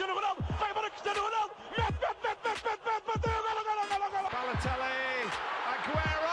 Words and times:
Cristiano 0.00 0.18
Ronaldo, 0.18 0.42
vai 0.58 0.70
embora 0.70 0.90
Cristiano 0.90 1.20
Ronaldo, 1.20 1.54
mete, 1.76 1.92
mete, 1.92 2.16
mete, 2.24 2.40
mete, 2.46 2.64
mete, 2.64 2.80
mete, 2.86 3.04
bateu, 3.04 3.32
golo. 4.08 4.30
Balotelli, 4.32 5.28
Aguero! 5.68 6.32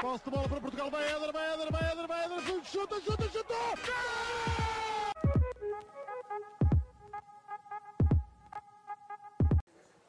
Posse 0.00 0.24
de 0.24 0.30
bola 0.30 0.48
para 0.48 0.60
Portugal, 0.60 0.88
vai 0.88 1.04
Éder, 1.04 1.32
vai 1.32 1.54
Éder, 1.54 1.72
vai 1.72 1.90
Éder, 1.90 2.06
vai 2.06 2.24
Éder, 2.26 2.64
chuta, 2.64 3.00
chuta, 3.00 3.28
chuta! 3.28 3.54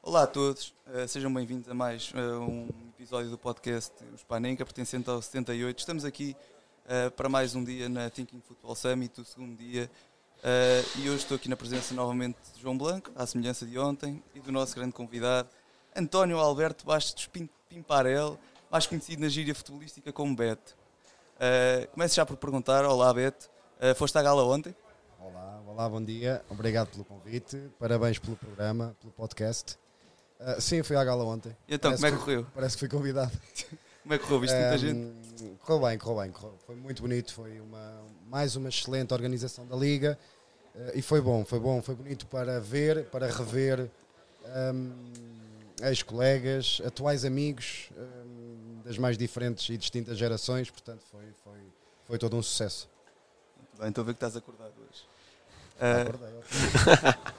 Olá 0.03 0.21
a 0.21 0.27
todos, 0.27 0.75
eh, 0.93 1.07
sejam 1.07 1.33
bem-vindos 1.33 1.67
a 1.67 1.73
mais 1.73 2.13
eh, 2.13 2.19
um 2.19 2.69
episódio 2.89 3.31
do 3.31 3.39
podcast 3.39 3.95
Os 4.13 4.23
Panenca, 4.23 4.63
pertencente 4.63 5.09
ao 5.09 5.19
78. 5.19 5.79
Estamos 5.79 6.05
aqui 6.05 6.37
eh, 6.87 7.09
para 7.09 7.27
mais 7.27 7.55
um 7.55 7.63
dia 7.63 7.89
na 7.89 8.07
Thinking 8.07 8.41
Football 8.41 8.75
Summit, 8.75 9.19
o 9.19 9.25
segundo 9.25 9.57
dia, 9.57 9.89
eh, 10.43 10.83
e 10.97 11.09
hoje 11.09 11.17
estou 11.23 11.35
aqui 11.35 11.49
na 11.49 11.55
presença 11.55 11.93
novamente 11.93 12.37
de 12.55 12.61
João 12.61 12.77
Blanco, 12.77 13.11
à 13.15 13.25
semelhança 13.25 13.65
de 13.65 13.77
ontem, 13.77 14.23
e 14.33 14.39
do 14.39 14.51
nosso 14.51 14.75
grande 14.75 14.93
convidado, 14.93 15.49
António 15.95 16.37
Alberto 16.37 16.85
Bastos 16.85 17.27
Pim- 17.27 17.49
Pimparel, 17.67 18.37
mais 18.71 18.85
conhecido 18.87 19.21
na 19.21 19.29
gíria 19.29 19.53
futebolística 19.55 20.11
como 20.13 20.35
Beto. 20.35 20.75
Eh, 21.39 21.87
começo 21.93 22.15
já 22.15 22.25
por 22.25 22.37
perguntar, 22.37 22.85
olá 22.85 23.13
Beto, 23.13 23.49
eh, 23.79 23.93
foste 23.93 24.17
à 24.17 24.21
gala 24.21 24.43
ontem? 24.43 24.75
Olá, 25.19 25.61
olá, 25.67 25.89
bom 25.89 26.03
dia. 26.03 26.43
Obrigado 26.49 26.89
pelo 26.89 27.03
convite. 27.03 27.57
Parabéns 27.79 28.17
pelo 28.19 28.35
programa, 28.37 28.95
pelo 29.01 29.11
podcast. 29.13 29.77
Ah, 30.39 30.59
sim, 30.61 30.81
fui 30.83 30.95
à 30.95 31.03
gala 31.03 31.23
ontem. 31.25 31.55
E 31.67 31.75
então, 31.75 31.91
Parece 31.91 32.01
como 32.01 32.07
é 32.07 32.17
que 32.17 32.23
correu? 32.23 32.47
Parece 32.55 32.75
que 32.75 32.79
fui 32.79 32.89
convidado. 32.89 33.31
Como 34.01 34.13
é 34.13 34.17
que 34.17 34.23
correu? 34.23 34.39
Viste 34.39 34.55
muita 34.55 34.73
Ahm, 34.73 34.77
gente? 34.77 35.57
Correu 35.59 35.85
bem, 35.85 35.97
correu 35.99 36.21
bem. 36.21 36.31
correu- 36.31 36.57
Foi 36.65 36.73
muito 36.75 37.01
bonito. 37.01 37.33
Foi 37.33 37.59
uma, 37.59 38.01
mais 38.27 38.55
uma 38.55 38.69
excelente 38.69 39.13
organização 39.13 39.67
da 39.67 39.75
Liga. 39.75 40.17
Ah, 40.75 40.91
e 40.95 41.01
foi 41.01 41.21
bom, 41.21 41.45
foi 41.45 41.59
bom, 41.59 41.81
foi 41.81 41.95
bonito 41.95 42.25
para 42.27 42.59
ver, 42.59 43.05
para 43.05 43.27
rever 43.27 43.89
ahm, 44.45 44.91
ex-colegas, 45.83 46.81
atuais 46.85 47.25
amigos 47.25 47.89
ahm, 47.97 48.81
das 48.83 48.97
mais 48.97 49.17
diferentes 49.17 49.69
e 49.69 49.77
distintas 49.77 50.17
gerações. 50.17 50.69
Portanto, 50.69 51.03
foi, 51.11 51.25
foi, 51.43 51.59
foi 52.05 52.17
todo 52.17 52.35
um 52.35 52.43
sucesso. 52.43 52.89
Bem, 53.79 53.89
estou 53.89 54.01
a 54.01 54.05
ver 54.05 54.13
que 54.13 54.17
estás 54.17 54.35
acordado 54.35 54.73
hoje. 54.77 55.05
Ah, 55.79 56.01
Acordei, 56.01 56.29
ok. 56.37 57.33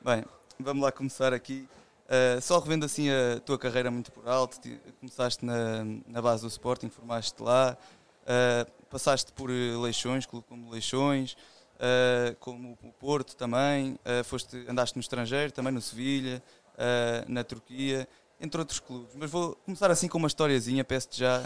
Bem, 0.02 0.24
vamos 0.58 0.82
lá 0.82 0.90
começar 0.90 1.34
aqui. 1.34 1.68
Uh, 2.06 2.40
só 2.40 2.58
revendo 2.58 2.84
assim 2.84 3.08
a 3.08 3.38
tua 3.38 3.56
carreira 3.56 3.88
muito 3.88 4.10
por 4.10 4.26
alto, 4.26 4.58
começaste 4.98 5.44
na, 5.44 5.84
na 6.08 6.20
base 6.20 6.42
do 6.42 6.48
Sporting, 6.48 6.88
formaste 6.88 7.40
lá, 7.40 7.76
uh, 8.24 8.70
passaste 8.90 9.30
por 9.32 9.48
eh, 9.48 9.76
Leixões, 9.76 10.26
clube 10.26 10.44
como 10.48 10.70
Leixões, 10.70 11.36
uh, 11.80 12.36
como 12.38 12.78
o 12.82 12.92
Porto 12.92 13.34
também, 13.34 13.94
uh, 13.94 14.22
foste, 14.24 14.64
andaste 14.68 14.96
no 14.96 15.00
estrangeiro, 15.00 15.52
também 15.52 15.72
no 15.72 15.80
Sevilha, 15.80 16.42
uh, 16.74 17.32
na 17.32 17.42
Turquia, 17.42 18.06
entre 18.40 18.60
outros 18.60 18.78
clubes. 18.78 19.14
Mas 19.16 19.30
vou 19.30 19.56
começar 19.64 19.90
assim 19.90 20.06
com 20.08 20.18
uma 20.18 20.28
historiazinha, 20.28 20.84
peço-te 20.84 21.18
já 21.18 21.42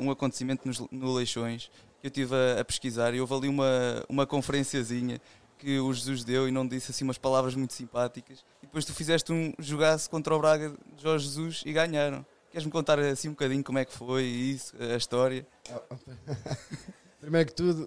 um 0.00 0.10
acontecimento 0.10 0.66
nos, 0.66 0.80
no 0.90 1.12
Leixões, 1.12 1.70
que 2.00 2.06
eu 2.06 2.08
estive 2.08 2.34
a, 2.34 2.60
a 2.60 2.64
pesquisar 2.64 3.12
e 3.12 3.20
houve 3.20 3.34
ali 3.34 3.48
uma, 3.48 4.04
uma 4.08 4.26
conferenciazinha 4.26 5.20
que 5.58 5.78
o 5.78 5.92
Jesus 5.92 6.24
deu 6.24 6.48
e 6.48 6.50
não 6.50 6.66
disse 6.66 6.90
assim 6.90 7.04
umas 7.04 7.18
palavras 7.18 7.54
muito 7.54 7.74
simpáticas. 7.74 8.42
E 8.62 8.66
depois 8.66 8.86
tu 8.86 8.94
fizeste 8.94 9.30
um 9.30 9.52
jogaço 9.58 10.08
contra 10.08 10.34
o 10.34 10.38
Braga 10.38 10.70
de 10.96 11.02
Jorge 11.02 11.26
Jesus 11.26 11.62
e 11.66 11.72
ganharam. 11.74 12.24
Queres-me 12.50 12.72
contar 12.72 12.98
assim 12.98 13.28
um 13.28 13.32
bocadinho 13.32 13.62
como 13.62 13.78
é 13.78 13.84
que 13.84 13.92
foi 13.92 14.24
isso, 14.24 14.74
a 14.80 14.96
história? 14.96 15.46
Primeiro 17.20 17.48
que 17.48 17.54
tudo, 17.54 17.86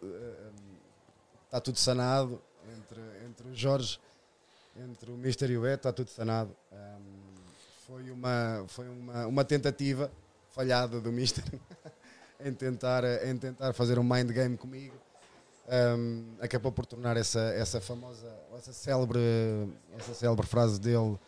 está 1.53 1.61
tudo 1.61 1.77
sanado 1.77 2.41
entre, 2.75 3.00
entre 3.28 3.47
o 3.47 3.53
Jorge, 3.53 4.00
entre 4.75 5.11
o 5.11 5.13
Mister 5.16 5.51
e 5.51 5.57
o 5.57 5.61
Beto, 5.61 5.75
está 5.88 5.94
tudo 5.94 6.09
sanado. 6.09 6.50
Ahm, 6.72 7.35
foi 7.85 8.09
uma, 8.09 8.66
foi 8.67 8.89
uma, 8.89 9.28
uma 9.28 9.45
tentativa 9.45 10.11
falhada 10.50 11.00
do 11.00 11.11
Mister 11.11 11.44
em, 12.44 12.51
tentar, 12.53 13.03
em 13.23 13.38
tentar 13.38 13.72
fazer 13.73 14.00
um 14.00 14.03
mind 14.03 14.31
game 14.31 14.57
comigo. 14.57 14.95
Ahm, 15.69 16.23
acabou 16.41 16.72
por 16.72 16.88
tornar 16.88 17.17
essa, 17.17 17.41
essa 17.53 17.79
famosa, 17.79 18.35
essa 18.57 18.73
célebre, 18.73 19.19
essa 19.95 20.16
célebre 20.16 20.47
frase 20.47 20.81
dele 20.81 21.19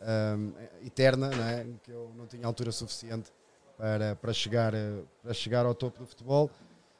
ahm, 0.00 0.52
eterna, 0.86 1.30
não 1.30 1.44
é? 1.48 1.66
que 1.82 1.90
eu 1.90 2.12
não 2.16 2.28
tinha 2.28 2.46
altura 2.46 2.70
suficiente 2.70 3.32
para, 3.76 4.14
para, 4.14 4.32
chegar, 4.32 4.72
eh, 4.72 5.02
para 5.20 5.34
chegar 5.34 5.66
ao 5.66 5.74
topo 5.74 5.98
do 5.98 6.06
futebol. 6.06 6.48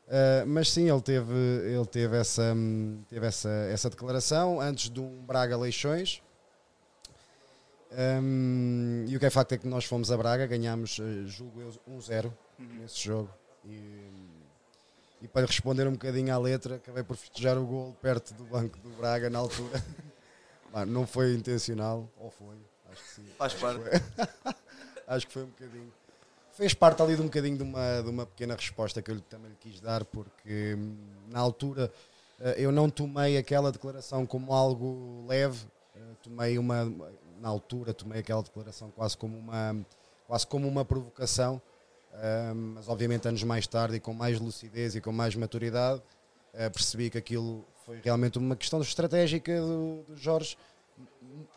Uh, 0.06 0.47
mas 0.47 0.70
sim, 0.70 0.91
ele 0.91 1.00
teve, 1.00 1.32
ele 1.32 1.87
teve, 1.87 2.16
essa, 2.16 2.53
hum, 2.54 3.03
teve 3.09 3.26
essa, 3.26 3.48
essa 3.48 3.88
declaração 3.88 4.60
antes 4.60 4.91
de 4.91 5.00
um 5.00 5.25
Braga 5.25 5.56
Leixões. 5.56 6.22
Um, 7.91 9.04
e 9.09 9.16
o 9.16 9.20
que 9.20 9.26
é 9.26 9.31
facto 9.31 9.53
é 9.53 9.59
que 9.59 9.66
nós 9.66 9.84
fomos 9.84 10.10
a 10.10 10.16
Braga, 10.16 10.47
ganhámos, 10.47 10.98
uh, 10.98 11.26
julgo 11.26 11.60
eu, 11.60 11.70
1-0 11.88 12.32
nesse 12.59 13.03
jogo. 13.03 13.31
E, 13.64 14.10
e 15.22 15.28
para 15.28 15.47
responder 15.47 15.87
um 15.87 15.93
bocadinho 15.93 16.34
à 16.34 16.38
letra, 16.38 16.76
acabei 16.76 17.03
por 17.03 17.16
festejar 17.16 17.56
o 17.56 17.64
gol 17.64 17.97
perto 18.03 18.34
do 18.34 18.44
banco 18.44 18.78
do 18.81 18.91
Braga 18.91 19.31
na 19.31 19.38
altura. 19.38 19.82
Bah, 20.72 20.84
não 20.84 21.06
foi 21.06 21.32
intencional, 21.34 22.10
ou 22.19 22.32
foi, 22.32 22.56
acho 22.91 23.00
que 23.00 23.09
sim. 23.10 23.26
Faz 23.38 23.54
parte. 23.54 23.84
Acho 25.06 25.26
que 25.26 25.32
foi 25.32 25.44
um 25.44 25.47
bocadinho. 25.47 25.93
Fez 26.54 26.72
parte 26.72 27.03
ali 27.03 27.16
de 27.16 27.20
um 27.20 27.25
bocadinho 27.25 27.56
de 27.56 27.65
uma, 27.65 28.00
de 28.00 28.09
uma 28.09 28.26
pequena 28.26 28.54
resposta 28.54 29.03
que 29.03 29.10
eu 29.10 29.20
também 29.22 29.50
lhe 29.50 29.56
quis 29.56 29.81
dar, 29.81 30.04
porque 30.04 30.76
hum, 30.78 30.97
na 31.28 31.41
altura 31.41 31.92
eh, 32.41 32.54
eu 32.59 32.70
não 32.70 32.88
tomei 32.88 33.37
aquela 33.37 33.72
declaração 33.72 34.25
como 34.25 34.53
algo 34.53 35.25
leve, 35.26 35.66
eh, 35.97 36.00
tomei 36.22 36.56
uma, 36.56 36.84
na 37.41 37.48
altura, 37.48 37.93
tomei 37.93 38.20
aquela 38.20 38.41
declaração 38.41 38.88
quase 38.93 39.19
como 39.19 39.37
uma, 39.37 39.84
quase 40.28 40.47
como 40.47 40.69
uma 40.69 40.84
provocação, 40.84 41.60
hum, 42.14 42.75
mas 42.76 42.88
obviamente 42.88 43.26
anos 43.26 43.43
mais 43.43 43.66
tarde 43.66 43.97
e 43.97 44.00
com 44.00 44.14
mais 44.14 44.38
lucidez 44.38 44.94
e 44.94 45.00
com 45.00 45.10
mais 45.10 45.34
maturidade, 45.34 46.00
eh, 46.53 46.70
percebi 46.70 47.10
que 47.10 47.19
aquilo 47.19 47.64
foi 47.84 48.00
realmente 48.00 48.38
uma 48.38 48.54
questão 48.54 48.81
estratégica 48.81 49.60
do, 49.60 50.04
do 50.06 50.16
Jorge 50.16 50.56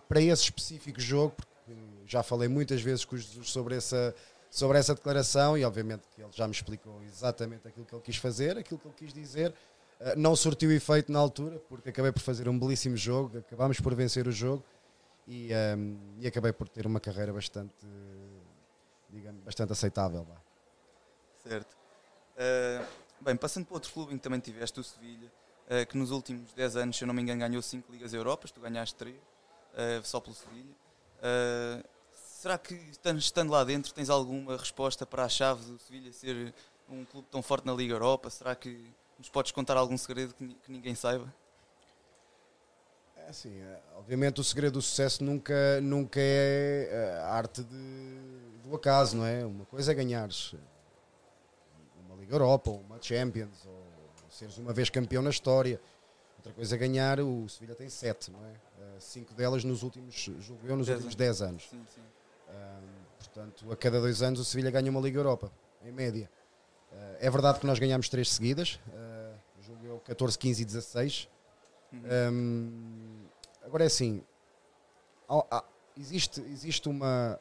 para 0.09 0.19
esse 0.19 0.43
específico 0.43 0.99
jogo, 0.99 1.35
porque 1.35 1.79
já 2.07 2.23
falei 2.23 2.47
muitas 2.47 2.81
vezes 2.81 3.05
com 3.05 3.15
Jesus 3.15 3.51
sobre 3.51 3.75
essa, 3.75 4.15
sobre 4.49 4.77
essa 4.77 4.95
declaração 4.95 5.57
e 5.57 5.63
obviamente 5.63 6.03
que 6.15 6.21
ele 6.21 6.31
já 6.31 6.47
me 6.47 6.53
explicou 6.53 7.01
exatamente 7.03 7.67
aquilo 7.67 7.85
que 7.85 7.93
ele 7.93 8.01
quis 8.01 8.17
fazer, 8.17 8.57
aquilo 8.57 8.79
que 8.79 8.87
ele 8.87 8.95
quis 8.95 9.13
dizer. 9.13 9.53
Eh, 9.99 10.15
Não 10.15 10.35
surtiu 10.35 10.71
efeito 10.71 11.11
na 11.11 11.19
altura, 11.19 11.59
porque 11.67 11.89
acabei 11.89 12.11
por 12.11 12.21
fazer 12.21 12.47
um 12.47 12.57
belíssimo 12.57 12.95
jogo, 12.95 13.39
acabámos 13.39 13.79
por 13.79 13.93
vencer 13.93 14.27
o 14.27 14.31
jogo 14.31 14.63
e, 15.27 15.51
ehm, 15.51 15.97
e 16.19 16.27
acabei 16.27 16.53
por 16.53 16.69
ter 16.69 16.85
uma 16.85 16.99
carreira 16.99 17.33
bastante, 17.33 17.73
digamos, 19.09 19.43
bastante 19.43 19.71
aceitável. 19.73 20.23
vá. 20.23 20.41
Certo. 21.43 21.75
Uh, 22.35 22.85
bem, 23.21 23.35
passando 23.35 23.65
para 23.65 23.75
outro 23.75 23.91
clube 23.91 24.13
em 24.13 24.17
que 24.17 24.23
também 24.23 24.39
tiveste, 24.39 24.79
o 24.79 24.83
Sevilha, 24.83 25.31
uh, 25.65 25.85
que 25.87 25.97
nos 25.97 26.11
últimos 26.11 26.53
10 26.53 26.75
anos, 26.77 26.97
se 26.97 27.03
eu 27.03 27.07
não 27.07 27.13
me 27.13 27.21
engano, 27.21 27.39
ganhou 27.39 27.61
5 27.61 27.91
Ligas 27.91 28.13
Europas, 28.13 28.51
tu 28.51 28.61
ganhaste 28.61 28.95
3, 28.95 29.15
só 30.03 30.19
pelo 30.19 30.35
Sevilha. 30.35 30.75
Será 32.47 32.57
que, 32.57 32.75
estando, 33.19 33.51
lá 33.51 33.61
dentro, 33.65 33.93
tens 33.93 34.09
alguma 34.09 34.55
resposta 34.55 35.05
para 35.05 35.25
a 35.25 35.27
chave 35.27 35.65
do 35.65 35.77
Sevilha 35.77 36.13
ser 36.13 36.53
um 36.89 37.03
clube 37.03 37.27
tão 37.29 37.43
forte 37.43 37.65
na 37.65 37.73
Liga 37.73 37.93
Europa? 37.93 38.29
Será 38.29 38.55
que 38.55 38.89
nos 39.19 39.27
podes 39.27 39.51
contar 39.51 39.75
algum 39.75 39.97
segredo 39.97 40.33
que, 40.33 40.47
que 40.53 40.71
ninguém 40.71 40.95
saiba? 40.95 41.27
É 43.17 43.29
assim, 43.29 43.53
eh, 43.59 43.81
obviamente 43.97 44.39
o 44.39 44.45
segredo 44.45 44.75
do 44.75 44.81
sucesso 44.81 45.25
nunca, 45.25 45.81
nunca 45.81 46.21
é 46.21 46.87
eh, 46.89 47.21
a 47.25 47.33
arte 47.33 47.63
de- 47.65 48.59
do 48.63 48.73
acaso, 48.73 49.17
não 49.17 49.25
é? 49.25 49.45
Uma 49.45 49.65
coisa 49.65 49.91
é 49.91 49.95
ganhares 49.95 50.55
uma 52.05 52.15
Liga 52.15 52.33
Europa, 52.33 52.69
ou 52.71 52.79
uma 52.79 52.97
Champions, 53.01 53.65
ou 53.65 53.83
seres 54.29 54.57
uma 54.57 54.71
vez 54.71 54.89
campeão 54.89 55.21
na 55.21 55.31
história. 55.31 55.81
Outra 56.37 56.53
coisa 56.53 56.75
é 56.75 56.77
ganhar, 56.77 57.19
o 57.19 57.49
Sevilha 57.49 57.75
tem 57.75 57.89
sete, 57.89 58.31
não 58.31 58.39
é? 58.45 58.51
Eh, 58.79 58.99
Cinco 59.01 59.33
delas 59.33 59.65
nos 59.65 59.83
últimos, 59.83 60.15
julgo 60.39 60.65
eu, 60.65 60.77
nos 60.77 60.87
Dez 60.87 60.99
últimos 61.03 61.13
anos. 61.13 61.15
10 61.17 61.41
anos. 61.41 61.63
Sim, 61.69 61.85
sim. 61.93 62.16
Portanto, 63.17 63.71
a 63.71 63.75
cada 63.75 63.99
dois 63.99 64.21
anos 64.21 64.39
o 64.39 64.45
Sevilha 64.45 64.71
ganha 64.71 64.89
uma 64.89 64.99
Liga 64.99 65.19
Europa, 65.19 65.51
em 65.83 65.91
média. 65.91 66.29
Ah, 66.91 67.15
é 67.19 67.29
verdade 67.29 67.59
que 67.59 67.65
nós 67.67 67.77
ganhámos 67.79 68.09
três 68.09 68.31
seguidas, 68.31 68.79
uh, 68.87 69.37
eu 69.83 69.99
14, 69.99 70.37
15 70.37 70.61
e 70.61 70.65
16. 70.65 71.29
Ahm, 71.93 73.25
agora 73.63 73.83
é 73.83 73.87
assim, 73.87 74.23
há- 75.29 75.45
há- 75.57 75.63
existe, 75.97 76.41
existe, 76.41 76.89
uma, 76.89 77.39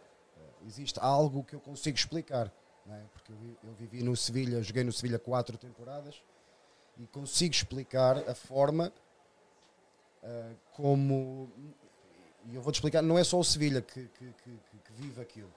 existe 0.67 0.99
algo 1.00 1.43
que 1.44 1.55
eu 1.55 1.61
consigo 1.61 1.97
explicar, 1.97 2.53
é? 2.88 3.00
porque 3.12 3.32
eu, 3.32 3.37
eu 3.64 3.73
vivi 3.75 4.03
no 4.03 4.17
Sevilha, 4.17 4.62
joguei 4.62 4.85
no 4.85 4.93
Sevilha 4.93 5.19
quatro 5.19 5.56
temporadas 5.56 6.23
e 6.99 7.06
consigo 7.06 7.55
explicar 7.55 8.19
a 8.29 8.35
forma 8.35 8.93
ah, 10.23 10.53
como 10.73 11.50
e 12.49 12.55
eu 12.55 12.62
vou-te 12.62 12.76
explicar, 12.76 13.03
não 13.03 13.19
é 13.19 13.25
só 13.25 13.38
o 13.41 13.44
Sevilha 13.44 13.81
que- 13.82 14.08
que- 14.08 14.32
que 14.44 14.58
vive 14.96 15.20
aquilo, 15.20 15.52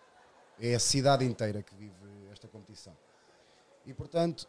é 0.60 0.76
a 0.76 0.80
cidade 0.80 1.24
inteira 1.26 1.64
que 1.64 1.74
vive 1.76 1.94
esta 2.32 2.48
competição. 2.48 2.96
E 3.86 3.94
portanto, 3.94 4.48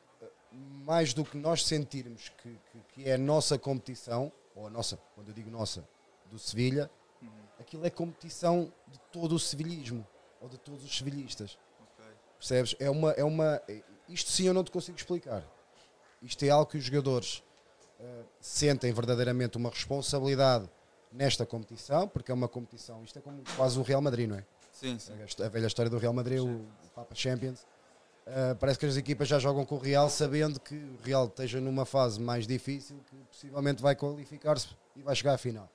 mais 0.52 1.14
do 1.14 1.24
que 1.24 1.36
nós 1.36 1.64
sentirmos 1.64 2.28
que, 2.42 2.50
que- 2.72 2.80
que 3.02 3.08
é 3.08 3.14
a 3.14 3.18
nossa 3.18 3.58
competição, 3.58 4.32
ou 4.54 4.66
a 4.66 4.70
nossa, 4.70 4.98
quando 5.14 5.28
eu 5.28 5.34
digo 5.34 5.50
nossa, 5.50 5.88
do 6.30 6.38
Sevilha, 6.38 6.90
aquilo 7.58 7.84
é 7.86 7.90
competição 7.90 8.72
de 8.88 8.98
todo 9.12 9.34
o 9.34 9.38
sevilhismo, 9.38 10.06
ou 10.40 10.48
de 10.48 10.58
todos 10.58 10.84
os 10.84 10.96
sevilhistas. 10.98 11.58
Percebes? 12.38 12.74
É 12.80 12.88
uma, 12.90 13.12
é 13.12 13.22
uma, 13.24 13.60
isto 14.08 14.30
sim 14.30 14.46
eu 14.46 14.54
não 14.54 14.64
te 14.64 14.70
consigo 14.70 14.96
explicar. 14.96 15.44
Isto 16.22 16.44
é 16.44 16.50
algo 16.50 16.70
que 16.70 16.78
os 16.78 16.84
jogadores 16.84 17.42
eh, 17.98 18.22
sentem 18.40 18.92
verdadeiramente 18.92 19.56
uma 19.56 19.70
responsabilidade 19.70 20.68
nesta 21.12 21.44
competição, 21.46 22.08
porque 22.08 22.30
é 22.30 22.34
uma 22.34 22.48
competição, 22.48 23.02
isto 23.04 23.18
é 23.18 23.22
como 23.22 23.42
quase 23.56 23.78
o 23.78 23.82
Real 23.82 24.00
Madrid, 24.00 24.28
não 24.28 24.36
é? 24.36 24.44
Sim, 24.80 24.98
sim. 24.98 25.12
A 25.44 25.48
velha 25.48 25.66
história 25.66 25.90
do 25.90 25.98
Real 25.98 26.14
Madrid, 26.14 26.40
o 26.40 26.64
Papa 26.94 27.14
Champions. 27.14 27.66
Uh, 28.26 28.56
parece 28.58 28.78
que 28.78 28.86
as 28.86 28.96
equipas 28.96 29.28
já 29.28 29.38
jogam 29.38 29.66
com 29.66 29.74
o 29.74 29.78
Real 29.78 30.08
sabendo 30.08 30.58
que 30.58 30.74
o 30.74 30.98
Real 31.04 31.26
esteja 31.26 31.60
numa 31.60 31.84
fase 31.84 32.18
mais 32.18 32.46
difícil, 32.46 32.96
que 33.10 33.16
possivelmente 33.30 33.82
vai 33.82 33.94
qualificar-se 33.94 34.68
e 34.96 35.02
vai 35.02 35.14
chegar 35.14 35.34
à 35.34 35.38
final. 35.38 35.68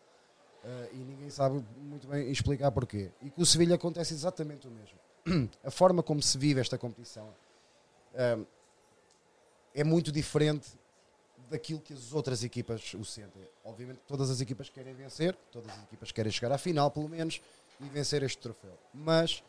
Uh, 0.63 0.95
e 0.95 0.97
ninguém 0.97 1.29
sabe 1.29 1.63
muito 1.77 2.07
bem 2.07 2.31
explicar 2.31 2.71
porquê. 2.71 3.11
E 3.21 3.29
com 3.29 3.43
o 3.43 3.45
Sevilha 3.45 3.75
acontece 3.75 4.11
exatamente 4.15 4.67
o 4.67 4.71
mesmo. 4.71 5.49
A 5.63 5.69
forma 5.69 6.01
como 6.01 6.21
se 6.23 6.35
vive 6.39 6.59
esta 6.59 6.75
competição 6.75 7.27
uh, 7.27 8.47
é 9.75 9.83
muito 9.83 10.11
diferente 10.11 10.69
daquilo 11.47 11.79
que 11.79 11.93
as 11.93 12.11
outras 12.11 12.43
equipas 12.43 12.95
o 12.95 13.05
sentem. 13.05 13.43
Obviamente 13.63 13.99
todas 14.07 14.31
as 14.31 14.41
equipas 14.41 14.67
querem 14.67 14.95
vencer, 14.95 15.37
todas 15.51 15.69
as 15.71 15.83
equipas 15.83 16.11
querem 16.11 16.31
chegar 16.31 16.51
à 16.51 16.57
final, 16.57 16.89
pelo 16.89 17.07
menos, 17.07 17.39
e 17.79 17.89
vencer 17.89 18.23
este 18.23 18.37
troféu. 18.37 18.77
Mas 18.93 19.43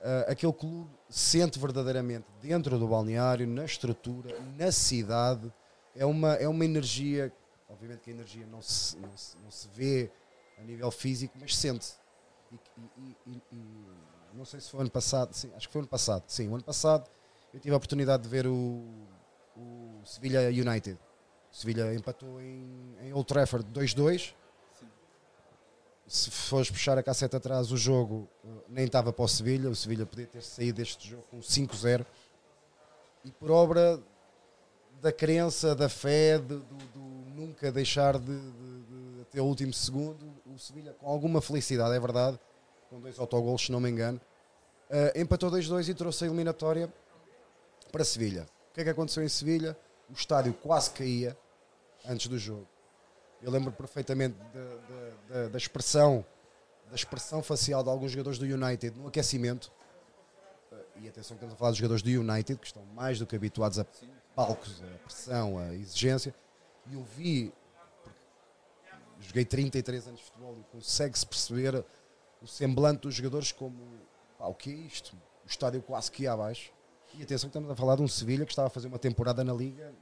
uh, 0.00 0.30
aquele 0.30 0.52
clube 0.52 0.90
sente 1.08 1.58
verdadeiramente 1.58 2.26
dentro 2.40 2.78
do 2.78 2.88
balneário, 2.88 3.46
na 3.46 3.64
estrutura, 3.64 4.38
na 4.56 4.72
cidade, 4.72 5.52
é 5.94 6.06
uma, 6.06 6.34
é 6.34 6.48
uma 6.48 6.64
energia, 6.64 7.32
obviamente 7.68 8.00
que 8.00 8.10
a 8.10 8.14
energia 8.14 8.46
não 8.46 8.62
se, 8.62 8.96
não 8.96 9.16
se, 9.16 9.36
não 9.38 9.50
se 9.50 9.68
vê 9.68 10.10
a 10.58 10.62
nível 10.62 10.90
físico, 10.90 11.36
mas 11.40 11.56
sente-se. 11.56 11.94
E, 12.50 12.56
e, 12.78 13.16
e, 13.26 13.42
e, 13.52 13.86
não 14.34 14.44
sei 14.44 14.60
se 14.60 14.70
foi 14.70 14.80
ano 14.80 14.90
passado, 14.90 15.32
sim, 15.34 15.50
acho 15.54 15.68
que 15.68 15.72
foi 15.72 15.80
ano 15.80 15.88
passado, 15.88 16.24
sim, 16.26 16.48
o 16.48 16.54
ano 16.54 16.64
passado 16.64 17.10
eu 17.52 17.60
tive 17.60 17.74
a 17.74 17.76
oportunidade 17.76 18.22
de 18.22 18.28
ver 18.28 18.46
o, 18.46 18.82
o 19.56 20.00
Sevilha 20.04 20.48
United. 20.48 20.98
Sevilha 21.50 21.94
empatou 21.94 22.40
em, 22.40 22.96
em 23.02 23.12
Old 23.12 23.26
Trafford 23.26 23.68
2-2 23.70 24.34
se 26.12 26.30
fores 26.30 26.70
puxar 26.70 26.98
a 26.98 27.02
casseta 27.02 27.38
atrás, 27.38 27.72
o 27.72 27.76
jogo 27.78 28.28
eh, 28.44 28.48
nem 28.68 28.84
estava 28.84 29.14
para 29.14 29.24
o 29.24 29.28
Sevilha. 29.28 29.70
O 29.70 29.74
Sevilha 29.74 30.04
podia 30.04 30.26
ter 30.26 30.42
saído 30.42 30.76
deste 30.76 31.08
jogo 31.08 31.22
com 31.30 31.40
5-0. 31.40 32.04
E 33.24 33.30
por 33.30 33.50
obra 33.50 33.98
da 35.00 35.10
crença, 35.10 35.74
da 35.74 35.88
fé, 35.88 36.36
de, 36.36 36.56
do, 36.56 36.60
do 36.60 37.00
nunca 37.34 37.72
deixar 37.72 38.18
de, 38.18 38.26
de, 38.26 38.82
de, 38.82 39.20
até 39.22 39.40
o 39.40 39.46
último 39.46 39.72
segundo, 39.72 40.34
o 40.44 40.58
Sevilha, 40.58 40.92
com 40.92 41.08
alguma 41.08 41.40
felicidade, 41.40 41.96
é 41.96 41.98
verdade, 41.98 42.38
com 42.90 43.00
dois 43.00 43.18
autogolos, 43.18 43.64
se 43.64 43.72
não 43.72 43.80
me 43.80 43.88
engano, 43.88 44.20
uh, 44.90 45.18
empatou 45.18 45.50
2-2 45.50 45.88
e 45.88 45.94
trouxe 45.94 46.24
a 46.24 46.26
eliminatória 46.26 46.92
para 47.90 48.04
Sevilha. 48.04 48.46
O 48.70 48.74
que 48.74 48.82
é 48.82 48.84
que 48.84 48.90
aconteceu 48.90 49.24
em 49.24 49.30
Sevilha? 49.30 49.74
O 50.10 50.12
estádio 50.12 50.52
quase 50.52 50.90
caía 50.90 51.34
antes 52.06 52.26
do 52.26 52.38
jogo. 52.38 52.68
Eu 53.42 53.50
lembro 53.50 53.72
perfeitamente 53.72 54.36
da, 55.50 55.58
expressão 55.58 56.24
da 56.88 56.96
expressão 56.96 57.42
facial 57.42 57.82
de 57.82 57.88
alguns 57.88 58.12
jogadores 58.12 58.38
do 58.38 58.44
United 58.44 58.96
no 58.96 59.08
aquecimento. 59.08 59.72
E 60.96 61.08
atenção 61.08 61.36
que 61.36 61.44
estamos 61.44 61.54
a 61.54 61.56
falar 61.56 61.70
dos 61.70 61.78
jogadores 61.78 62.02
do 62.02 62.10
United, 62.10 62.60
que 62.60 62.66
estão 62.66 62.84
mais 62.94 63.18
do 63.18 63.26
que 63.26 63.34
habituados 63.34 63.78
a 63.78 63.86
palcos, 64.36 64.80
a 64.82 64.98
pressão, 64.98 65.58
a 65.58 65.74
exigência. 65.74 66.34
E 66.86 66.94
eu 66.94 67.02
vi, 67.02 67.52
joguei 69.20 69.44
33 69.44 70.06
anos 70.06 70.20
de 70.20 70.26
futebol 70.26 70.56
e 70.60 70.64
consegue-se 70.70 71.26
perceber 71.26 71.84
o 72.40 72.46
semblante 72.46 73.00
dos 73.00 73.14
jogadores 73.14 73.50
como 73.50 73.98
pá, 74.38 74.46
o 74.46 74.54
que 74.54 74.70
é 74.70 74.74
isto? 74.74 75.16
O 75.44 75.48
estádio 75.48 75.82
quase 75.82 76.12
que 76.12 76.24
ia 76.24 76.32
abaixo. 76.32 76.72
E 77.14 77.22
atenção 77.22 77.48
que 77.48 77.56
estamos 77.56 77.70
a 77.70 77.74
falar 77.74 77.96
de 77.96 78.02
um 78.02 78.08
Sevilha 78.08 78.44
que 78.44 78.52
estava 78.52 78.68
a 78.68 78.70
fazer 78.70 78.86
uma 78.86 78.98
temporada 78.98 79.42
na 79.42 79.52
Liga 79.52 79.92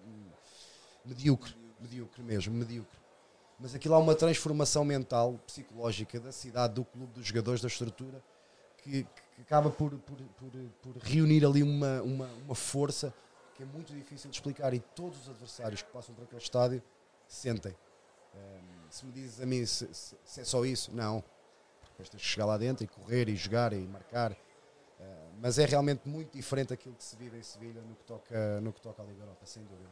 medíocre, 1.04 1.56
medíocre 1.80 2.22
mesmo, 2.22 2.52
medíocre 2.52 2.99
mas 3.60 3.74
aquilo 3.74 3.94
há 3.94 3.98
uma 3.98 4.14
transformação 4.14 4.84
mental, 4.84 5.38
psicológica 5.46 6.18
da 6.18 6.32
cidade, 6.32 6.74
do 6.74 6.84
clube, 6.84 7.12
dos 7.12 7.26
jogadores, 7.26 7.60
da 7.60 7.68
estrutura, 7.68 8.22
que, 8.78 9.04
que 9.04 9.42
acaba 9.42 9.70
por, 9.70 9.90
por, 9.98 10.16
por, 10.16 10.50
por, 10.82 10.96
reunir 11.02 11.44
ali 11.44 11.62
uma, 11.62 12.00
uma, 12.00 12.26
uma 12.26 12.54
força 12.54 13.12
que 13.54 13.62
é 13.62 13.66
muito 13.66 13.92
difícil 13.92 14.30
de 14.30 14.36
explicar 14.36 14.72
e 14.72 14.80
todos 14.80 15.22
os 15.22 15.28
adversários 15.28 15.82
que 15.82 15.90
passam 15.90 16.14
por 16.14 16.24
aquele 16.24 16.40
estádio 16.40 16.82
sentem. 17.28 17.76
Um, 18.34 18.90
se 18.90 19.04
me 19.04 19.12
dizes 19.12 19.40
a 19.40 19.46
mim 19.46 19.66
se, 19.66 19.86
se, 19.92 20.16
se, 20.24 20.40
é 20.40 20.44
só 20.44 20.64
isso, 20.64 20.90
não. 20.94 21.22
Depois 21.90 22.08
tens 22.08 22.22
que 22.22 22.26
chegar 22.26 22.46
lá 22.46 22.56
dentro 22.56 22.84
e 22.84 22.86
correr 22.86 23.28
e 23.28 23.36
jogar 23.36 23.74
e 23.74 23.86
marcar. 23.86 24.32
Uh, 24.32 24.36
mas 25.38 25.58
é 25.58 25.66
realmente 25.66 26.08
muito 26.08 26.32
diferente 26.32 26.72
aquilo 26.72 26.94
que 26.94 27.04
se 27.04 27.14
vive 27.16 27.36
em 27.38 27.42
Sevilha 27.42 27.82
no 27.82 27.94
que 27.94 28.04
toca, 28.04 28.60
no 28.62 28.72
que 28.72 28.80
toca 28.80 29.02
à 29.02 29.04
Liga 29.04 29.22
Europa, 29.22 29.44
sem 29.44 29.62
dúvida. 29.64 29.90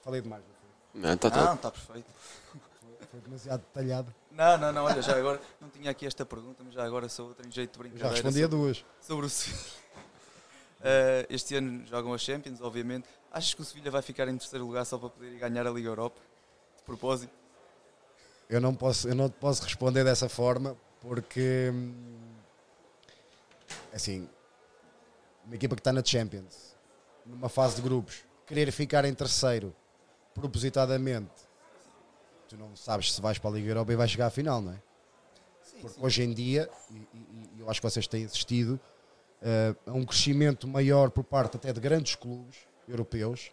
Falei 0.00 0.22
demais, 0.22 0.42
não 0.42 0.54
foi? 0.54 1.00
Não, 1.02 1.14
está 1.14 1.30
Não, 1.30 1.54
está 1.54 1.70
perfeito. 1.70 2.10
Foi 3.10 3.20
demasiado 3.20 3.60
detalhado. 3.60 4.14
Não, 4.30 4.58
não, 4.58 4.72
não, 4.72 4.84
olha, 4.84 5.00
já 5.02 5.16
agora 5.16 5.40
não 5.60 5.68
tinha 5.68 5.90
aqui 5.90 6.06
esta 6.06 6.24
pergunta, 6.24 6.62
mas 6.64 6.74
já 6.74 6.84
agora 6.84 7.08
sou 7.08 7.28
outra 7.28 7.46
em 7.46 7.50
jeito 7.50 7.72
de 7.72 7.78
brincadeira. 7.78 8.08
já 8.08 8.14
respondi 8.14 8.44
a 8.44 8.46
duas. 8.46 8.84
sobre 9.00 9.26
o 9.26 9.28
Sevilha. 9.28 9.60
Uh, 10.80 11.26
este 11.30 11.56
ano 11.56 11.86
jogam 11.86 12.12
a 12.12 12.18
Champions, 12.18 12.60
obviamente. 12.60 13.08
Achas 13.32 13.54
que 13.54 13.62
o 13.62 13.64
Sevilha 13.64 13.90
vai 13.90 14.02
ficar 14.02 14.28
em 14.28 14.36
terceiro 14.36 14.66
lugar 14.66 14.84
só 14.84 14.98
para 14.98 15.10
poder 15.10 15.38
ganhar 15.38 15.66
a 15.66 15.70
Liga 15.70 15.88
Europa? 15.88 16.20
De 16.76 16.82
propósito? 16.82 17.32
Eu 18.48 18.60
não 18.60 18.74
posso, 18.74 19.08
eu 19.08 19.14
não 19.14 19.28
te 19.28 19.34
posso 19.34 19.62
responder 19.62 20.04
dessa 20.04 20.28
forma 20.28 20.76
porque 21.00 21.70
hum, 21.72 21.92
assim, 23.92 24.28
uma 25.44 25.54
equipa 25.54 25.74
que 25.74 25.80
está 25.80 25.92
na 25.92 26.02
Champions, 26.04 26.74
numa 27.24 27.48
fase 27.48 27.76
de 27.76 27.82
grupos, 27.82 28.24
querer 28.46 28.70
ficar 28.72 29.04
em 29.04 29.14
terceiro 29.14 29.74
propositadamente 30.34 31.43
tu 32.54 32.58
não 32.58 32.74
sabes 32.76 33.12
se 33.12 33.20
vais 33.20 33.38
para 33.38 33.50
a 33.50 33.52
Liga 33.54 33.68
Europa 33.70 33.92
e 33.92 33.96
vais 33.96 34.10
chegar 34.10 34.26
à 34.26 34.30
final, 34.30 34.62
não 34.62 34.72
é? 34.72 34.82
Sim, 35.62 35.78
Porque 35.80 36.00
hoje 36.00 36.22
em 36.22 36.32
dia, 36.32 36.70
e, 36.90 36.94
e- 36.94 37.50
e 37.56 37.60
eu 37.60 37.68
acho 37.68 37.80
que 37.80 37.88
vocês 37.90 38.06
têm 38.06 38.24
assistido, 38.24 38.78
eh, 39.42 39.74
a 39.86 39.92
um 39.92 40.04
crescimento 40.04 40.66
maior 40.68 41.10
por 41.10 41.24
parte 41.24 41.56
até 41.56 41.72
de 41.72 41.80
grandes 41.80 42.14
clubes 42.14 42.56
europeus 42.88 43.50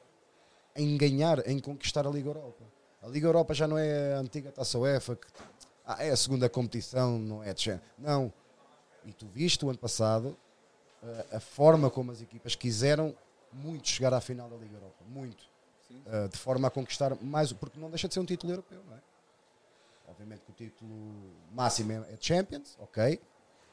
em 0.76 0.96
ganhar, 0.98 1.46
em 1.48 1.60
conquistar 1.60 2.06
a 2.06 2.10
Liga 2.10 2.30
Europa. 2.30 2.64
A 3.02 3.08
Liga 3.08 3.28
Europa 3.28 3.54
já 3.54 3.68
não 3.68 3.78
é 3.78 4.14
a 4.14 4.20
antiga 4.20 4.52
Taça 4.52 4.78
UEFA, 4.78 5.16
que 5.16 5.28
ah, 5.86 6.04
é 6.04 6.12
a 6.12 6.16
segunda 6.16 6.48
competição, 6.48 7.18
não 7.18 7.44
é 7.44 7.54
de. 7.54 7.80
Não. 7.98 8.32
E 9.04 9.12
tu 9.12 9.26
viste 9.28 9.66
o 9.66 9.70
ano 9.70 9.80
passado 9.80 10.38
eh, 11.04 11.26
a 11.34 11.40
forma 11.40 11.90
como 11.90 12.12
as 12.12 12.22
equipas 12.22 12.56
quiseram 12.56 13.16
muito 13.52 13.88
chegar 13.90 14.14
à 14.14 14.22
final 14.22 14.48
da 14.48 14.56
Liga 14.58 14.76
Europa. 14.76 15.04
Muito. 15.08 15.50
Uh, 16.06 16.30
de 16.30 16.38
forma 16.38 16.68
a 16.68 16.72
conquistar 16.72 17.16
mais, 17.22 17.52
porque 17.54 17.80
não 17.80 17.90
deixa 17.90 18.08
de 18.08 18.14
ser 18.14 18.20
um 18.20 18.26
título 18.26 18.54
europeu, 18.54 18.82
não 18.88 18.96
é? 18.96 19.00
Obviamente 20.08 20.42
que 20.42 20.52
o 20.52 20.54
título 20.54 21.34
máximo 21.52 21.92
é 21.92 21.96
é 22.14 22.18
Champions, 22.20 22.78
ok, 22.80 23.20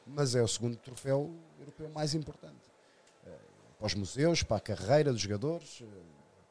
mas 0.05 0.35
é 0.35 0.41
o 0.41 0.47
segundo 0.47 0.77
troféu 0.77 1.33
europeu 1.59 1.89
mais 1.89 2.13
importante. 2.13 2.55
Uh, 3.25 3.29
para 3.77 3.87
os 3.87 3.93
museus, 3.93 4.43
para 4.43 4.57
a 4.57 4.59
carreira 4.59 5.11
dos 5.11 5.21
jogadores, 5.21 5.81
uh, 5.81 5.87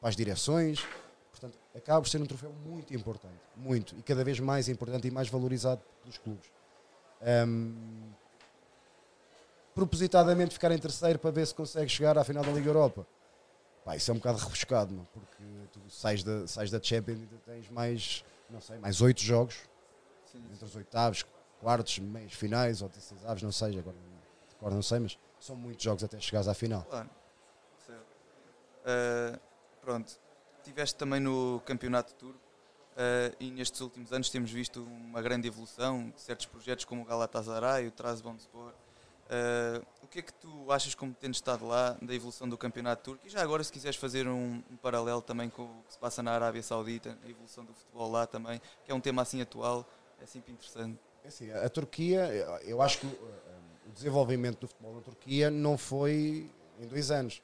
para 0.00 0.08
as 0.08 0.16
direções, 0.16 0.84
portanto, 1.30 1.58
acaba 1.74 2.00
por 2.00 2.08
ser 2.08 2.20
um 2.20 2.26
troféu 2.26 2.52
muito 2.66 2.94
importante, 2.94 3.40
muito, 3.56 3.94
e 3.96 4.02
cada 4.02 4.24
vez 4.24 4.40
mais 4.40 4.68
importante 4.68 5.08
e 5.08 5.10
mais 5.10 5.28
valorizado 5.28 5.80
pelos 6.02 6.18
clubes. 6.18 6.50
Um, 7.20 8.10
propositadamente 9.74 10.54
ficar 10.54 10.72
em 10.72 10.78
terceiro 10.78 11.18
para 11.18 11.30
ver 11.30 11.46
se 11.46 11.54
consegue 11.54 11.88
chegar 11.88 12.18
à 12.18 12.24
final 12.24 12.42
da 12.44 12.50
Liga 12.50 12.68
Europa. 12.68 13.06
Pá, 13.88 13.96
isso 13.96 14.10
é 14.10 14.14
um 14.14 14.18
bocado 14.18 14.36
rebuscado, 14.36 14.94
não? 14.94 15.06
porque 15.14 15.42
tu 15.72 15.80
sais 15.88 16.22
da, 16.22 16.46
sais 16.46 16.70
da 16.70 16.78
Champions 16.78 17.20
e 17.20 17.22
ainda 17.22 17.36
tens 17.46 17.70
mais, 17.70 18.22
não 18.50 18.60
sei, 18.60 18.76
mais 18.76 19.00
oito 19.00 19.22
jogos, 19.22 19.56
Sim, 20.30 20.44
entre 20.52 20.62
os 20.62 20.76
oitavos, 20.76 21.24
quartos, 21.58 21.98
meios, 21.98 22.34
finais, 22.34 22.82
ou 22.82 22.90
decisivos, 22.90 23.42
não 23.42 23.50
sei, 23.50 23.78
agora, 23.78 23.96
agora 24.60 24.74
não 24.74 24.82
sei, 24.82 24.98
mas 24.98 25.18
são 25.40 25.56
muitos 25.56 25.82
jogos 25.82 26.04
até 26.04 26.20
chegares 26.20 26.48
à 26.48 26.52
final. 26.52 26.82
Claro. 26.82 27.08
Uh, 27.88 29.40
pronto. 29.80 30.20
Tiveste 30.62 30.94
também 30.94 31.18
no 31.18 31.62
Campeonato 31.64 32.12
Tour 32.16 32.34
uh, 32.34 33.34
e 33.40 33.50
nestes 33.50 33.80
últimos 33.80 34.12
anos 34.12 34.28
temos 34.28 34.50
visto 34.50 34.84
uma 34.84 35.22
grande 35.22 35.48
evolução 35.48 36.10
de 36.10 36.20
certos 36.20 36.44
projetos 36.44 36.84
como 36.84 37.00
o 37.00 37.04
Galatasaray, 37.06 37.86
o 37.86 37.90
Trabzonspor. 37.90 38.74
Uh, 39.28 39.84
o 40.02 40.06
que 40.06 40.20
é 40.20 40.22
que 40.22 40.32
tu 40.32 40.72
achas 40.72 40.94
como 40.94 41.12
tendo 41.12 41.34
estado 41.34 41.66
lá 41.66 41.98
da 42.00 42.14
evolução 42.14 42.48
do 42.48 42.56
Campeonato 42.56 43.02
Turco 43.02 43.26
e 43.26 43.28
já 43.28 43.42
agora 43.42 43.62
se 43.62 43.70
quiseres 43.70 43.96
fazer 43.96 44.26
um, 44.26 44.62
um 44.70 44.76
paralelo 44.76 45.20
também 45.20 45.50
com 45.50 45.64
o 45.64 45.82
que 45.86 45.92
se 45.92 45.98
passa 45.98 46.22
na 46.22 46.32
Arábia 46.32 46.62
Saudita, 46.62 47.18
a 47.22 47.28
evolução 47.28 47.62
do 47.62 47.74
futebol 47.74 48.10
lá 48.10 48.26
também, 48.26 48.58
que 48.86 48.90
é 48.90 48.94
um 48.94 49.00
tema 49.00 49.20
assim 49.20 49.42
atual, 49.42 49.86
é 50.22 50.24
sempre 50.24 50.52
interessante. 50.52 50.98
É 51.22 51.28
Assim, 51.28 51.50
a 51.50 51.68
Turquia, 51.68 52.20
eu 52.64 52.80
acho 52.80 53.00
que 53.00 53.06
uh, 53.06 53.30
o 53.86 53.92
desenvolvimento 53.92 54.60
do 54.60 54.68
futebol 54.68 54.94
na 54.94 55.02
Turquia 55.02 55.50
não 55.50 55.76
foi 55.76 56.50
em 56.80 56.86
dois 56.86 57.10
anos. 57.10 57.42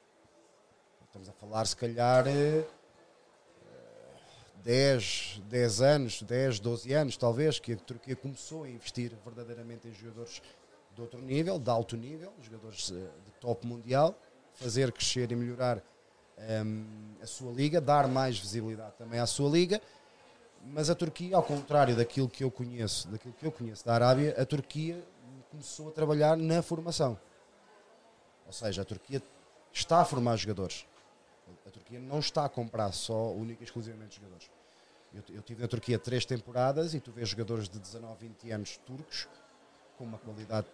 Estamos 1.05 1.29
a 1.29 1.33
falar, 1.33 1.65
se 1.65 1.75
calhar, 1.75 2.27
eh, 2.27 2.65
10, 4.63 5.43
10 5.45 5.81
anos, 5.81 6.21
10, 6.23 6.59
12 6.59 6.93
anos 6.93 7.15
talvez, 7.15 7.59
que 7.59 7.73
a 7.73 7.77
Turquia 7.77 8.15
começou 8.15 8.63
a 8.63 8.69
investir 8.69 9.15
verdadeiramente 9.23 9.87
em 9.87 9.93
jogadores 9.93 10.41
de 10.95 11.01
outro 11.01 11.21
nível, 11.21 11.59
de 11.59 11.69
alto 11.69 11.97
nível, 11.97 12.33
jogadores 12.41 12.91
eh, 12.91 12.95
de 12.95 13.31
top 13.41 13.67
mundial, 13.67 14.17
fazer 14.53 14.91
crescer 14.93 15.29
e 15.31 15.35
melhorar 15.35 15.83
ehm, 16.37 16.85
a 17.21 17.27
sua 17.27 17.51
liga, 17.51 17.81
dar 17.81 18.07
mais 18.07 18.39
visibilidade 18.39 18.93
também 18.97 19.19
à 19.19 19.25
sua 19.25 19.49
liga. 19.49 19.81
Mas 20.63 20.89
a 20.89 20.95
Turquia, 20.95 21.35
ao 21.35 21.43
contrário 21.43 21.95
daquilo 21.95 22.29
que 22.29 22.43
eu 22.43 22.49
conheço, 22.49 23.07
daquilo 23.09 23.33
que 23.33 23.45
eu 23.45 23.51
conheço 23.51 23.85
da 23.85 23.93
Arábia, 23.93 24.33
a 24.41 24.45
Turquia 24.45 25.05
começou 25.51 25.89
a 25.89 25.91
trabalhar 25.91 26.37
na 26.37 26.61
formação. 26.61 27.19
Ou 28.47 28.53
seja, 28.53 28.81
a 28.81 28.85
Turquia 28.85 29.21
está 29.71 30.01
a 30.01 30.05
formar 30.05 30.37
jogadores. 30.37 30.85
A 31.67 31.69
Turquia 31.69 31.99
não 31.99 32.19
está 32.19 32.45
a 32.45 32.49
comprar 32.49 32.91
só, 32.93 33.31
única 33.31 33.61
e 33.61 33.65
exclusivamente 33.65 34.15
jogadores. 34.15 34.49
Eu, 35.13 35.23
eu 35.35 35.41
tive 35.41 35.61
na 35.61 35.67
Turquia 35.67 35.99
três 35.99 36.25
temporadas 36.25 36.93
e 36.93 36.99
tu 36.99 37.11
vês 37.11 37.29
jogadores 37.29 37.69
de 37.69 37.79
19, 37.79 38.27
20 38.27 38.51
anos 38.51 38.77
turcos 38.77 39.27
com 39.97 40.03
uma 40.03 40.17
qualidade, 40.17 40.67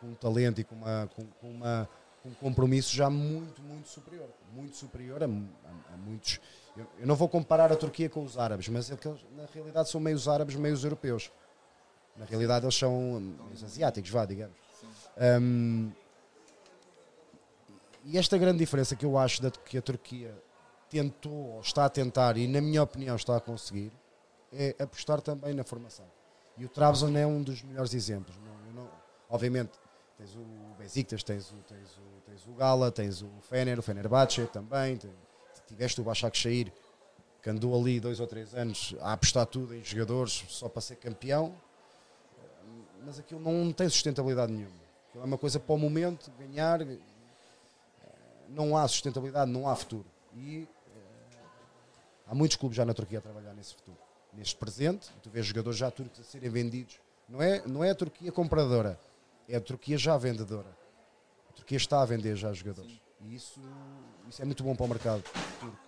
com 0.00 0.08
um 0.08 0.14
talento 0.14 0.60
e 0.60 0.64
com, 0.64 0.74
uma, 0.74 1.08
com, 1.14 1.26
com 1.40 1.50
uma, 1.50 1.88
com 2.22 2.28
um 2.28 2.34
compromisso 2.34 2.94
já 2.94 3.08
muito, 3.08 3.62
muito 3.62 3.88
superior. 3.88 4.28
Muito 4.52 4.76
superior 4.76 5.22
a, 5.22 5.26
a, 5.26 5.94
a 5.94 5.96
muitos. 5.96 6.40
Eu, 6.76 6.86
eu, 7.00 7.06
não 7.06 7.16
vou 7.16 7.28
comparar 7.28 7.72
a 7.72 7.76
Turquia 7.76 8.08
com 8.08 8.22
os 8.22 8.38
árabes, 8.38 8.68
mas 8.68 8.90
é 8.90 8.94
eles, 8.94 9.20
na 9.36 9.46
realidade 9.52 9.88
são 9.88 10.00
meios 10.00 10.28
árabes, 10.28 10.54
meios 10.56 10.84
europeus. 10.84 11.30
Na 12.16 12.24
realidade 12.24 12.64
eles 12.64 12.76
são 12.76 13.20
meios 13.20 13.62
asiáticos, 13.62 14.10
vá, 14.10 14.24
digamos. 14.24 14.56
Um, 15.40 15.90
e 18.04 18.16
esta 18.16 18.38
grande 18.38 18.58
diferença 18.58 18.96
que 18.96 19.04
eu 19.04 19.18
acho 19.18 19.42
da, 19.42 19.50
que 19.50 19.76
a 19.76 19.82
Turquia 19.82 20.34
tentou, 20.88 21.54
ou 21.54 21.60
está 21.60 21.84
a 21.84 21.88
tentar, 21.88 22.36
e 22.36 22.48
na 22.48 22.60
minha 22.60 22.82
opinião 22.82 23.16
está 23.16 23.36
a 23.36 23.40
conseguir, 23.40 23.92
é 24.52 24.74
apostar 24.78 25.20
também 25.20 25.54
na 25.54 25.64
formação. 25.64 26.06
E 26.56 26.64
o 26.64 26.68
Trabzon 26.68 27.16
é 27.16 27.26
um 27.26 27.42
dos 27.42 27.62
melhores 27.62 27.94
exemplos. 27.94 28.36
Não, 28.38 28.57
obviamente, 29.28 29.72
tens 30.16 30.34
o 30.34 30.44
Besiktas, 30.78 31.22
tens 31.22 31.50
o, 31.50 31.56
tens, 31.68 31.96
o, 31.98 32.20
tens 32.26 32.46
o 32.46 32.52
Gala, 32.52 32.90
tens 32.90 33.22
o 33.22 33.28
Fener, 33.42 33.78
o 33.78 33.82
Fenerbahçe 33.82 34.46
também, 34.46 34.98
tiveste 35.66 36.00
o 36.00 36.04
Başakşehir, 36.04 36.72
que 37.42 37.50
andou 37.50 37.78
ali 37.78 38.00
dois 38.00 38.20
ou 38.20 38.26
três 38.26 38.54
anos 38.54 38.94
a 39.00 39.12
apostar 39.12 39.46
tudo 39.46 39.74
em 39.74 39.84
jogadores 39.84 40.44
só 40.48 40.68
para 40.68 40.80
ser 40.80 40.96
campeão, 40.96 41.54
mas 43.04 43.18
aquilo 43.18 43.40
não 43.40 43.72
tem 43.72 43.88
sustentabilidade 43.88 44.52
nenhuma. 44.52 44.76
é 45.14 45.18
uma 45.18 45.38
coisa 45.38 45.60
para 45.60 45.74
o 45.74 45.78
momento, 45.78 46.30
ganhar, 46.38 46.80
não 48.48 48.76
há 48.76 48.86
sustentabilidade, 48.88 49.50
não 49.50 49.68
há 49.68 49.76
futuro. 49.76 50.06
E 50.34 50.66
eh, 50.94 51.38
há 52.26 52.34
muitos 52.34 52.56
clubes 52.56 52.76
já 52.76 52.84
na 52.84 52.94
Turquia 52.94 53.18
a 53.18 53.22
trabalhar 53.22 53.54
nesse 53.54 53.74
futuro. 53.74 53.96
Neste 54.32 54.56
presente, 54.56 55.08
tu 55.22 55.30
vês 55.30 55.46
jogadores 55.46 55.78
já 55.78 55.90
turcos 55.90 56.20
a 56.20 56.22
serem 56.22 56.50
vendidos. 56.50 56.98
Não 57.28 57.42
é, 57.42 57.66
não 57.66 57.84
é 57.84 57.90
a 57.90 57.94
Turquia 57.94 58.32
compradora, 58.32 58.98
é 59.48 59.56
a 59.56 59.60
Turquia 59.60 59.96
já 59.96 60.16
vendedora. 60.16 60.68
A 61.48 61.52
Turquia 61.52 61.76
está 61.76 62.02
a 62.02 62.04
vender 62.04 62.36
já 62.36 62.52
jogadores. 62.52 62.92
Sim. 62.92 63.00
E 63.20 63.34
isso, 63.34 63.60
isso 64.28 64.40
é 64.40 64.44
muito 64.44 64.62
bom 64.62 64.76
para 64.76 64.84
o 64.84 64.88
mercado 64.88 65.22
turco. 65.22 65.78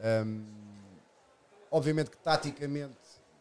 Um, 0.00 0.46
obviamente 1.70 2.10
que 2.10 2.16
taticamente 2.18 2.96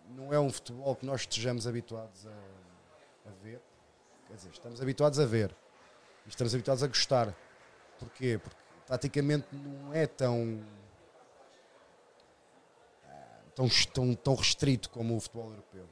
não 0.10 0.34
é 0.34 0.40
um 0.40 0.52
futebol 0.52 0.96
que 0.96 1.06
nós 1.06 1.22
estejamos 1.22 1.68
habituados 1.68 2.26
a, 2.26 3.30
a 3.30 3.32
ver. 3.44 3.62
Quer 4.28 4.36
dizer, 4.36 4.50
estamos 4.52 4.82
habituados 4.82 5.20
a 5.20 5.26
ver. 5.26 5.56
E 6.26 6.30
estamos 6.30 6.54
habituados 6.54 6.84
a 6.84 6.88
gostar. 6.88 7.34
Porquê? 8.00 8.40
Porque 8.42 8.58
praticamente 8.86 9.48
não 9.54 9.94
é 9.94 10.06
tão, 10.06 10.64
tão, 13.56 13.68
tão, 13.94 14.16
tão 14.16 14.36
restrito 14.36 14.90
como 14.90 15.16
o 15.16 15.20
futebol 15.20 15.52
europeu. 15.52 15.88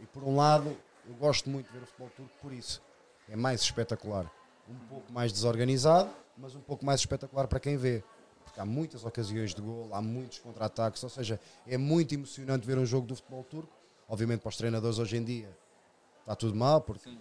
E 0.00 0.06
por 0.06 0.22
um 0.22 0.36
lado, 0.36 0.76
eu 1.06 1.14
gosto 1.14 1.48
muito 1.50 1.66
de 1.66 1.72
ver 1.72 1.82
o 1.82 1.86
futebol 1.86 2.10
turco 2.16 2.32
por 2.40 2.52
isso. 2.52 2.82
É 3.28 3.36
mais 3.36 3.60
espetacular. 3.62 4.30
Um 4.68 4.78
pouco 4.86 5.12
mais 5.12 5.32
desorganizado, 5.32 6.10
mas 6.36 6.54
um 6.54 6.60
pouco 6.60 6.84
mais 6.84 7.00
espetacular 7.00 7.46
para 7.46 7.60
quem 7.60 7.76
vê. 7.76 8.02
Porque 8.44 8.60
há 8.60 8.64
muitas 8.64 9.04
ocasiões 9.04 9.54
de 9.54 9.60
gol, 9.60 9.88
há 9.92 10.00
muitos 10.00 10.38
contra-ataques, 10.38 11.02
ou 11.02 11.10
seja, 11.10 11.40
é 11.66 11.76
muito 11.76 12.14
emocionante 12.14 12.66
ver 12.66 12.78
um 12.78 12.86
jogo 12.86 13.06
do 13.06 13.16
futebol 13.16 13.44
turco. 13.44 13.72
Obviamente 14.08 14.40
para 14.40 14.50
os 14.50 14.56
treinadores 14.56 14.98
hoje 14.98 15.16
em 15.16 15.24
dia 15.24 15.56
está 16.20 16.34
tudo 16.34 16.54
mal, 16.54 16.80
porque 16.80 17.10
Sim, 17.10 17.18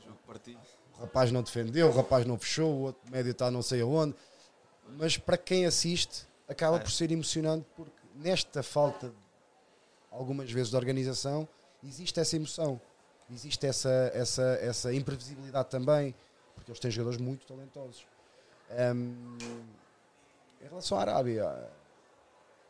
o 0.97 1.01
rapaz 1.01 1.31
não 1.31 1.43
defendeu, 1.43 1.89
o 1.89 1.91
rapaz 1.91 2.25
não 2.25 2.37
fechou, 2.37 2.71
o 2.71 2.81
outro 2.83 3.11
médio 3.11 3.31
está 3.31 3.51
não 3.51 3.61
sei 3.61 3.81
aonde. 3.81 4.15
Mas 4.97 5.17
para 5.17 5.37
quem 5.37 5.65
assiste, 5.65 6.27
acaba 6.47 6.77
é. 6.77 6.79
por 6.79 6.91
ser 6.91 7.11
emocionante 7.11 7.65
porque 7.75 7.91
nesta 8.15 8.63
falta, 8.63 9.13
algumas 10.11 10.51
vezes, 10.51 10.69
de 10.69 10.75
organização, 10.75 11.47
existe 11.83 12.19
essa 12.19 12.35
emoção, 12.35 12.79
existe 13.33 13.65
essa, 13.65 14.11
essa, 14.13 14.43
essa 14.61 14.93
imprevisibilidade 14.93 15.69
também, 15.69 16.15
porque 16.55 16.71
eles 16.71 16.79
têm 16.79 16.91
jogadores 16.91 17.19
muito 17.19 17.45
talentosos. 17.45 18.05
Um, 18.71 19.37
em 20.61 20.67
relação 20.67 20.97
à 20.97 21.01
Arábia, 21.01 21.69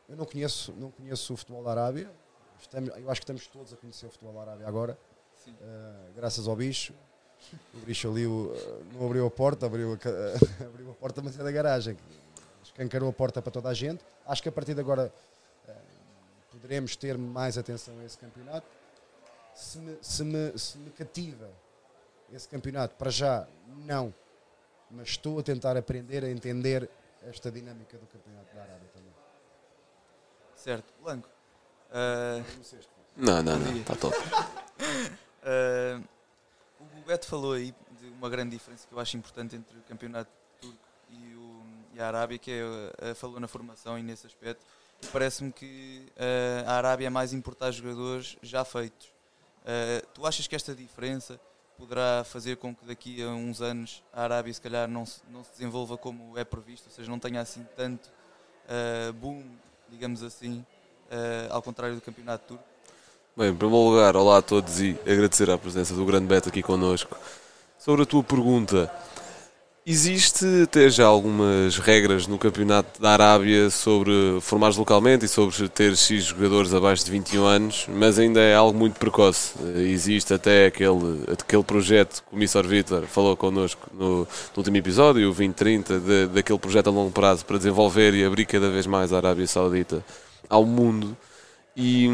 eu 0.10 0.16
não 0.16 0.26
conheço, 0.26 0.74
não 0.74 0.92
conheço 0.92 1.34
o 1.34 1.38
futebol 1.38 1.64
da 1.64 1.72
Arábia. 1.72 2.12
Estamos, 2.60 2.90
eu 2.98 3.10
acho 3.10 3.22
que 3.22 3.26
estamos 3.26 3.48
todos 3.48 3.74
a 3.74 3.78
conhecer 3.78 4.06
o 4.06 4.10
futebol 4.10 4.34
da 4.34 4.42
Arábia 4.42 4.68
agora, 4.68 4.98
uh, 5.48 6.14
graças 6.16 6.48
ao 6.48 6.56
bicho. 6.56 6.94
O 7.74 7.78
bicho 7.80 8.10
ali 8.10 8.26
não 8.94 9.06
abriu 9.06 9.26
a 9.26 9.32
porta, 9.32 9.66
abriu 9.66 9.94
a, 9.94 9.96
abriu 10.66 10.92
a 10.92 10.94
porta, 10.94 11.22
mas 11.22 11.38
é 11.38 11.44
da 11.44 11.52
garagem. 11.52 11.98
Escancarou 12.64 13.10
a 13.10 13.14
porta 13.14 13.42
para 13.42 13.52
toda 13.52 13.70
a 13.70 13.74
gente. 13.74 14.04
Acho 14.26 14.42
que 14.42 14.50
a 14.50 14.52
partir 14.52 14.74
de 14.74 14.80
agora 14.80 15.14
eh, 15.68 15.76
poderemos 16.50 16.96
ter 16.96 17.18
mais 17.18 17.58
atenção 17.58 18.00
a 18.00 18.06
esse 18.06 18.18
campeonato. 18.18 18.66
Se 19.54 19.78
me, 19.78 19.98
se 20.02 20.24
me, 20.24 20.58
se 20.58 20.78
me 20.78 20.92
cativa 20.92 21.50
esse 22.32 22.48
campeonato, 22.48 22.96
para 22.96 23.12
já, 23.12 23.48
não. 23.68 24.14
Mas 24.90 25.10
estou 25.10 25.40
a 25.40 25.44
tentar 25.44 25.78
aprender 25.78 26.24
a 26.24 26.30
entender 26.30 26.90
esta 27.24 27.52
dinâmica 27.52 27.98
do 27.98 28.06
campeonato 28.08 28.56
da 28.56 28.62
Arábia 28.62 28.90
também. 28.94 29.14
Certo. 30.56 30.94
Blanco. 31.02 31.30
Uh... 31.90 32.44
Não, 33.16 33.44
não, 33.44 33.60
não. 33.60 33.78
Está 33.78 33.96
todo. 33.96 34.16
uh... 34.16 36.04
O 36.80 37.06
Beto 37.06 37.28
falou 37.28 37.54
aí 37.54 37.74
de 38.00 38.08
uma 38.08 38.30
grande 38.30 38.52
diferença 38.52 38.88
que 38.88 38.94
eu 38.94 39.00
acho 39.00 39.16
importante 39.18 39.56
entre 39.56 39.78
o 39.78 39.82
campeonato 39.84 40.32
turco 40.60 40.78
e, 41.10 41.36
o, 41.36 41.64
e 41.94 42.00
a 42.00 42.08
Arábia, 42.08 42.38
que 42.38 42.52
é, 42.52 43.12
a, 43.12 43.16
falou 43.16 43.40
na 43.40 43.48
formação 43.48 43.98
e 44.00 44.04
nesse 44.04 44.26
aspecto. 44.26 44.66
Parece-me 45.12 45.52
que 45.52 46.12
uh, 46.16 46.70
a 46.70 46.74
Arábia 46.74 47.08
é 47.08 47.10
mais 47.10 47.34
importar 47.34 47.72
jogadores 47.72 48.38
já 48.42 48.64
feitos. 48.64 49.13
Uh, 49.64 50.06
tu 50.14 50.26
achas 50.28 50.46
que 50.46 50.56
esta 50.56 50.76
diferença 50.76 51.40
poderá 51.78 52.24
fazer 52.24 52.58
com 52.58 52.76
que 52.76 52.86
daqui 52.86 53.24
a 53.24 53.30
uns 53.30 53.62
anos 53.62 54.04
a 54.14 54.24
Arábia 54.24 54.54
se 54.54 54.62
calhar 54.62 54.88
não 54.88 55.06
se, 55.06 55.22
não 55.32 55.44
se 55.44 55.52
desenvolva 55.52 55.98
como 55.98 56.38
é 56.38 56.44
previsto, 56.44 56.88
ou 56.88 56.96
seja, 56.96 57.10
não 57.10 57.18
tenha 57.18 57.42
assim 57.42 57.66
tanto 57.76 58.08
uh, 58.08 59.14
boom, 59.14 59.44
digamos 59.90 60.24
assim, 60.24 60.66
ao 61.52 61.62
contrário 61.62 61.96
do 61.96 62.02
campeonato 62.02 62.48
turco? 62.48 62.64
Bem, 63.38 63.50
em 63.50 63.56
primeiro 63.56 63.90
lugar, 63.90 64.16
olá 64.16 64.38
a 64.38 64.42
todos 64.42 64.80
e 64.80 64.98
agradecer 65.02 65.50
a 65.50 65.58
presença 65.58 65.94
do 65.94 66.06
grande 66.06 66.26
Beto 66.26 66.50
aqui 66.50 66.64
connosco. 66.64 67.16
Sobre 67.78 68.04
a 68.04 68.06
tua 68.06 68.24
pergunta, 68.24 68.92
existe 69.86 70.46
até 70.64 70.90
já 70.90 71.06
algumas 71.06 71.78
regras 71.78 72.26
no 72.26 72.38
campeonato 72.38 73.02
da 73.02 73.12
Arábia 73.12 73.70
sobre 73.70 74.12
formares 74.42 74.78
localmente 74.78 75.26
e 75.26 75.28
sobre 75.28 75.68
ter 75.68 75.96
X 75.98 76.26
jogadores 76.26 76.74
abaixo 76.74 77.04
de 77.04 77.12
21 77.12 77.44
anos, 77.44 77.86
mas 77.90 78.18
ainda 78.18 78.40
é 78.40 78.56
algo 78.56 78.78
muito 78.78 78.98
precoce. 78.98 79.54
Existe 79.76 80.34
até 80.34 80.68
aquele, 80.68 81.24
aquele 81.32 81.64
projeto 81.64 82.24
que 82.28 82.36
o 82.36 82.38
Missor 82.40 82.66
Vitor 82.66 83.04
falou 83.04 83.36
connosco 83.36 83.90
no, 83.94 84.20
no 84.20 84.28
último 84.58 84.78
episódio, 84.78 85.24
o 85.24 85.34
2030, 85.34 86.00
de, 86.00 86.28
daquele 86.28 86.60
projeto 86.60 86.88
a 86.88 86.92
longo 86.92 87.12
prazo 87.12 87.46
para 87.46 87.58
desenvolver 87.58 88.14
e 88.14 88.24
abrir 88.24 88.46
cada 88.46 88.70
vez 88.70 88.88
mais 88.88 89.12
a 89.12 89.18
Arábia 89.18 89.48
Saudita 89.48 90.04
ao 90.50 90.66
mundo. 90.66 91.18
E, 91.76 92.08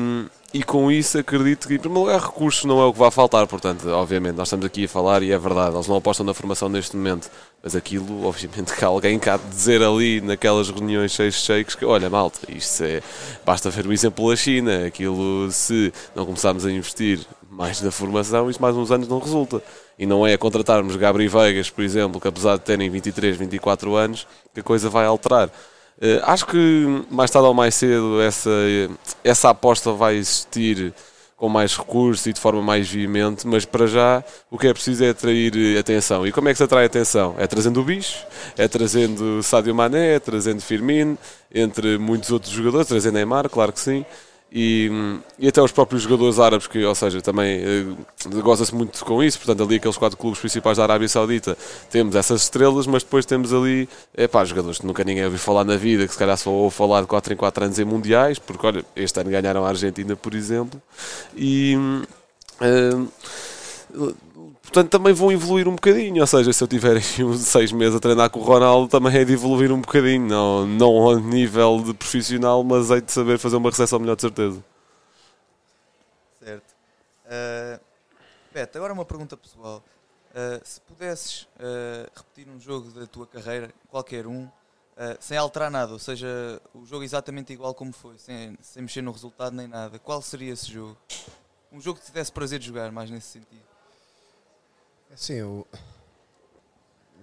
e 0.54 0.64
com 0.64 0.90
isso 0.90 1.18
acredito 1.18 1.68
que, 1.68 1.76
em 1.76 1.80
primeiro 1.80 2.06
lugar, 2.06 2.22
recursos 2.22 2.64
não 2.64 2.80
é 2.82 2.86
o 2.86 2.94
que 2.94 3.00
vai 3.00 3.12
faltar. 3.12 3.46
Portanto, 3.46 3.88
obviamente, 3.90 4.36
nós 4.36 4.48
estamos 4.48 4.66
aqui 4.66 4.86
a 4.86 4.90
falar 4.90 5.22
e 5.22 5.32
é 5.32 5.38
verdade, 5.38 5.76
eles 5.76 5.88
não 5.88 5.98
apostam 5.98 6.26
na 6.26 6.34
formação 6.34 6.70
neste 6.70 6.96
momento. 6.96 7.30
Mas 7.62 7.76
aquilo, 7.76 8.24
obviamente, 8.26 8.74
que 8.74 8.86
alguém 8.86 9.20
cá 9.20 9.38
dizer 9.38 9.84
ali 9.84 10.22
naquelas 10.22 10.70
reuniões 10.70 11.12
cheias 11.12 11.36
de 11.36 11.42
shakes 11.42 11.76
que, 11.76 11.86
olha, 11.86 12.10
malta, 12.10 12.40
isto 12.50 12.84
é. 12.84 13.02
Basta 13.46 13.70
ver 13.70 13.86
o 13.86 13.94
exemplo 13.94 14.30
da 14.30 14.36
China. 14.36 14.86
Aquilo, 14.86 15.52
se 15.52 15.94
não 16.16 16.26
começarmos 16.26 16.66
a 16.66 16.72
investir 16.72 17.20
mais 17.50 17.82
na 17.82 17.92
formação, 17.92 18.50
isto 18.50 18.62
mais 18.62 18.76
uns 18.76 18.92
anos 18.92 19.08
não 19.08 19.20
resulta. 19.20 19.62
E 19.98 20.06
não 20.06 20.26
é 20.26 20.38
contratarmos 20.38 20.96
Gabriel 20.96 21.30
Vegas, 21.30 21.70
por 21.70 21.84
exemplo, 21.84 22.22
que 22.22 22.28
apesar 22.28 22.56
de 22.56 22.64
terem 22.64 22.90
23, 22.90 23.36
24 23.36 23.96
anos, 23.96 24.26
que 24.54 24.62
a 24.62 24.64
coisa 24.64 24.90
vai 24.90 25.06
alterar. 25.06 25.52
Uh, 26.02 26.24
acho 26.24 26.46
que 26.46 27.06
mais 27.12 27.30
tarde 27.30 27.48
ou 27.48 27.54
mais 27.54 27.76
cedo 27.76 28.22
essa, 28.22 28.50
essa 29.22 29.50
aposta 29.50 29.92
vai 29.92 30.16
existir 30.16 30.94
com 31.40 31.48
mais 31.48 31.76
recursos 31.76 32.26
e 32.26 32.34
de 32.34 32.40
forma 32.40 32.62
mais 32.62 32.90
veemente, 32.90 33.48
mas 33.48 33.64
para 33.64 33.88
já 33.88 34.24
o 34.52 34.58
que 34.58 34.68
é 34.68 34.74
preciso 34.74 35.06
é 35.06 35.10
atrair 35.10 35.54
eh, 35.56 35.80
atenção. 35.80 36.28
E 36.28 36.34
como 36.34 36.50
é 36.50 36.52
que 36.52 36.58
se 36.58 36.64
atrai 36.64 36.86
atenção? 36.86 37.34
É 37.38 37.48
trazendo 37.48 37.80
o 37.80 37.84
bicho, 37.84 38.26
é 38.58 38.68
trazendo 38.68 39.42
Sadio 39.42 39.74
Mané, 39.74 40.16
é 40.16 40.20
trazendo 40.20 40.62
Firmino, 40.62 41.18
entre 41.54 41.98
muitos 41.98 42.30
outros 42.30 42.52
jogadores, 42.52 42.88
trazendo 42.88 43.14
Neymar, 43.14 43.50
claro 43.50 43.72
que 43.72 43.80
sim. 43.80 44.06
E, 44.52 44.90
e 45.38 45.48
até 45.48 45.62
os 45.62 45.72
próprios 45.72 46.04
jogadores 46.04 46.40
árabes, 46.40 46.66
que, 46.66 46.84
ou 46.84 46.96
seja, 46.96 47.22
também 47.22 47.62
eh, 47.62 47.86
goza-se 48.42 48.74
muito 48.74 49.04
com 49.06 49.24
isso. 49.24 49.38
Portanto, 49.38 49.64
ali 49.64 49.76
aqueles 49.76 49.98
quatro 49.98 50.18
clubes 50.18 50.40
principais 50.40 50.78
da 50.78 50.84
Arábia 50.84 51.08
Saudita 51.08 51.58
temos 51.92 52.16
essas 52.16 52.44
estrelas, 52.44 52.88
mas 52.88 53.04
depois 53.04 53.26
temos 53.26 53.54
ali 53.54 53.88
é 54.16 54.28
pá, 54.28 54.44
jogadores 54.44 54.80
que 54.80 54.88
nunca 54.88 55.04
ninguém 55.04 55.24
ouviu 55.24 55.40
falar 55.40 55.64
na 55.64 55.76
vida, 55.78 56.08
que 56.08 56.14
se 56.14 56.20
calhar 56.20 56.38
só 56.38 56.50
ouve 56.50 56.76
falar 56.76 57.02
de 57.02 57.08
4 57.08 57.34
em 57.34 57.38
4 57.38 57.66
anos 57.66 57.80
em 57.80 57.86
mundiais, 57.86 58.40
porque 58.40 58.66
olha, 58.66 58.86
este 58.96 59.20
ano 59.20 59.30
ganharam 59.30 59.64
a 59.66 59.70
Argentina, 59.70 60.16
por 60.16 60.34
exemplo. 60.34 60.82
E. 61.36 61.78
eh, 62.62 63.06
portanto 64.70 64.92
também 64.92 65.14
vão 65.14 65.32
evoluir 65.32 65.68
um 65.68 65.76
bocadinho. 65.76 66.22
Ou 66.22 66.28
seja, 66.28 66.54
se 66.54 66.64
eu 66.64 66.68
tiver 66.68 66.98
uns 67.26 67.42
seis 67.42 67.72
meses 67.72 67.96
a 67.96 68.00
treinar 68.00 68.30
com 68.30 68.40
o 68.40 68.44
Ronaldo, 68.44 68.88
também 68.88 69.16
é 69.16 69.26
de 69.26 69.34
evoluir 69.34 69.72
um 69.72 69.82
bocadinho. 69.82 70.26
Não, 70.28 70.66
não 70.66 70.96
ao 70.98 71.20
nível 71.20 71.82
de 71.84 71.94
profissional, 71.94 72.64
mas 72.64 72.92
é 72.92 73.02
de 73.02 73.12
saber 73.12 73.38
fazer 73.38 73.58
uma 73.58 73.70
recepção 73.70 74.00
melhor, 74.00 74.16
de 74.16 74.22
certeza. 74.22 74.64
Certo. 76.40 76.74
Uh, 77.26 77.80
Beto, 78.52 78.78
agora 78.78 78.94
uma 78.94 79.06
pergunta 79.06 79.38
pessoal. 79.38 79.84
Uh, 80.30 80.62
se 80.64 80.80
pudesses 80.82 81.44
uh, 81.44 82.10
repetir 82.16 82.48
um 82.48 82.60
jogo 82.60 82.90
da 82.92 83.06
tua 83.08 83.26
carreira, 83.26 83.74
qualquer 83.90 84.28
um, 84.28 84.44
uh, 84.44 84.52
sem 85.20 85.38
alterar 85.38 85.72
nada, 85.72 85.94
ou 85.94 86.00
seja, 86.00 86.62
o 86.74 86.86
jogo 86.86 87.04
exatamente 87.04 87.52
igual 87.54 87.74
como 87.74 87.92
foi, 87.92 88.18
sem, 88.18 88.58
sem 88.62 88.84
mexer 88.84 89.02
no 89.02 89.12
resultado 89.12 89.56
nem 89.56 89.68
nada, 89.68 89.98
qual 90.00 90.22
seria 90.22 90.54
esse 90.54 90.72
jogo? 90.72 90.98
Um 91.72 91.80
jogo 91.80 92.00
que 92.00 92.06
te 92.06 92.12
desse 92.12 92.32
prazer 92.32 92.60
de 92.60 92.68
jogar, 92.68 92.92
mais 92.92 93.10
nesse 93.10 93.28
sentido. 93.28 93.69
Assim, 95.12 95.42
o, 95.42 95.66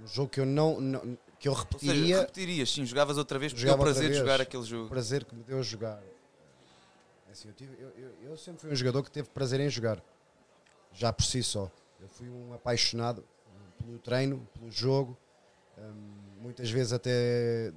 um 0.03 0.07
jogo 0.07 0.29
que 0.31 0.41
eu 0.41 0.47
não, 0.47 0.81
não- 0.81 1.19
que 1.39 1.49
eu 1.49 1.53
Ou 1.53 1.59
seja, 1.59 1.93
repetiria, 1.93 2.21
repetirias, 2.21 2.71
sim, 2.73 2.85
jogavas 2.85 3.19
outra 3.19 3.39
vez, 3.39 3.53
porque 3.53 3.65
deu 3.67 3.79
prazer 3.79 4.11
de 4.11 4.17
jogar 4.17 4.41
aquele 4.41 4.63
o 4.63 4.67
jogo. 4.67 4.89
prazer 4.89 5.25
que 5.25 5.35
me 5.35 5.43
deu 5.45 5.59
a 5.59 5.63
jogar. 5.63 6.03
Assim, 7.31 7.49
eu, 7.49 7.55
tive- 7.55 7.77
eu- 7.79 7.91
eu- 7.91 8.15
eu 8.31 8.37
sempre 8.37 8.63
fui 8.63 8.73
um 8.73 8.75
jogador 8.77 9.03
que 9.03 9.11
teve 9.11 9.29
prazer 9.29 9.61
em 9.61 9.69
jogar, 9.69 10.03
já 10.93 11.13
por 11.13 11.23
si 11.25 11.43
só. 11.43 11.71
Eu 12.01 12.09
fui 12.09 12.29
um 12.29 12.53
apaixonado 12.55 13.25
pelo 13.79 13.99
treino, 13.99 14.47
pelo 14.55 14.71
jogo, 14.71 15.17
hum, 15.79 16.15
muitas 16.41 16.71
vezes 16.71 16.93
até 16.93 17.73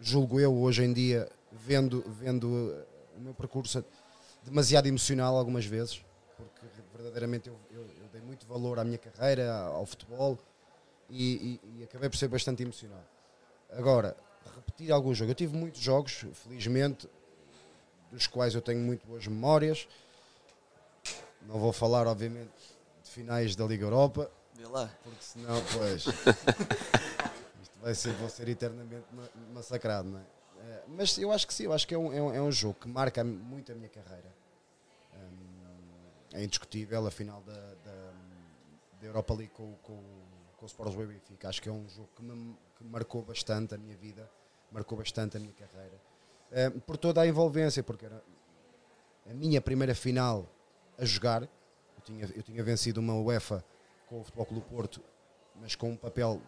julgo 0.00 0.38
eu 0.40 0.54
hoje 0.56 0.82
em 0.84 0.92
dia, 0.92 1.28
vendo, 1.52 2.02
vendo 2.08 2.44
uh, 2.46 2.84
o 3.16 3.20
meu 3.20 3.34
percurso 3.34 3.84
demasiado 4.44 4.86
emocional 4.86 5.36
algumas 5.36 5.64
vezes, 5.66 6.04
porque 6.36 6.66
verdadeiramente 6.94 7.48
eu, 7.48 7.58
eu- 7.70 7.82
eu 7.82 8.08
dei 8.12 8.20
muito 8.20 8.46
valor 8.46 8.78
à 8.78 8.84
minha 8.84 8.98
carreira, 8.98 9.52
ao 9.52 9.84
futebol, 9.84 10.38
e, 11.10 11.58
e- 11.64 11.80
e 11.80 11.84
acabei 11.84 12.08
por 12.08 12.16
ser 12.16 12.28
bastante 12.28 12.62
emocionado. 12.62 13.04
Agora, 13.72 14.16
repetir 14.54 14.92
algum 14.92 15.12
jogo. 15.14 15.30
Eu 15.30 15.34
tive 15.34 15.56
muitos 15.56 15.80
jogos, 15.80 16.24
felizmente, 16.34 17.08
dos 18.10 18.26
quais 18.26 18.54
eu 18.54 18.62
tenho 18.62 18.80
muito 18.80 19.06
boas 19.06 19.26
memórias. 19.26 19.88
Não 21.42 21.58
vou 21.58 21.72
falar, 21.72 22.06
obviamente, 22.06 22.52
de 23.02 23.10
finais 23.10 23.54
da 23.56 23.64
Liga 23.66 23.84
Europa, 23.84 24.30
Vê 24.54 24.66
lá. 24.66 24.88
porque 25.02 25.22
senão, 25.22 25.60
pois, 25.76 26.06
isto 27.62 27.78
vai 27.82 27.94
ser, 27.94 28.12
vou 28.14 28.28
ser 28.30 28.48
eternamente 28.48 29.04
ma- 29.12 29.28
massacrado, 29.52 30.08
não 30.08 30.18
é? 30.20 30.22
Eh, 30.60 30.82
Mas 30.88 31.18
eu 31.18 31.30
acho 31.32 31.46
que 31.46 31.52
sim, 31.52 31.64
eu 31.64 31.72
acho 31.72 31.86
que 31.86 31.94
é 31.94 31.98
um, 31.98 32.12
é 32.12 32.22
um, 32.22 32.34
é 32.34 32.40
um 32.40 32.50
jogo 32.52 32.78
que 32.80 32.88
marca 32.88 33.22
muito 33.24 33.70
a 33.72 33.74
minha 33.74 33.88
carreira. 33.90 34.32
É 36.34 36.42
indiscutível 36.42 37.06
a 37.06 37.10
final 37.10 37.40
da, 37.42 37.52
da, 37.52 38.12
da 39.00 39.06
Europa 39.06 39.32
League 39.32 39.52
com, 39.54 39.72
com, 39.82 40.02
com 40.56 40.64
o 40.64 40.66
Sport 40.66 40.88
Lisboa 40.88 41.04
e 41.04 41.14
Benfica. 41.14 41.48
Acho 41.48 41.62
que 41.62 41.68
é 41.68 41.72
um 41.72 41.88
jogo 41.88 42.08
que 42.14 42.22
me 42.22 42.56
que 42.76 42.84
marcou 42.84 43.22
bastante 43.22 43.74
a 43.74 43.78
minha 43.78 43.96
vida, 43.96 44.28
marcou 44.70 44.98
bastante 44.98 45.36
a 45.36 45.40
minha 45.40 45.52
carreira. 45.52 46.00
Eh, 46.50 46.70
por 46.70 46.96
toda 46.96 47.20
a 47.20 47.26
envolvência, 47.26 47.82
porque 47.82 48.06
era 48.06 48.22
a 49.30 49.32
minha 49.32 49.60
primeira 49.60 49.94
final 49.94 50.48
a 50.98 51.04
jogar. 51.04 51.42
Eu 51.42 52.02
tinha, 52.02 52.24
eu 52.34 52.42
tinha 52.42 52.62
vencido 52.62 53.00
uma 53.00 53.14
UEFA 53.14 53.64
com 54.08 54.20
o 54.20 54.24
Futebol 54.24 54.46
Clube 54.46 54.64
do 54.64 54.68
Porto, 54.68 55.00
mas 55.60 55.74
com 55.74 55.90
um 55.90 55.96
papel 55.96 56.42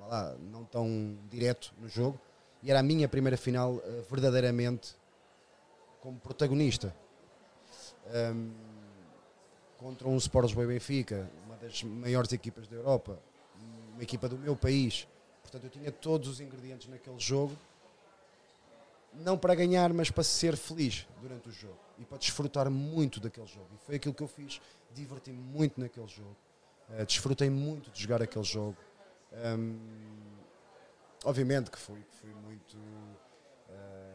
lá, 0.00 0.36
não 0.40 0.64
tão 0.64 1.16
direto 1.28 1.72
no 1.78 1.88
jogo. 1.88 2.20
E 2.62 2.70
era 2.70 2.80
a 2.80 2.82
minha 2.82 3.08
primeira 3.08 3.36
final 3.36 3.80
eh, 3.84 4.02
verdadeiramente 4.10 4.96
como 6.00 6.18
protagonista. 6.18 6.94
Ahm, 8.06 8.50
contra 9.78 10.08
um 10.08 10.16
Sport 10.16 10.46
Lisboa 10.46 10.64
e 10.64 10.68
Benfica, 10.68 11.30
uma 11.44 11.56
das 11.56 11.82
maiores 11.82 12.32
equipas 12.32 12.68
da 12.68 12.76
Europa, 12.76 13.18
uma 13.94 14.02
equipa 14.02 14.28
do 14.28 14.38
meu 14.38 14.54
país. 14.56 15.06
Portanto, 15.42 15.64
eu 15.64 15.70
tinha 15.70 15.90
todos 15.90 16.28
os 16.28 16.40
ingredientes 16.40 16.88
naquele 16.88 17.18
jogo, 17.18 17.56
não 19.14 19.36
para 19.36 19.54
ganhar, 19.54 19.92
mas 19.92 20.10
para 20.10 20.22
ser 20.22 20.56
feliz 20.56 21.06
durante 21.20 21.48
o 21.48 21.52
jogo 21.52 21.78
e 21.98 22.04
para 22.04 22.16
desfrutar 22.18 22.70
muito 22.70 23.20
daquele 23.20 23.46
jogo. 23.46 23.66
E 23.74 23.78
foi 23.86 23.96
aquilo 23.96 24.14
que 24.14 24.22
eu 24.22 24.28
fiz, 24.28 24.60
diverti-me 24.94 25.38
muito 25.38 25.80
naquele 25.80 26.06
jogo, 26.08 26.36
Eh, 26.94 27.06
desfrutei 27.06 27.48
muito 27.48 27.90
de 27.90 28.02
jogar 28.02 28.20
aquele 28.20 28.44
jogo. 28.44 28.76
Ahm, 29.32 29.78
obviamente 31.24 31.70
que 31.70 31.78
fui, 31.78 32.04
fui 32.20 32.34
muito 32.34 32.76
eh, 33.70 34.11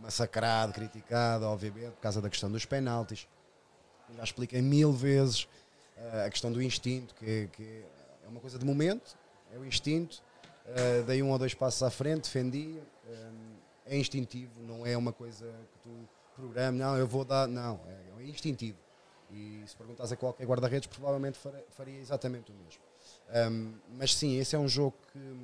massacrado, 0.00 0.72
criticado, 0.72 1.44
obviamente, 1.44 1.92
por 1.92 2.00
causa 2.00 2.20
da 2.20 2.28
questão 2.28 2.50
dos 2.50 2.64
penaltis. 2.64 3.28
Já 4.16 4.24
expliquei 4.24 4.60
mil 4.60 4.92
vezes 4.92 5.46
eh, 5.96 6.24
a 6.26 6.30
questão 6.30 6.50
do 6.50 6.60
instinto, 6.62 7.14
que, 7.14 7.48
que 7.52 7.84
é 8.24 8.28
uma 8.28 8.40
coisa 8.40 8.58
de 8.58 8.64
momento, 8.64 9.16
é 9.52 9.58
o 9.58 9.64
instinto. 9.64 10.22
Eh, 10.66 11.02
dei 11.02 11.22
um 11.22 11.30
ou 11.30 11.38
dois 11.38 11.54
passos 11.54 11.82
à 11.82 11.90
frente, 11.90 12.24
defendi. 12.24 12.80
eh, 13.08 13.50
é 13.86 13.96
instintivo, 13.96 14.62
não 14.62 14.86
é 14.86 14.96
uma 14.96 15.12
coisa 15.12 15.46
que 15.72 15.78
tu 15.80 16.08
programas, 16.36 16.80
não, 16.80 16.96
eu 16.96 17.08
vou 17.08 17.24
dar, 17.24 17.48
não, 17.48 17.80
é, 17.88 18.22
é 18.22 18.24
instintivo. 18.24 18.78
E 19.32 19.62
se 19.66 19.76
perguntas 19.76 20.10
a 20.12 20.16
qualquer 20.16 20.46
guarda-redes, 20.46 20.86
provavelmente 20.88 21.38
faria, 21.70 21.98
exatamente 21.98 22.52
o 22.52 22.54
mesmo. 22.54 22.80
Um, 23.52 23.74
mas 23.96 24.14
sim, 24.14 24.38
esse 24.38 24.54
é 24.56 24.58
um 24.58 24.68
jogo 24.68 24.96
que, 25.12 25.36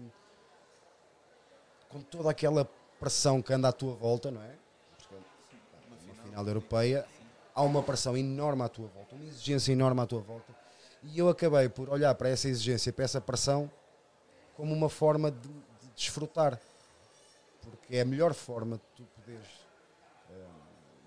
com 1.88 2.00
toda 2.02 2.30
aquela 2.30 2.68
pressão 2.98 3.42
que 3.42 3.52
anda 3.52 3.68
à 3.68 3.72
tua 3.72 3.94
volta, 3.94 4.30
não 4.30 4.42
é? 4.42 4.54
Porque, 4.96 5.14
pá, 5.14 5.78
Uma 6.04 6.14
final 6.22 6.46
europeia, 6.46 7.06
há 7.54 7.62
uma 7.62 7.82
pressão 7.82 8.16
enorme 8.16 8.62
à 8.62 8.68
tua 8.68 8.88
volta, 8.88 9.14
uma 9.14 9.24
exigência 9.24 9.72
enorme 9.72 10.00
à 10.00 10.06
tua 10.06 10.20
volta. 10.20 10.54
E 11.02 11.18
eu 11.18 11.28
acabei 11.28 11.68
por 11.68 11.88
olhar 11.88 12.14
para 12.14 12.28
essa 12.28 12.48
exigência, 12.48 12.92
para 12.92 13.04
essa 13.04 13.20
pressão, 13.20 13.70
como 14.56 14.72
uma 14.72 14.88
forma 14.88 15.30
de, 15.30 15.48
de 15.48 15.88
desfrutar. 15.94 16.60
Porque 17.62 17.96
é 17.96 18.00
a 18.00 18.04
melhor 18.04 18.32
forma 18.34 18.76
de 18.76 18.82
tu 18.96 19.02
poderes 19.14 19.48
eh, 20.30 20.46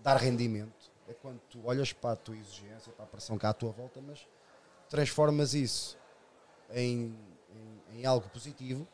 dar 0.01 0.17
rendimento 0.17 0.89
é 1.09 1.13
quando 1.13 1.39
tu 1.49 1.59
olhas 1.65 1.91
para 1.91 2.11
a 2.11 2.15
tua 2.15 2.37
exigência, 2.37 2.93
para 2.93 3.03
a 3.03 3.07
pressão 3.07 3.37
que 3.37 3.45
há 3.45 3.49
à 3.49 3.53
tua 3.53 3.71
volta, 3.71 3.99
mas 3.99 4.27
transformas 4.87 5.55
isso 5.55 5.97
em, 6.71 7.17
em, 7.91 7.99
em 7.99 8.05
algo 8.05 8.29
positivo, 8.29 8.87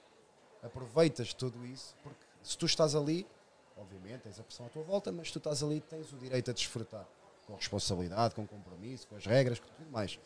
aproveitas 0.64 1.34
tudo 1.34 1.66
isso, 1.66 1.94
porque 2.02 2.25
se 2.48 2.58
tu 2.58 2.66
estás 2.66 2.96
ali, 2.96 3.28
obviamente 3.78 4.22
tens 4.22 4.40
a 4.40 4.44
pressão 4.44 4.66
à 4.66 4.70
tua 4.70 4.84
volta, 4.84 5.12
mas 5.12 5.28
se 5.28 5.34
tu 5.34 5.40
estás 5.40 5.62
ali 5.64 5.82
tens 5.82 6.12
o 6.14 6.18
direito 6.18 6.52
a 6.52 6.54
desfrutar 6.54 7.06
com 7.48 7.56
responsabilidade, 7.56 8.34
com 8.36 8.46
compromisso, 8.48 9.08
com 9.08 9.16
as 9.16 9.26
regras, 9.26 9.60
com 9.60 9.68
tudo 9.68 9.90
mais. 9.92 10.20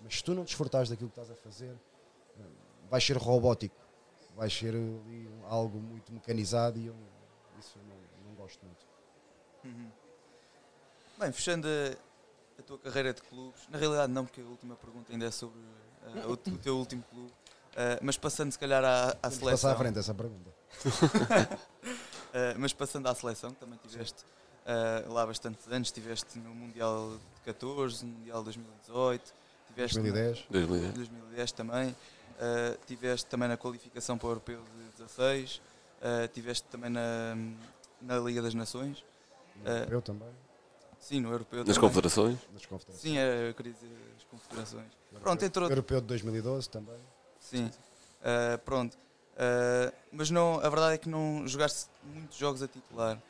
Mas 0.00 0.16
se 0.16 0.24
tu 0.24 0.34
não 0.34 0.44
desfrutares 0.44 0.88
daquilo 0.88 1.10
que 1.10 1.18
estás 1.20 1.30
a 1.30 1.40
fazer, 1.42 1.76
eh, 2.38 2.42
vais 2.88 3.04
ser 3.04 3.16
robótico, 3.16 3.74
vais 4.36 4.52
ser 4.52 4.74
ali 4.74 5.28
algo 5.48 5.78
muito 5.78 6.12
mecanizado 6.12 6.78
e 6.78 6.86
eu 6.86 6.94
isso 7.58 7.78
eu 7.78 7.82
não, 7.84 8.28
não 8.30 8.34
gosto 8.36 8.64
muito. 8.64 8.86
Bem, 11.18 11.32
fechando 11.32 11.66
a, 11.68 12.60
a 12.60 12.62
tua 12.62 12.78
carreira 12.78 13.12
de 13.12 13.20
clubes, 13.22 13.68
na 13.68 13.76
realidade 13.78 14.10
não, 14.12 14.24
porque 14.24 14.40
a 14.40 14.44
última 14.44 14.74
pergunta 14.76 15.12
ainda 15.12 15.26
é 15.26 15.30
sobre 15.30 15.58
eh, 16.14 16.26
o, 16.26 16.32
o 16.32 16.36
teu 16.36 16.76
último 16.76 17.02
clube, 17.10 17.32
Eh, 17.76 18.00
mas 18.02 18.18
passando 18.18 18.50
se 18.50 18.58
calhar 18.58 18.82
à, 18.84 19.16
à 19.22 19.30
seleção. 19.30 19.50
passar 19.52 19.72
à 19.72 19.76
frente 19.76 19.96
essa 19.96 20.12
pergunta. 20.12 20.50
Eh, 22.32 22.54
mas 22.58 22.72
passando 22.72 23.08
à 23.08 23.14
seleção, 23.14 23.50
que 23.50 23.58
também 23.58 23.76
tiveste 23.88 24.24
eh, 24.64 25.04
lá 25.08 25.26
bastantes 25.26 25.66
anos, 25.66 25.88
estiveste 25.88 26.38
no 26.38 26.54
Mundial 26.54 27.16
de 27.34 27.40
14, 27.52 28.04
no 28.06 28.12
Mundial 28.12 28.38
de 28.38 28.44
2018, 28.44 29.32
tiveste 29.66 29.96
no- 29.98 30.02
2010. 30.04 30.46
2010. 30.48 30.94
2010 30.94 31.50
também, 31.52 31.96
eh, 32.38 32.78
tiveste 32.86 33.26
também 33.26 33.48
na 33.48 33.56
qualificação 33.56 34.16
para 34.16 34.28
o 34.28 34.30
Europeu 34.30 34.62
de 34.62 35.02
16, 35.02 35.60
eh, 36.00 36.28
tiveste 36.28 36.68
também 36.70 36.88
na, 36.88 37.34
na 38.00 38.18
Liga 38.20 38.40
das 38.40 38.54
Nações, 38.54 39.02
Eh, 39.64 39.88
Eu 39.90 40.00
também, 40.00 40.30
sim, 41.00 41.20
no 41.20 41.32
Europeu 41.32 41.64
Nas 41.64 41.76
confederações. 41.78 42.38
nas 42.52 42.64
confederações. 42.64 43.02
Sim, 43.02 43.18
era, 43.18 43.48
eu 43.48 43.54
queria 43.54 43.72
dizer 43.72 43.90
as 44.16 44.24
confederações. 44.24 44.92
Pronto, 45.20 45.44
entrou. 45.44 45.68
Europeu 45.68 46.00
de 46.00 46.06
2012 46.06 46.70
também. 46.70 46.96
Sim, 47.40 47.68
Uh, 48.20 48.56
pronto. 48.64 48.96
Uh, 49.34 49.94
mas 50.12 50.30
não, 50.30 50.58
a 50.60 50.68
verdade 50.68 50.94
é 50.94 50.98
que 50.98 51.08
não 51.08 51.46
jogaste 51.46 51.88
muitos 52.02 52.36
jogos 52.36 52.62
a 52.62 52.68
titular. 52.68 53.16
uh, 53.16 53.20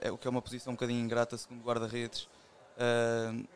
é, 0.00 0.10
o 0.10 0.18
que 0.18 0.28
é 0.28 0.30
uma 0.30 0.42
posição 0.42 0.72
um 0.72 0.76
bocadinho 0.76 1.00
ingrata, 1.00 1.36
segundo 1.36 1.62
guarda-redes. 1.64 2.28
Uh, 2.76 3.46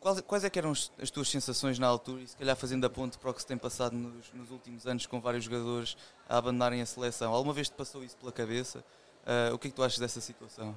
quais, 0.00 0.20
quais 0.22 0.44
é 0.44 0.50
que 0.50 0.58
eram 0.58 0.72
as 0.72 1.10
tuas 1.10 1.28
sensações 1.28 1.78
na 1.78 1.86
altura 1.86 2.22
e 2.22 2.28
se 2.28 2.36
calhar 2.36 2.56
fazendo 2.56 2.86
a 2.86 2.90
para 2.90 3.30
o 3.30 3.34
que 3.34 3.40
se 3.40 3.46
tem 3.46 3.58
passado 3.58 3.94
nos, 3.94 4.32
nos 4.32 4.50
últimos 4.50 4.86
anos 4.86 5.06
com 5.06 5.20
vários 5.20 5.44
jogadores 5.44 5.96
a 6.28 6.38
abandonarem 6.38 6.80
a 6.80 6.86
seleção? 6.86 7.32
Alguma 7.32 7.52
vez 7.52 7.68
te 7.68 7.74
passou 7.74 8.02
isso 8.02 8.16
pela 8.16 8.32
cabeça? 8.32 8.84
O 9.54 9.58
que 9.58 9.68
é 9.68 9.70
que 9.70 9.76
tu 9.76 9.84
achas 9.84 10.00
dessa 10.00 10.20
situação? 10.20 10.74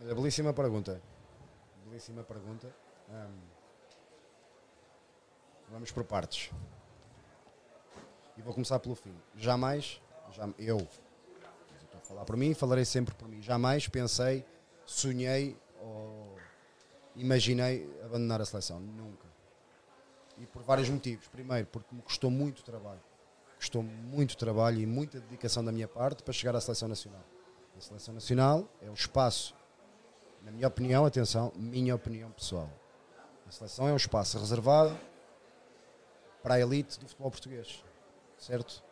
Olha, 0.00 0.14
belíssima 0.14 0.52
pergunta. 0.52 1.00
Belíssima 1.84 2.24
pergunta. 2.24 2.74
Um, 3.08 3.38
vamos 5.70 5.92
por 5.92 6.02
partes. 6.02 6.50
E 8.42 8.44
vou 8.44 8.52
começar 8.52 8.80
pelo 8.80 8.96
fim. 8.96 9.14
Jamais, 9.36 10.00
eu, 10.58 10.78
estou 10.78 11.96
a 11.96 12.00
falar 12.00 12.24
por 12.24 12.36
mim, 12.36 12.52
falarei 12.54 12.84
sempre 12.84 13.14
por 13.14 13.28
mim. 13.28 13.40
Jamais 13.40 13.86
pensei, 13.86 14.44
sonhei 14.84 15.56
ou 15.80 16.36
imaginei 17.14 17.88
abandonar 18.04 18.40
a 18.40 18.44
seleção. 18.44 18.80
Nunca. 18.80 19.28
E 20.38 20.46
por 20.46 20.60
vários 20.64 20.88
motivos. 20.88 21.28
Primeiro, 21.28 21.68
porque 21.68 21.94
me 21.94 22.02
custou 22.02 22.32
muito 22.32 22.64
trabalho. 22.64 23.00
Custou 23.58 23.80
muito 23.80 24.36
trabalho 24.36 24.80
e 24.80 24.86
muita 24.86 25.20
dedicação 25.20 25.64
da 25.64 25.70
minha 25.70 25.86
parte 25.86 26.24
para 26.24 26.32
chegar 26.32 26.56
à 26.56 26.60
seleção 26.60 26.88
nacional. 26.88 27.22
A 27.78 27.80
seleção 27.80 28.12
nacional 28.12 28.68
é 28.80 28.90
o 28.90 28.94
espaço, 28.94 29.54
na 30.42 30.50
minha 30.50 30.66
opinião, 30.66 31.06
atenção, 31.06 31.52
minha 31.54 31.94
opinião 31.94 32.32
pessoal. 32.32 32.68
A 33.46 33.52
seleção 33.52 33.86
é 33.86 33.92
um 33.92 33.96
espaço 33.96 34.36
reservado 34.36 34.98
para 36.42 36.54
a 36.54 36.60
elite 36.60 36.98
do 36.98 37.06
futebol 37.06 37.30
português 37.30 37.84
certo? 38.42 38.82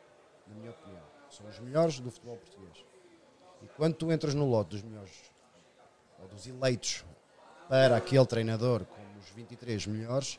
Na 0.46 0.54
minha 0.54 0.70
opinião. 0.70 1.02
São 1.30 1.46
os 1.46 1.58
melhores 1.58 2.00
do 2.00 2.10
futebol 2.10 2.36
português. 2.36 2.84
E 3.62 3.66
quando 3.76 3.94
tu 3.94 4.10
entras 4.10 4.34
no 4.34 4.48
lote 4.48 4.70
dos 4.70 4.82
melhores, 4.82 5.12
ou 6.20 6.28
dos 6.28 6.46
eleitos 6.46 7.04
para 7.68 7.96
aquele 7.96 8.26
treinador 8.26 8.84
como 8.84 9.18
os 9.18 9.28
23 9.30 9.86
melhores, 9.86 10.38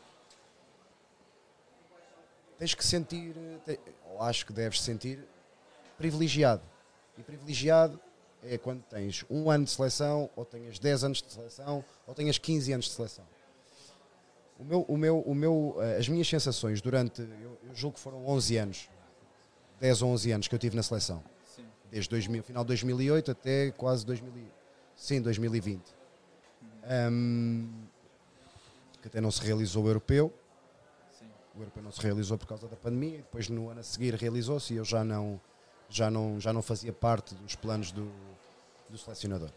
tens 2.57 2.73
que 2.73 2.85
sentir, 2.85 3.35
ou 4.09 4.21
acho 4.21 4.45
que 4.45 4.53
deves 4.53 4.81
sentir, 4.81 5.25
privilegiado. 5.97 6.63
E 7.17 7.23
privilegiado 7.23 7.99
é 8.43 8.57
quando 8.57 8.81
tens 8.83 9.23
um 9.29 9.49
ano 9.49 9.65
de 9.65 9.71
seleção, 9.71 10.29
ou 10.35 10.45
tenhas 10.45 10.79
10 10.79 11.03
anos 11.03 11.21
de 11.21 11.31
seleção, 11.31 11.85
ou 12.07 12.13
tenhas 12.13 12.37
15 12.37 12.73
anos 12.73 12.85
de 12.85 12.91
seleção. 12.91 13.25
O 14.59 14.63
meu, 14.63 14.81
o 14.81 14.97
meu, 14.97 15.19
o 15.21 15.35
meu, 15.35 15.75
eh, 15.79 15.97
as 15.97 16.07
minhas 16.07 16.27
sensações 16.27 16.81
durante, 16.81 17.21
eu 17.21 17.57
julgo 17.73 17.95
que 17.95 17.99
foram 17.99 18.25
11 18.27 18.57
anos, 18.57 18.89
10 19.81 20.03
ou 20.03 20.11
11 20.11 20.31
anos 20.31 20.47
que 20.47 20.53
eu 20.53 20.59
tive 20.59 20.75
na 20.75 20.83
seleção. 20.83 21.23
Sim. 21.43 21.65
Desde 21.89 22.07
2000, 22.11 22.43
final 22.43 22.63
de 22.63 22.67
2008 22.67 23.31
até 23.31 23.71
quase 23.71 24.05
2000, 24.05 24.31
sim, 24.95 25.19
2020. 25.19 25.81
Um, 27.11 27.67
que 29.01 29.07
até 29.07 29.19
não 29.19 29.31
se 29.31 29.41
realizou 29.41 29.83
o 29.83 29.87
europeu. 29.87 30.31
Sim. 31.17 31.25
O 31.55 31.61
europeu 31.61 31.81
não 31.81 31.91
se 31.91 31.99
realizou 31.99 32.37
por 32.37 32.45
causa 32.45 32.67
da 32.67 32.75
pandemia. 32.75 33.15
E 33.15 33.21
depois 33.23 33.49
no 33.49 33.69
ano 33.69 33.79
a 33.79 33.83
seguir 33.83 34.13
realizou-se 34.13 34.71
e 34.71 34.77
eu 34.77 34.85
já 34.85 35.03
não, 35.03 35.41
já 35.89 36.11
não, 36.11 36.39
já 36.39 36.53
não 36.53 36.61
fazia 36.61 36.93
parte 36.93 37.33
dos 37.33 37.55
planos 37.55 37.91
do, 37.91 38.11
do 38.87 38.99
selecionador. 38.99 39.49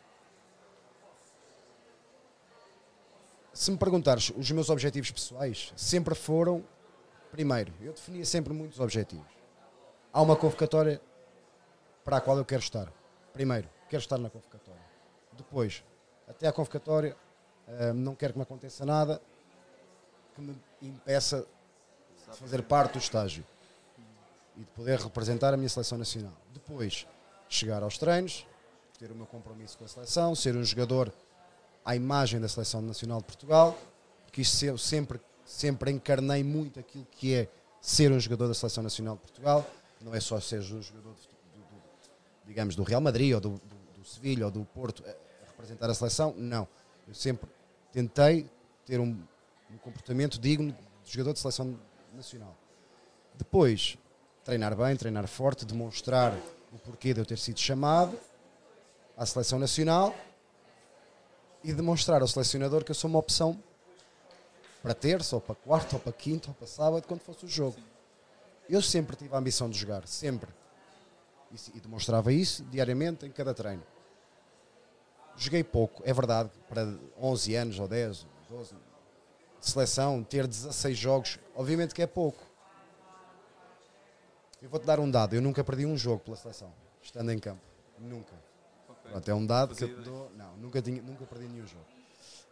Se 3.52 3.70
me 3.70 3.76
perguntares, 3.76 4.32
os 4.34 4.50
meus 4.50 4.70
objetivos 4.70 5.10
pessoais 5.10 5.70
sempre 5.76 6.14
foram, 6.14 6.64
primeiro, 7.30 7.72
eu 7.82 7.92
definia 7.92 8.24
sempre 8.24 8.54
muitos 8.54 8.80
objetivos 8.80 9.33
há 10.14 10.22
uma 10.22 10.36
convocatória 10.36 11.00
para 12.04 12.18
a 12.18 12.20
qual 12.20 12.38
eu 12.38 12.44
quero 12.44 12.62
estar. 12.62 12.90
Primeiro, 13.32 13.68
quero 13.90 14.00
estar 14.00 14.16
na 14.16 14.30
convocatória. 14.30 14.80
Depois, 15.36 15.82
até 16.28 16.46
à 16.46 16.52
convocatória, 16.52 17.16
uh, 17.66 17.92
não 17.92 18.14
quero 18.14 18.32
que 18.32 18.38
me 18.38 18.44
aconteça 18.44 18.86
nada 18.86 19.20
que 20.34 20.40
me 20.40 20.56
impeça 20.80 21.44
de 22.30 22.36
fazer 22.36 22.62
parte 22.62 22.92
do 22.92 22.98
estágio 22.98 23.44
e 24.56 24.60
de 24.60 24.70
poder 24.70 25.00
representar 25.00 25.52
a 25.52 25.56
minha 25.56 25.68
seleção 25.68 25.98
nacional. 25.98 26.32
Depois, 26.52 27.06
chegar 27.48 27.82
aos 27.82 27.98
treinos, 27.98 28.46
ter 28.98 29.10
o 29.10 29.14
meu 29.14 29.26
compromisso 29.26 29.76
com 29.76 29.84
a 29.84 29.88
seleção, 29.88 30.34
ser 30.34 30.56
um 30.56 30.64
jogador 30.64 31.12
à 31.84 31.94
imagem 31.94 32.40
da 32.40 32.48
seleção 32.48 32.80
nacional 32.80 33.18
de 33.18 33.24
Portugal, 33.24 33.76
porque 34.24 34.42
isso 34.42 34.64
eu 34.64 34.78
sempre, 34.78 35.20
sempre 35.44 35.90
encarnei 35.90 36.42
muito 36.42 36.78
aquilo 36.80 37.06
que 37.12 37.34
é 37.34 37.48
ser 37.80 38.10
um 38.10 38.18
jogador 38.18 38.48
da 38.48 38.54
seleção 38.54 38.82
nacional 38.82 39.16
de 39.16 39.22
Portugal 39.22 39.64
não 40.04 40.14
é 40.14 40.20
só 40.20 40.38
ser 40.38 40.60
jogador, 40.60 40.92
de, 40.92 41.00
do, 41.00 41.60
do, 41.60 41.82
digamos, 42.46 42.76
do 42.76 42.82
Real 42.82 43.00
Madrid 43.00 43.34
ou 43.34 43.40
do, 43.40 43.48
do, 43.50 43.76
do 43.98 44.04
Sevilha 44.04 44.44
ou 44.44 44.50
do 44.50 44.62
Porto 44.66 45.02
a 45.06 45.46
representar 45.46 45.88
a 45.88 45.94
seleção, 45.94 46.34
não. 46.36 46.68
Eu 47.08 47.14
sempre 47.14 47.48
tentei 47.90 48.48
ter 48.84 49.00
um, 49.00 49.18
um 49.70 49.78
comportamento 49.78 50.38
digno 50.38 50.76
de 51.02 51.10
jogador 51.10 51.32
de 51.32 51.38
seleção 51.38 51.80
nacional. 52.12 52.54
Depois, 53.34 53.96
treinar 54.44 54.76
bem, 54.76 54.94
treinar 54.94 55.26
forte, 55.26 55.64
demonstrar 55.64 56.34
o 56.70 56.78
porquê 56.78 57.14
de 57.14 57.20
eu 57.20 57.26
ter 57.26 57.38
sido 57.38 57.58
chamado 57.58 58.18
à 59.16 59.24
seleção 59.24 59.58
nacional 59.58 60.14
e 61.62 61.72
demonstrar 61.72 62.20
ao 62.20 62.28
selecionador 62.28 62.84
que 62.84 62.90
eu 62.90 62.94
sou 62.94 63.08
uma 63.08 63.18
opção 63.18 63.58
para 64.82 64.92
terça, 64.92 65.34
ou 65.34 65.40
para 65.40 65.54
quarta, 65.54 65.96
ou 65.96 66.00
para 66.00 66.12
quinta, 66.12 66.48
ou 66.48 66.54
para 66.54 66.66
sábado, 66.66 67.06
quando 67.08 67.20
fosse 67.20 67.46
o 67.46 67.48
jogo. 67.48 67.78
Eu 68.68 68.80
sempre 68.80 69.16
tive 69.16 69.34
a 69.34 69.38
ambição 69.38 69.68
de 69.68 69.78
jogar, 69.78 70.06
sempre. 70.06 70.50
E, 71.52 71.76
e 71.76 71.80
demonstrava 71.80 72.32
isso 72.32 72.64
diariamente 72.64 73.26
em 73.26 73.30
cada 73.30 73.54
treino. 73.54 73.82
Joguei 75.36 75.64
pouco, 75.64 76.02
é 76.04 76.12
verdade, 76.12 76.50
para 76.68 76.86
11 77.20 77.54
anos 77.56 77.78
ou 77.78 77.88
10, 77.88 78.26
12 78.48 78.74
de 79.60 79.70
seleção, 79.70 80.22
ter 80.22 80.46
16 80.46 80.96
jogos, 80.96 81.38
obviamente 81.56 81.94
que 81.94 82.02
é 82.02 82.06
pouco. 82.06 82.42
Eu 84.62 84.68
vou-te 84.68 84.86
dar 84.86 85.00
um 85.00 85.10
dado, 85.10 85.34
eu 85.34 85.42
nunca 85.42 85.64
perdi 85.64 85.84
um 85.84 85.96
jogo 85.96 86.20
pela 86.20 86.36
seleção, 86.36 86.72
estando 87.02 87.30
em 87.32 87.38
campo. 87.38 87.60
Nunca. 87.98 88.32
Okay. 88.88 89.10
Pronto, 89.10 89.30
é 89.30 89.34
um 89.34 89.44
dado 89.44 89.74
que 89.74 89.84
eu 89.84 89.88
te 89.88 90.02
dou. 90.02 90.30
Não, 90.36 90.56
nunca, 90.56 90.80
tinha, 90.80 91.02
nunca 91.02 91.24
perdi 91.26 91.48
nenhum 91.48 91.66
jogo. 91.66 91.84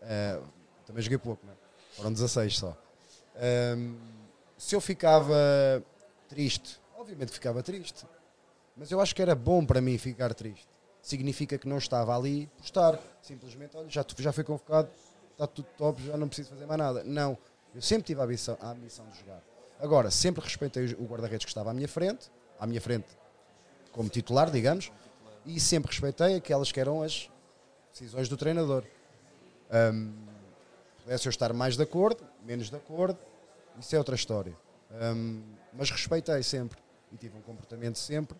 Uh, 0.03 0.47
também 0.87 1.03
joguei 1.03 1.19
pouco, 1.19 1.45
não 1.47 1.53
é? 1.53 1.57
Foram 1.93 2.13
16 2.13 2.59
só. 2.59 2.77
Um, 3.77 3.97
se 4.59 4.75
eu 4.75 4.81
ficava 4.81 5.35
triste. 6.33 6.81
Obviamente 6.97 7.31
ficava 7.31 7.63
triste. 7.63 8.07
Mas 8.75 8.91
eu 8.91 9.01
acho 9.01 9.15
que 9.15 9.21
era 9.21 9.35
bom 9.35 9.67
para 9.67 9.83
mim 9.83 9.99
ficar 9.99 10.33
triste. 10.33 10.67
Significa 11.03 11.59
que 11.59 11.69
não 11.69 11.77
estava 11.77 12.17
ali 12.17 12.47
por 12.57 12.65
estar. 12.65 12.99
Simplesmente, 13.21 13.77
olha, 13.77 13.89
já, 13.91 14.05
já 14.19 14.33
fui 14.33 14.43
convocado, 14.43 14.89
está 15.33 15.47
tudo 15.47 15.69
top, 15.77 16.03
já 16.03 16.17
não 16.17 16.27
preciso 16.27 16.49
fazer 16.49 16.65
mais 16.65 16.79
nada. 16.79 17.05
Não. 17.05 17.37
Eu 17.75 17.83
sempre 17.83 18.05
tive 18.05 18.23
a 18.23 18.27
missão, 18.27 18.57
a 18.61 18.73
missão 18.75 19.07
de 19.11 19.19
jogar. 19.19 19.43
Agora, 19.79 20.11
sempre 20.11 20.43
respeitei 20.43 20.95
o 20.95 21.05
guarda-redes 21.05 21.45
que 21.45 21.51
estava 21.51 21.71
à 21.71 21.75
minha 21.75 21.89
frente, 21.89 22.31
à 22.59 22.67
minha 22.67 22.81
frente 22.81 23.09
como 23.91 24.09
titular, 24.09 24.51
digamos, 24.51 24.91
e 25.45 25.61
sempre 25.61 25.91
respeitei 25.91 26.37
aquelas 26.37 26.73
que 26.73 26.81
eram 26.81 27.03
as 27.03 27.29
decisões 27.93 28.27
do 28.29 28.39
treinador. 28.39 28.85
Um, 29.71 30.13
pudesse 31.03 31.29
eu 31.29 31.31
estar 31.31 31.53
mais 31.53 31.77
de 31.77 31.83
acordo, 31.83 32.25
menos 32.43 32.71
de 32.71 32.77
acordo, 32.77 33.19
isso 33.79 33.95
é 33.95 33.99
outra 33.99 34.15
história. 34.15 34.57
Um, 34.93 35.43
mas 35.73 35.91
respeitei 35.91 36.43
sempre 36.43 36.79
e 37.11 37.17
tive 37.17 37.37
um 37.37 37.41
comportamento 37.41 37.99
sempre 37.99 38.39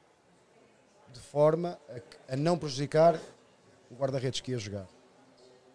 de 1.13 1.21
forma 1.21 1.79
a, 1.89 2.35
a 2.35 2.37
não 2.37 2.59
prejudicar 2.59 3.19
o 3.91 3.95
guarda-redes 3.95 4.41
que 4.41 4.51
ia 4.51 4.59
jogar. 4.59 4.87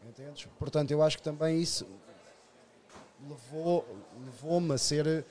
Entendes? 0.07 0.45
Portanto, 0.57 0.91
eu 0.91 1.01
acho 1.01 1.17
que 1.17 1.23
também 1.23 1.59
isso 1.59 1.87
levou, 3.27 3.85
levou-me 4.23 4.73
a 4.73 4.77
ser 4.77 5.25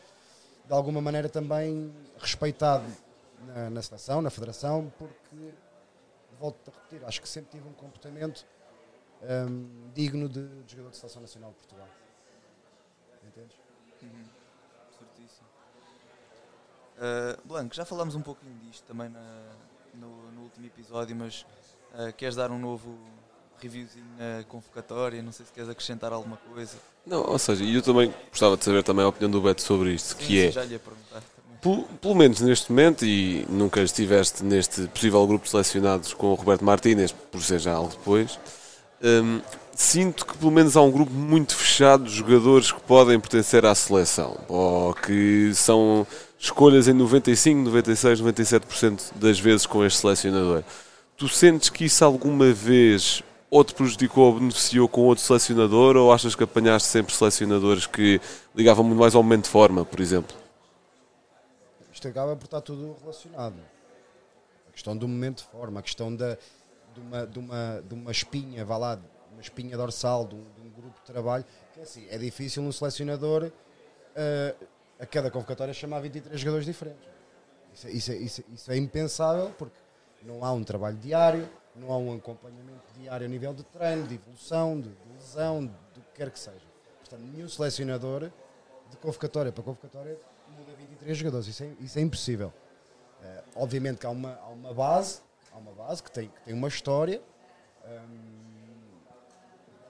de 0.67 0.73
alguma 0.73 1.01
maneira 1.01 1.29
também 1.29 1.95
respeitado 2.19 2.87
na, 3.47 3.71
na 3.71 3.83
seleção, 3.83 4.21
na 4.21 4.31
federação, 4.31 4.93
porque 4.99 5.55
volto 6.39 6.71
a 6.71 6.75
repetir, 6.75 7.07
acho 7.07 7.23
que 7.23 7.29
sempre 7.29 7.53
tive 7.53 7.69
um 7.69 7.73
comportamento 7.73 8.45
um, 9.23 9.91
digno 9.95 10.29
de, 10.29 10.47
de 10.65 10.73
jogador 10.73 10.91
de 10.91 10.97
seleção 10.97 11.23
nacional 11.23 11.51
de 11.51 11.57
Portugal. 11.57 11.89
Entendes? 13.27 13.57
Uhum. 14.03 14.36
Uh, 16.97 17.39
Blanco, 17.47 17.75
já 17.75 17.85
falámos 17.85 18.15
um 18.15 18.23
pouquinho 18.23 18.55
disto 18.67 18.85
também 18.85 19.09
na, 19.09 19.21
no, 19.95 20.33
no, 20.33 20.43
último 20.43 20.67
episódio, 20.67 21.15
mas 21.15 21.45
uh, 21.93 22.13
queres 22.17 22.35
dar 22.35 22.51
um 22.51 22.59
novo 22.59 22.97
reviewzinho 23.61 24.07
na 24.19 24.45
convocatória? 24.45 25.23
Não 25.23 25.33
sei 25.33 25.45
se 25.45 25.53
queres 25.53 25.69
acrescentar 25.69 26.13
alguma 26.13 26.37
coisa. 26.37 26.79
Não, 27.07 27.23
ou 27.23 27.39
seja, 27.39 27.65
eu 27.65 27.83
também 27.83 28.13
gostava 28.31 28.57
de 28.57 28.65
saber 28.65 28.83
também 28.83 29.05
a 29.05 29.09
opinião 29.09 29.31
do 29.31 29.41
Beto 29.41 29.63
sobre 29.63 29.93
isto, 29.93 30.15
sim, 30.15 30.17
que 30.17 30.25
sim, 30.25 30.39
é. 30.39 30.51
Já 30.51 30.65
lhe 30.65 30.73
ia 30.73 30.79
perguntar 30.79 31.23
pelo, 31.61 31.83
pelo, 32.01 32.15
menos 32.15 32.41
neste 32.41 32.71
momento, 32.71 33.05
e 33.05 33.45
nunca 33.49 33.81
estiveste 33.83 34.45
neste 34.45 34.87
possível 34.89 35.27
grupo 35.27 35.45
de 35.45 35.51
selecionados 35.51 36.15
com 36.15 36.29
o 36.29 36.35
Roberto 36.35 36.65
Martínez, 36.65 37.13
por 37.13 37.43
ser 37.43 37.59
já 37.59 37.75
algo 37.75 37.91
depois, 37.91 38.39
hum, 39.03 39.41
sinto 39.75 40.27
que 40.27 40.37
pelo 40.39 40.51
menos 40.51 40.77
há 40.77 40.83
um 40.83 40.91
grupo 40.91 41.13
muito 41.13 41.55
fechado 41.55 42.05
de 42.05 42.11
jogadores 42.11 42.73
que 42.73 42.81
podem 42.81 43.21
pertencer 43.21 43.65
à 43.67 43.75
seleção, 43.75 44.39
ou 44.49 44.95
que 44.95 45.53
são 45.55 46.07
escolhas 46.39 46.89
em 46.89 46.93
95, 46.93 47.63
96, 47.63 48.21
97% 48.21 49.13
das 49.15 49.39
vezes 49.39 49.67
com 49.67 49.85
este 49.85 50.01
selecionador. 50.01 50.63
Tu 51.17 51.29
sentes 51.29 51.69
que 51.71 51.85
isso 51.85 52.05
alguma 52.05 52.53
vez 52.53 53.23
ou 53.51 53.65
te 53.65 53.75
prejudicou 53.75 54.27
ou 54.27 54.39
beneficiou 54.39 54.89
com 54.89 55.03
outro 55.03 55.25
selecionador 55.25 55.97
ou 55.97 56.13
achas 56.13 56.35
que 56.35 56.45
apanhaste 56.45 56.89
sempre 56.89 57.15
selecionadores 57.15 57.87
que 57.87 58.21
ligavam 58.55 58.85
muito 58.85 58.99
mais 58.99 59.15
ao 59.15 59.23
momento 59.23 59.45
de 59.45 59.51
forma, 59.51 59.85
por 59.85 60.01
exemplo? 60.01 60.37
Isto 61.93 62.09
acaba 62.09 62.37
por 62.37 62.45
estar 62.45 62.61
tudo 62.61 62.97
relacionado. 63.01 63.57
A 64.69 64.73
questão 64.73 64.97
do 64.97 65.09
momento 65.09 65.39
de 65.39 65.51
forma, 65.51 65.81
a 65.81 65.83
questão 65.83 66.15
da, 66.15 66.37
de, 66.97 67.01
uma, 67.01 67.27
de, 67.27 67.39
uma, 67.39 67.83
de 67.87 67.95
uma 67.95 68.11
espinha, 68.11 68.65
vá 68.65 68.77
lá, 68.77 68.99
uma 69.33 69.41
espinha 69.43 69.77
dorsal 69.77 70.25
de 70.27 70.35
um, 70.35 70.43
de 70.43 70.61
um 70.63 70.71
grupo 70.71 70.99
de 71.01 71.05
trabalho, 71.13 71.45
que 71.75 71.81
é 71.81 71.83
assim, 71.83 72.07
é 72.09 72.17
difícil 72.17 72.63
um 72.63 72.73
selecionador 72.73 73.53
eh, 74.15 74.55
a 74.99 75.05
cada 75.07 75.31
convocatória 75.31 75.75
chamar 75.75 76.01
23 76.01 76.41
jogadores 76.41 76.65
diferentes. 76.67 77.07
Isso, 77.75 77.87
é- 77.87 77.91
isso, 77.91 78.13
é- 78.13 78.17
isso, 78.17 78.45
isso 78.53 78.73
é 78.73 78.77
impensável 78.77 79.51
porque 79.59 79.77
não 80.23 80.43
há 80.45 80.53
um 80.53 80.65
trabalho 80.65 80.97
diário, 80.97 81.47
não 81.75 81.93
há 81.93 81.99
um 81.99 82.15
acompanhamento 82.17 82.81
diário 82.99 83.27
a 83.27 83.29
nível 83.29 83.53
de 83.53 83.63
treino, 83.65 84.07
de 84.07 84.15
evolução, 84.15 84.81
de, 84.81 84.89
de 84.89 85.13
lesão, 85.13 85.67
do 85.67 86.01
que 86.01 86.13
quer 86.15 86.31
que 86.31 86.39
seja. 86.39 86.65
Portanto, 87.01 87.21
nenhum 87.21 87.49
selecionador 87.49 88.31
de 88.91 88.97
convocatória 88.97 89.53
para 89.53 89.63
convocatória 89.63 90.19
muda 90.57 90.73
23 90.79 91.17
jogadores. 91.19 91.47
Isso 91.47 91.63
é, 91.63 91.71
isso 91.81 91.99
é 91.99 92.03
impossível. 92.03 92.51
Eh, 93.23 93.43
obviamente 93.57 93.99
que 93.99 94.07
há 94.07 94.11
uma, 94.11 94.35
há 94.43 94.49
uma 94.49 94.73
base, 94.73 95.21
há 95.57 95.59
uma 95.59 95.73
base 95.73 96.03
que 96.03 96.11
tem, 96.11 96.29
que 96.29 96.41
tem 96.43 96.55
uma 96.55 96.69
história, 96.69 97.23
hum, 97.87 99.01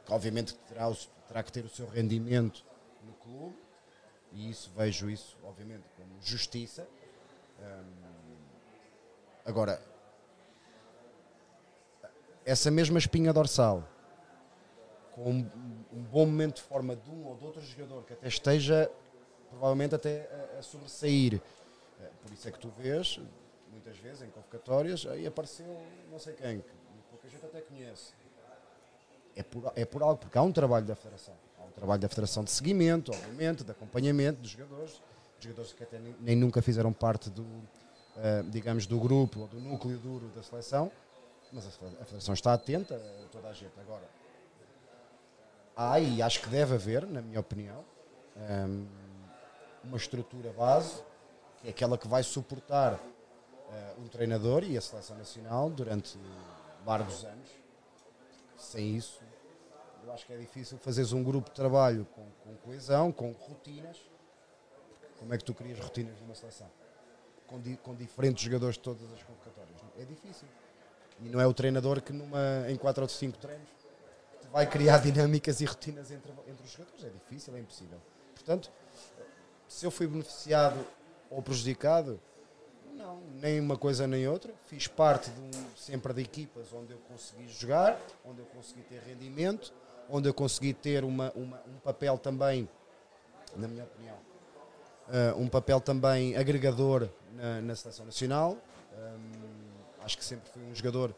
que 0.05 0.13
obviamente 0.13 0.55
terá, 0.69 0.91
terá 1.27 1.43
que 1.43 1.51
ter 1.51 1.65
o 1.65 1.69
seu 1.69 1.89
rendimento 1.89 2.65
no 3.05 3.13
clube, 3.15 3.57
e 4.33 4.49
isso 4.49 4.71
vejo 4.77 5.11
isso, 5.11 5.37
obviamente, 5.43 5.85
como 5.97 6.09
justiça. 6.23 6.87
Hum, 7.61 8.37
agora, 9.45 9.83
essa 12.45 12.71
mesma 12.71 12.99
espinha 12.99 13.33
dorsal, 13.33 13.83
com 15.13 15.31
um, 15.33 15.85
um 15.93 16.03
bom 16.03 16.27
momento 16.27 16.57
de 16.57 16.63
forma 16.63 16.95
de 16.95 17.11
um 17.11 17.27
ou 17.27 17.35
de 17.37 17.45
outro 17.45 17.61
jogador 17.61 18.05
que 18.05 18.13
até 18.13 18.29
esteja, 18.29 18.89
provavelmente 19.51 19.95
até 19.97 20.29
a, 20.55 20.59
a 20.59 20.63
sobressair. 20.63 21.41
Eh, 22.01 22.11
Por 22.23 22.33
isso 22.33 22.47
é 22.47 22.53
que 22.53 22.59
tu 22.59 22.69
vês, 22.69 23.19
muitas 23.77 23.99
vezes, 23.99 24.23
em 24.23 24.31
convocatórias, 24.31 25.07
aí 25.07 25.27
apareceu 25.27 25.67
não 26.11 26.19
sei 26.19 26.33
quem, 26.33 26.61
que 26.61 26.71
pouca 27.11 27.29
gente 27.29 27.45
até 27.45 27.61
conhece. 27.61 28.13
É 29.35 29.43
por, 29.43 29.73
é 29.77 29.85
por 29.85 30.03
algo, 30.03 30.17
porque 30.17 30.39
há 30.39 30.43
um 30.43 30.53
trabalho 30.53 30.87
da 30.87 30.97
Federação. 30.97 31.35
Há 31.61 31.65
um 31.65 31.71
trabalho 31.71 32.01
da 32.01 32.09
Federação 32.09 32.43
de 32.43 32.51
seguimento, 32.51 33.13
obviamente, 33.13 33.63
de 33.63 33.71
acompanhamento 33.71 34.41
dos 34.41 34.51
jogadores, 34.51 35.03
jogadores 35.39 35.73
que 35.75 35.83
até 35.83 35.99
nem, 35.99 36.17
nem 36.21 36.37
nunca 36.37 36.63
fizeram 36.63 36.91
parte 36.93 37.29
do, 37.29 37.45
eh, 38.17 38.43
digamos, 38.49 38.87
do 38.87 38.99
grupo 38.99 39.41
ou 39.41 39.47
do 39.47 39.61
núcleo 39.61 39.99
duro 39.99 40.29
da 40.29 40.43
seleção, 40.43 40.91
mas 41.53 41.67
a 41.67 41.69
a 41.69 42.05
Federação 42.05 42.33
está 42.33 42.55
atenta 42.55 42.97
a 42.97 43.29
toda 43.29 43.49
a 43.49 43.53
gente. 43.53 43.79
Agora, 43.79 44.09
há 45.77 46.01
e 46.01 46.23
acho 46.23 46.41
que 46.41 46.49
deve 46.49 46.75
haver, 46.75 47.07
na 47.07 47.21
minha 47.21 47.41
opinião, 47.41 47.85
ehm, 48.39 48.87
uma 49.85 49.99
estrutura 49.99 50.51
base, 50.53 51.03
que 51.61 51.69
é 51.69 51.71
aquela 51.71 51.99
que 51.99 52.09
vai 52.09 52.23
suportar 52.23 52.99
eh, 53.77 53.95
um 53.99 54.09
treinador 54.09 54.65
e 54.65 54.77
a 54.77 54.81
seleção 54.81 55.17
nacional 55.19 55.69
durante 55.71 56.19
largos 56.87 57.25
anos. 57.25 57.49
Sem 58.57 58.97
isso, 58.97 59.21
eu 60.05 60.13
acho 60.13 60.25
que 60.27 60.33
é 60.33 60.37
difícil 60.39 60.79
fazeres 60.79 61.13
um 61.13 61.23
grupo 61.23 61.51
de 61.51 61.55
trabalho 61.57 62.07
com, 62.15 62.25
com 62.43 62.57
coesão, 62.57 63.13
com 63.13 63.33
rotinas. 63.33 63.99
Como 65.19 65.33
é 65.35 65.39
que 65.39 65.45
tu 65.45 65.55
crias 65.55 65.79
rotinas 65.79 66.19
numa 66.21 66.35
seleção? 66.35 66.69
Com, 67.47 67.61
di- 67.61 67.77
com 67.83 67.95
diferentes 67.95 68.43
jogadores 68.43 68.77
de 68.77 68.83
todas 68.83 69.11
as 69.13 69.23
convocatórias. 69.23 69.77
É 69.99 70.05
difícil. 70.05 70.49
E 71.21 71.29
não 71.29 71.41
é 71.41 71.47
o 71.47 71.55
treinador 71.55 72.01
que 72.03 72.13
numa, 72.13 72.69
em 72.69 72.77
4 72.77 73.03
ou 73.03 73.09
5 73.09 73.39
treinos 73.39 73.69
vai 74.53 74.67
criar 74.69 74.99
dinâmicas 75.03 75.61
e 75.61 75.65
rotinas 75.65 76.11
entre, 76.11 76.33
entre 76.47 76.65
os 76.65 76.71
jogadores. 76.71 77.05
É 77.05 77.09
difícil, 77.11 77.55
é 77.57 77.61
impossível. 77.61 77.99
Portanto, 78.35 78.71
se 79.69 79.85
eu 79.87 79.91
fui 79.91 80.07
beneficiado 80.07 80.85
ou 81.31 81.43
prejudicado, 81.43 82.21
não, 82.97 83.21
nem 83.41 83.61
uma 83.61 83.77
coisa 83.77 84.07
nem 84.07 84.27
outra. 84.29 84.53
Fiz 84.67 84.87
parte 84.87 85.31
de 85.31 85.41
um, 85.41 85.51
sempre 85.77 86.13
de 86.15 86.23
equipas 86.23 86.73
onde 86.73 86.93
eu 86.93 86.99
consegui 87.09 87.49
jogar, 87.49 88.01
onde 88.25 88.41
eu 88.41 88.47
consegui 88.47 88.83
ter 88.83 89.01
rendimento, 89.07 89.73
onde 90.09 90.29
eu 90.29 90.35
consegui 90.35 90.73
ter 90.73 91.05
uma, 91.05 91.31
uma- 91.33 91.61
um 91.67 91.79
papel 91.83 92.17
também, 92.19 92.69
na 93.57 93.69
minha 93.69 93.85
opinião, 93.85 94.17
eh, 95.09 95.35
um 95.37 95.49
papel 95.49 95.81
também 95.81 96.37
agregador 96.37 97.09
na, 97.33 97.61
na 97.61 97.77
seleção 97.77 98.07
nacional. 98.07 98.57
Hum, 98.97 99.31
acho 100.05 100.17
que 100.17 100.25
sempre 100.25 100.49
fui 100.51 100.63
um 100.63 100.75
jogador 100.75 101.15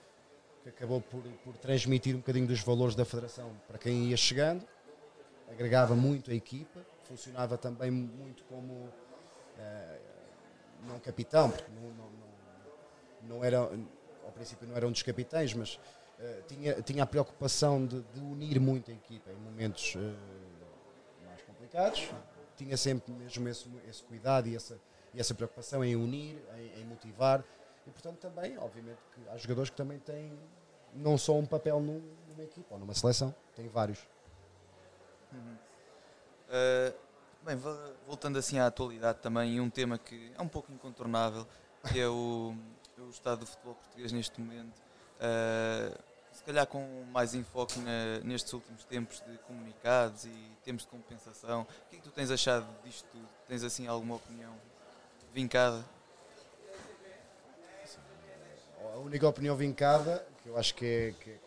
que 0.63 0.69
acabou 0.71 1.01
por, 1.01 1.23
por 1.45 1.57
transmitir 1.57 2.15
um 2.15 2.19
bocadinho 2.19 2.47
dos 2.47 2.61
valores 2.61 2.95
da 2.95 3.05
federação 3.05 3.51
para 3.67 3.79
quem 3.79 4.07
ia 4.09 4.17
chegando, 4.17 4.67
agregava 5.51 5.95
muito 5.95 6.31
a 6.31 6.35
equipa, 6.35 6.81
funcionava 7.05 7.57
também 7.57 7.91
muito 7.91 8.43
como 8.45 8.89
eh, 9.59 9.99
não 10.87 10.99
capitão, 11.01 11.51
porque 11.51 11.71
não, 11.73 11.83
não, 11.91 12.11
não, 12.11 13.37
não 13.37 13.45
era, 13.45 13.59
ao 13.59 14.33
princípio 14.33 14.67
não 14.67 14.77
era 14.77 14.87
um 14.87 14.93
dos 14.93 15.03
capitães, 15.03 15.53
mas 15.55 15.79
eh, 16.19 16.43
tinha, 16.47 16.83
tinha 16.83 17.03
a 17.03 17.07
preocupação 17.07 17.85
de, 17.87 18.01
de 18.03 18.21
unir 18.21 18.61
muito 18.61 18.91
a 18.91 18.95
equipa 18.95 19.31
em 19.31 19.37
momentos 19.37 19.95
eh, 19.97 21.27
mais 21.27 21.43
complicados, 21.43 22.09
tinha 22.57 22.77
sempre 22.77 23.13
mesmo 23.13 23.49
esse, 23.49 23.69
esse 23.89 24.03
cuidado 24.05 24.49
e 24.49 24.57
essa, 24.57 24.79
e 25.15 25.21
essa 25.21 25.35
preocupação 25.35 25.85
em 25.85 25.95
unir, 25.97 26.37
em, 26.57 26.81
em 26.81 26.85
motivar, 26.85 27.45
e 27.87 27.91
portanto 27.91 28.19
também, 28.19 28.59
obviamente, 28.59 28.99
que 29.15 29.29
há 29.31 29.37
jogadores 29.37 29.71
que 29.71 29.77
também 29.77 29.99
têm 29.99 30.33
não 30.95 31.17
só 31.19 31.35
um 31.37 31.47
papel 31.47 31.81
num- 31.81 32.03
numa 32.29 32.43
equipa 32.43 32.75
ou 32.75 32.81
numa 32.81 32.95
seleção, 32.95 33.35
têm 33.55 33.69
vários. 33.69 33.99
Uh, 36.49 36.95
bem, 37.43 37.57
vo- 37.57 37.77
voltando 38.07 38.39
assim 38.39 38.59
à 38.59 38.67
atualidade 38.67 39.19
também, 39.21 39.61
um 39.61 39.71
tema 39.71 39.99
que 39.99 40.33
é 40.37 40.43
um 40.43 40.49
pouco 40.49 40.73
incontornável, 40.73 41.47
que 41.91 41.99
é 41.99 42.09
o, 42.09 42.55
o 42.99 43.11
estado 43.11 43.41
do 43.41 43.47
futebol 43.47 43.75
português 43.75 44.13
neste 44.13 44.41
momento. 44.41 44.77
Uh, 45.19 45.99
se 46.33 46.45
calhar 46.45 46.67
com 46.67 47.05
mais 47.11 47.35
enfoque 47.35 47.79
na- 47.81 48.21
nestes 48.23 48.53
últimos 48.53 48.85
tempos 48.85 49.23
de 49.27 49.37
comunicados 49.39 50.25
e 50.25 50.53
tempos 50.65 50.85
de 50.85 50.89
compensação. 50.91 51.63
O 51.63 51.67
que 51.91 51.97
é 51.97 51.99
que 51.99 52.05
tu 52.05 52.11
tens 52.11 52.31
achado 52.31 52.67
disto 52.85 53.05
tudo? 53.11 53.29
Tens 53.47 53.65
assim 53.65 53.87
alguma 53.87 54.17
opinião 54.17 54.55
vincada? 55.33 55.85
A 58.95 58.99
única 58.99 59.27
opinião 59.29 59.57
vincada, 59.57 60.25
que 60.43 60.49
eu 60.49 60.57
acho 60.57 60.75
que 60.75 60.85
é, 60.85 61.15
que 61.23 61.31
é, 61.31 61.39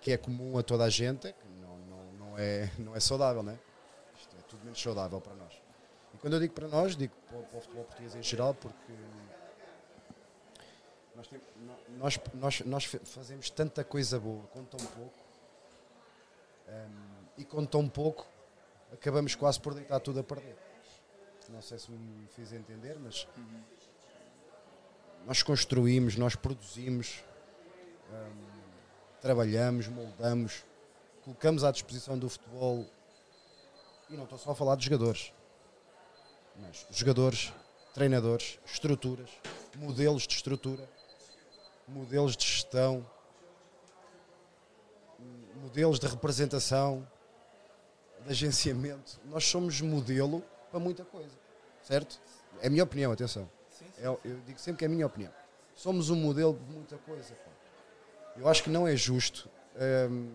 que 0.00 0.12
é 0.12 0.16
comum 0.16 0.58
a 0.58 0.62
toda 0.62 0.84
a 0.84 0.90
gente, 0.90 1.28
é 1.28 1.32
que 1.32 1.46
não, 1.60 1.78
não, 1.78 2.12
não, 2.12 2.38
é, 2.38 2.70
não 2.78 2.96
é 2.96 3.00
saudável? 3.00 3.42
Isto 3.42 3.50
é 3.50 3.58
tudo 4.54 4.64
menos 4.64 4.80
saudável 4.80 5.20
para 5.20 5.34
nós. 5.34 5.52
E 6.14 6.18
quando 6.18 6.34
eu 6.34 6.40
digo 6.40 6.54
para 6.54 6.68
nós, 6.68 6.94
digo 6.96 7.12
para, 7.28 7.38
o- 7.38 7.42
para 7.42 7.58
o 7.58 7.60
futebol 7.60 7.84
português 7.84 8.14
em 8.14 8.22
geral, 8.22 8.54
porque 8.54 8.92
nós, 11.16 11.26
tem- 11.28 11.40
no- 11.56 11.98
nós, 11.98 12.20
nós, 12.34 12.60
nós 12.60 12.84
fa- 12.84 12.98
fazemos 13.04 13.50
tanta 13.50 13.82
coisa 13.84 14.18
boa 14.18 14.42
com 14.52 14.64
tão 14.64 14.78
pouco, 14.86 15.18
hum, 16.68 17.24
e 17.38 17.44
com 17.44 17.64
tão 17.66 17.88
pouco 17.88 18.26
acabamos 18.92 19.34
quase 19.34 19.60
por 19.60 19.74
deitar 19.74 19.98
tudo 20.00 20.20
a 20.20 20.22
perder. 20.24 20.56
Não 21.48 21.60
sei 21.60 21.78
se 21.78 21.90
me 21.90 22.26
fiz 22.28 22.52
entender, 22.52 22.96
mas 22.98 23.26
nós 25.26 25.42
construímos, 25.42 26.16
nós 26.16 26.34
produzimos, 26.36 27.22
hum, 28.10 28.46
trabalhamos, 29.20 29.88
moldamos, 29.88 30.64
colocamos 31.24 31.64
à 31.64 31.70
disposição 31.70 32.18
do 32.18 32.28
futebol, 32.28 32.86
e 34.10 34.16
não 34.16 34.24
estou 34.24 34.38
só 34.38 34.50
a 34.50 34.54
falar 34.54 34.76
de 34.76 34.84
jogadores, 34.84 35.32
mas 36.56 36.86
jogadores, 36.90 37.52
treinadores, 37.94 38.58
estruturas, 38.66 39.30
modelos 39.76 40.26
de 40.26 40.34
estrutura, 40.34 40.88
modelos 41.88 42.36
de 42.36 42.44
gestão, 42.44 43.04
modelos 45.56 45.98
de 45.98 46.06
representação, 46.06 47.06
de 48.24 48.30
agenciamento. 48.30 49.20
Nós 49.24 49.44
somos 49.44 49.80
modelo 49.80 50.42
para 50.70 50.78
muita 50.78 51.04
coisa, 51.04 51.36
certo? 51.82 52.20
É 52.60 52.68
a 52.68 52.70
minha 52.70 52.84
opinião, 52.84 53.12
atenção. 53.12 53.48
Eu, 53.98 54.20
eu 54.24 54.40
digo 54.40 54.58
sempre 54.58 54.78
que 54.80 54.84
é 54.84 54.88
a 54.88 54.90
minha 54.90 55.06
opinião. 55.06 55.32
Somos 55.74 56.10
um 56.10 56.16
modelo 56.16 56.54
de 56.54 56.72
muita 56.72 56.96
coisa. 56.98 57.34
pá. 57.34 57.50
Eu 58.36 58.48
acho 58.48 58.62
que 58.62 58.70
não 58.70 58.86
é 58.86 58.96
justo. 58.96 59.48
hum, 60.10 60.30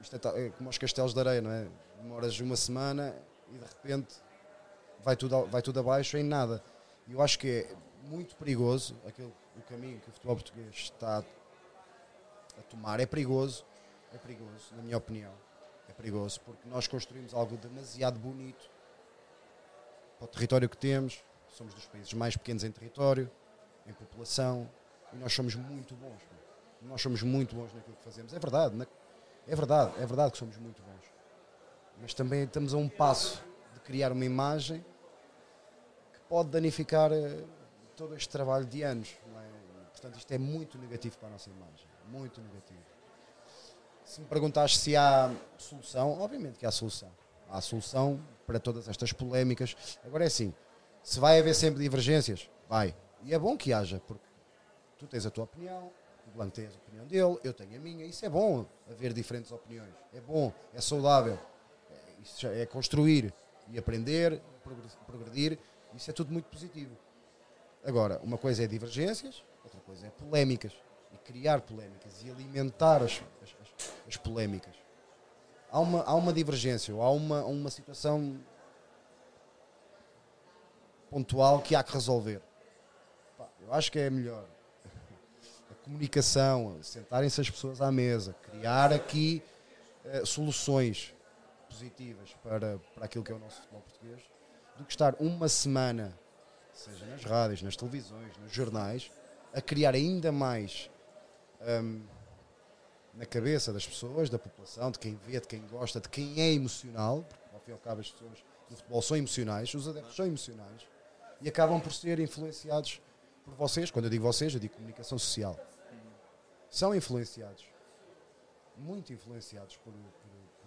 isto 0.00 0.16
é, 0.16 0.46
é 0.46 0.50
como 0.50 0.68
os 0.68 0.78
castelos 0.78 1.14
de 1.14 1.20
areia, 1.20 1.40
não 1.40 1.50
é? 1.50 1.66
Demoras 2.02 2.38
uma 2.40 2.56
semana 2.56 3.14
e 3.52 3.58
de 3.58 3.64
repente 3.64 4.16
vai 5.04 5.16
tudo, 5.16 5.46
vai 5.46 5.62
tudo 5.62 5.78
abaixo 5.78 6.16
em 6.16 6.24
nada. 6.24 6.60
E 7.06 7.12
eu 7.12 7.22
acho 7.22 7.38
que 7.38 7.48
é 7.48 7.76
muito 8.08 8.34
perigoso 8.34 8.96
aquele, 9.06 9.32
o 9.56 9.62
caminho 9.62 10.00
que 10.00 10.08
o 10.08 10.12
futebol 10.12 10.34
português 10.34 10.74
está 10.74 11.18
a 12.58 12.62
tomar. 12.62 12.98
É 12.98 13.06
perigoso, 13.06 13.64
é 14.12 14.18
perigoso, 14.18 14.74
na 14.76 14.82
minha 14.82 14.96
opinião. 14.96 15.32
É 15.88 15.92
perigoso 15.92 16.40
porque 16.40 16.68
nós 16.68 16.88
construímos 16.88 17.34
algo 17.34 17.56
demasiado 17.56 18.18
bonito 18.18 18.68
para 20.18 20.24
o 20.24 20.28
território 20.28 20.68
que 20.68 20.76
temos. 20.76 21.22
Somos 21.46 21.72
dos 21.72 21.86
países 21.86 22.12
mais 22.14 22.36
pequenos 22.36 22.64
em 22.64 22.72
território, 22.72 23.30
em 23.86 23.92
população, 23.92 24.68
e 25.12 25.16
nós 25.16 25.32
somos 25.32 25.54
muito 25.54 25.94
bons. 25.94 26.20
Nós 26.80 27.00
somos 27.00 27.22
muito 27.22 27.54
bons 27.54 27.72
naquilo 27.72 27.94
que 27.94 28.02
fazemos. 28.02 28.32
É 28.32 28.40
verdade, 28.40 28.88
é 29.46 29.54
verdade, 29.54 29.92
é 30.02 30.06
verdade 30.06 30.32
que 30.32 30.38
somos 30.38 30.56
muito 30.56 30.82
bons. 30.82 31.21
Mas 32.02 32.12
também 32.12 32.42
estamos 32.42 32.74
a 32.74 32.76
um 32.76 32.88
passo 32.88 33.40
de 33.72 33.80
criar 33.80 34.10
uma 34.10 34.24
imagem 34.24 34.84
que 36.12 36.20
pode 36.28 36.48
danificar 36.48 37.12
eh, 37.12 37.44
todo 37.96 38.16
este 38.16 38.28
trabalho 38.28 38.66
de 38.66 38.82
anos. 38.82 39.16
é? 39.38 39.90
Portanto, 39.92 40.18
isto 40.18 40.32
é 40.32 40.36
muito 40.36 40.76
negativo 40.78 41.16
para 41.16 41.28
a 41.28 41.30
nossa 41.30 41.48
imagem. 41.48 41.86
Muito 42.08 42.40
negativo. 42.40 42.82
Se 44.04 44.20
me 44.20 44.26
perguntaste 44.26 44.78
se 44.78 44.96
há 44.96 45.32
solução, 45.56 46.20
obviamente 46.20 46.58
que 46.58 46.66
há 46.66 46.72
solução. 46.72 47.08
Há 47.48 47.60
solução 47.60 48.20
para 48.44 48.58
todas 48.58 48.88
estas 48.88 49.12
polémicas. 49.12 49.76
Agora 50.04 50.24
é 50.24 50.26
assim, 50.26 50.52
se 51.04 51.20
vai 51.20 51.38
haver 51.38 51.54
sempre 51.54 51.80
divergências, 51.80 52.50
vai. 52.68 52.96
E 53.22 53.32
é 53.32 53.38
bom 53.38 53.56
que 53.56 53.72
haja, 53.72 54.02
porque 54.08 54.24
tu 54.98 55.06
tens 55.06 55.24
a 55.24 55.30
tua 55.30 55.44
opinião, 55.44 55.92
o 56.26 56.30
Blanco 56.32 56.50
tem 56.50 56.66
a 56.66 56.70
opinião 56.70 57.06
dele, 57.06 57.38
eu 57.44 57.54
tenho 57.54 57.76
a 57.76 57.80
minha. 57.80 58.04
Isso 58.04 58.26
é 58.26 58.28
bom, 58.28 58.66
haver 58.90 59.12
diferentes 59.12 59.52
opiniões. 59.52 59.94
É 60.12 60.20
bom, 60.20 60.52
é 60.74 60.80
saudável. 60.80 61.38
Isso 62.22 62.46
é 62.46 62.64
construir 62.66 63.32
e 63.70 63.78
aprender, 63.78 64.40
progre- 64.62 64.88
progredir. 65.06 65.58
Isso 65.94 66.10
é 66.10 66.12
tudo 66.14 66.32
muito 66.32 66.46
positivo. 66.46 66.96
Agora, 67.84 68.20
uma 68.22 68.38
coisa 68.38 68.62
é 68.64 68.66
divergências, 68.66 69.42
outra 69.64 69.80
coisa 69.80 70.06
é 70.06 70.10
polémicas. 70.10 70.72
E 71.12 71.18
criar 71.18 71.60
polémicas 71.60 72.22
e 72.24 72.30
alimentar 72.30 73.02
as, 73.02 73.20
as, 73.42 73.50
as- 73.60 73.92
as 74.08 74.16
polémicas. 74.16 74.74
Há 75.70 75.80
uma, 75.80 76.02
há 76.04 76.14
uma 76.14 76.32
divergência 76.32 76.94
ou 76.94 77.02
há 77.02 77.10
uma, 77.10 77.44
uma 77.44 77.70
situação 77.70 78.38
pontual 81.10 81.60
que 81.60 81.74
há 81.74 81.82
que 81.82 81.92
resolver. 81.92 82.40
Eu 83.60 83.72
acho 83.72 83.90
que 83.92 83.98
é 83.98 84.08
melhor 84.10 84.44
a 85.70 85.74
comunicação, 85.84 86.78
sentarem-se 86.82 87.40
as 87.40 87.50
pessoas 87.50 87.80
à 87.80 87.90
mesa, 87.92 88.34
criar 88.50 88.92
aqui 88.92 89.42
eh, 90.04 90.24
soluções 90.24 91.14
positivas 91.72 92.34
para, 92.42 92.78
para 92.94 93.04
aquilo 93.06 93.24
que 93.24 93.32
é 93.32 93.34
o 93.34 93.38
nosso 93.38 93.56
futebol 93.56 93.80
português, 93.80 94.22
do 94.76 94.84
que 94.84 94.92
estar 94.92 95.14
uma 95.18 95.48
semana, 95.48 96.16
seja 96.72 97.06
nas 97.06 97.24
rádios, 97.24 97.62
nas 97.62 97.76
televisões, 97.76 98.36
nos 98.38 98.52
jornais, 98.52 99.10
a 99.52 99.60
criar 99.60 99.94
ainda 99.94 100.30
mais 100.32 100.90
hum, 101.60 102.02
na 103.14 103.26
cabeça 103.26 103.72
das 103.72 103.86
pessoas, 103.86 104.30
da 104.30 104.38
população, 104.38 104.90
de 104.90 104.98
quem 104.98 105.16
vê, 105.16 105.40
de 105.40 105.46
quem 105.46 105.66
gosta, 105.66 106.00
de 106.00 106.08
quem 106.08 106.40
é 106.40 106.52
emocional, 106.52 107.24
porque 107.28 107.54
ao 107.54 107.60
fim 107.60 107.70
e 107.70 107.74
ao 107.74 107.78
cabo 107.78 108.00
as 108.00 108.10
pessoas 108.10 108.38
do 108.70 108.76
futebol 108.76 109.02
são 109.02 109.16
emocionais, 109.16 109.74
os 109.74 109.86
adeptos 109.86 110.16
são 110.16 110.26
emocionais 110.26 110.86
e 111.40 111.48
acabam 111.48 111.80
por 111.80 111.92
ser 111.92 112.18
influenciados 112.18 113.00
por 113.44 113.54
vocês. 113.54 113.90
Quando 113.90 114.06
eu 114.06 114.10
digo 114.10 114.24
vocês, 114.24 114.54
eu 114.54 114.60
digo 114.60 114.74
comunicação 114.74 115.18
social. 115.18 115.58
São 116.70 116.94
influenciados, 116.94 117.66
muito 118.78 119.12
influenciados 119.12 119.76
por, 119.78 119.92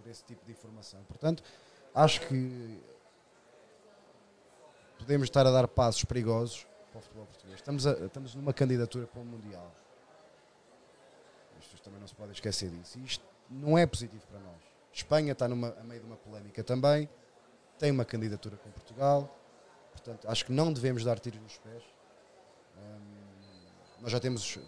por 0.05 0.11
esse 0.11 0.23
tipo 0.23 0.45
de 0.45 0.51
informação. 0.51 1.03
Portanto, 1.05 1.41
acho 1.95 2.21
que 2.27 2.79
podemos 4.99 5.25
estar 5.25 5.47
a 5.47 5.51
dar 5.51 5.67
passos 5.67 6.05
perigosos 6.05 6.67
para 6.91 6.99
o 6.99 7.01
futebol 7.01 7.25
português. 7.25 7.55
Estamos, 7.55 7.87
a- 7.87 7.93
estamos 8.05 8.35
numa 8.35 8.53
candidatura 8.53 9.07
para 9.07 9.19
o 9.19 9.25
Mundial. 9.25 9.71
Pessoas 11.59 11.79
também 11.81 11.99
não 11.99 12.07
se 12.07 12.13
podem 12.13 12.31
esquecer 12.33 12.69
disso. 12.69 12.99
E 12.99 13.03
isto 13.05 13.25
não 13.49 13.75
é 13.75 13.87
positivo 13.87 14.23
para 14.27 14.39
nós. 14.39 14.61
Espanha 14.93 15.31
está 15.31 15.47
numa, 15.47 15.69
a 15.79 15.83
meio 15.83 16.01
de 16.01 16.05
uma 16.05 16.17
polémica 16.17 16.63
também, 16.63 17.09
tem 17.79 17.89
uma 17.89 18.05
candidatura 18.05 18.55
com 18.57 18.69
Portugal, 18.69 19.35
portanto 19.91 20.29
acho 20.29 20.45
que 20.45 20.51
não 20.51 20.71
devemos 20.71 21.03
dar 21.03 21.19
tiros 21.19 21.41
nos 21.41 21.57
pés. 21.57 21.83
Nós 23.99 24.11
já 24.11 24.19
temos 24.19 24.59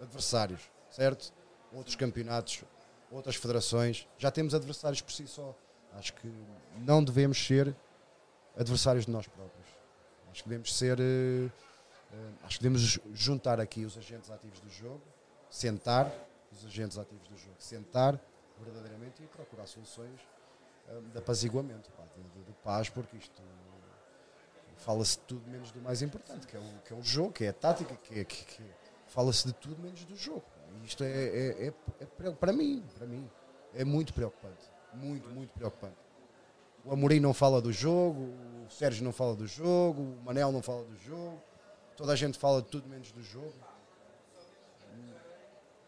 adversários, 0.00 0.62
certo? 0.90 1.32
Outros 1.72 1.96
campeonatos, 1.96 2.62
outras 3.10 3.36
federações, 3.36 4.06
já 4.18 4.30
temos 4.30 4.54
adversários 4.54 5.00
por 5.00 5.12
si 5.12 5.26
só. 5.26 5.54
Acho 5.94 6.12
que 6.14 6.30
não 6.78 7.02
devemos 7.02 7.44
ser 7.44 7.74
adversários 8.56 9.06
de 9.06 9.10
nós 9.12 9.26
próprios. 9.26 9.66
Acho 10.30 10.42
que 10.42 10.48
devemos 10.48 10.76
ser. 10.76 10.98
eh, 11.00 11.48
acho 12.44 12.58
que 12.58 12.62
devemos 12.62 12.98
juntar 13.14 13.58
aqui 13.60 13.84
os 13.84 13.96
agentes 13.96 14.30
ativos 14.30 14.60
do 14.60 14.70
jogo, 14.70 15.02
sentar 15.50 16.12
os 16.52 16.64
agentes 16.66 16.98
ativos 16.98 17.26
do 17.28 17.36
jogo, 17.36 17.56
sentar 17.58 18.20
verdadeiramente 18.60 19.22
e 19.22 19.26
procurar 19.26 19.66
soluções 19.66 20.20
eh, 20.88 21.00
de 21.12 21.18
apaziguamento, 21.18 21.90
pá, 21.92 22.04
de, 22.14 22.22
de- 22.22 22.44
de 22.44 22.52
paz, 22.62 22.88
porque 22.88 23.16
isto 23.16 23.42
fala-se 24.76 25.18
de 25.18 25.24
tudo 25.24 25.50
menos 25.50 25.70
do 25.72 25.80
mais 25.80 26.02
importante, 26.02 26.46
que 26.46 26.56
é 26.56 26.60
o, 26.60 26.78
que 26.84 26.92
é 26.92 26.96
o 26.96 27.02
jogo, 27.02 27.32
que 27.32 27.44
é 27.44 27.48
a 27.48 27.52
tática, 27.52 27.94
que 27.96 28.20
é, 28.20 28.24
que, 28.24 28.44
que- 28.44 28.62
fala-se 29.08 29.46
de 29.46 29.52
tudo 29.54 29.80
menos 29.82 30.04
do 30.04 30.16
jogo. 30.16 30.44
Isto 30.84 31.04
é, 31.04 31.08
é- 31.10 31.66
é- 31.68 31.74
é 32.00 32.30
para 32.30 32.52
mim, 32.52 32.84
para 32.96 33.06
mim, 33.06 33.28
é 33.74 33.84
muito 33.84 34.12
preocupante. 34.12 34.64
Muito, 34.94 35.28
muito 35.28 35.52
preocupante. 35.52 35.96
O 36.84 36.92
Amorim 36.92 37.20
não 37.20 37.34
fala 37.34 37.60
do 37.60 37.72
jogo, 37.72 38.32
o 38.66 38.70
Sérgio 38.70 39.04
não 39.04 39.12
fala 39.12 39.34
do 39.34 39.46
jogo, 39.46 40.00
o 40.02 40.22
Manel 40.24 40.52
não 40.52 40.62
fala 40.62 40.84
do 40.84 40.96
jogo, 40.96 41.42
toda 41.96 42.12
a 42.12 42.16
gente 42.16 42.38
fala 42.38 42.62
de 42.62 42.68
tudo 42.68 42.88
menos 42.88 43.10
do 43.12 43.22
jogo. 43.22 43.52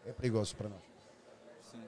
É 0.05 0.11
perigoso 0.11 0.55
para 0.55 0.69
nós. 0.69 0.81
Sim. 1.71 1.83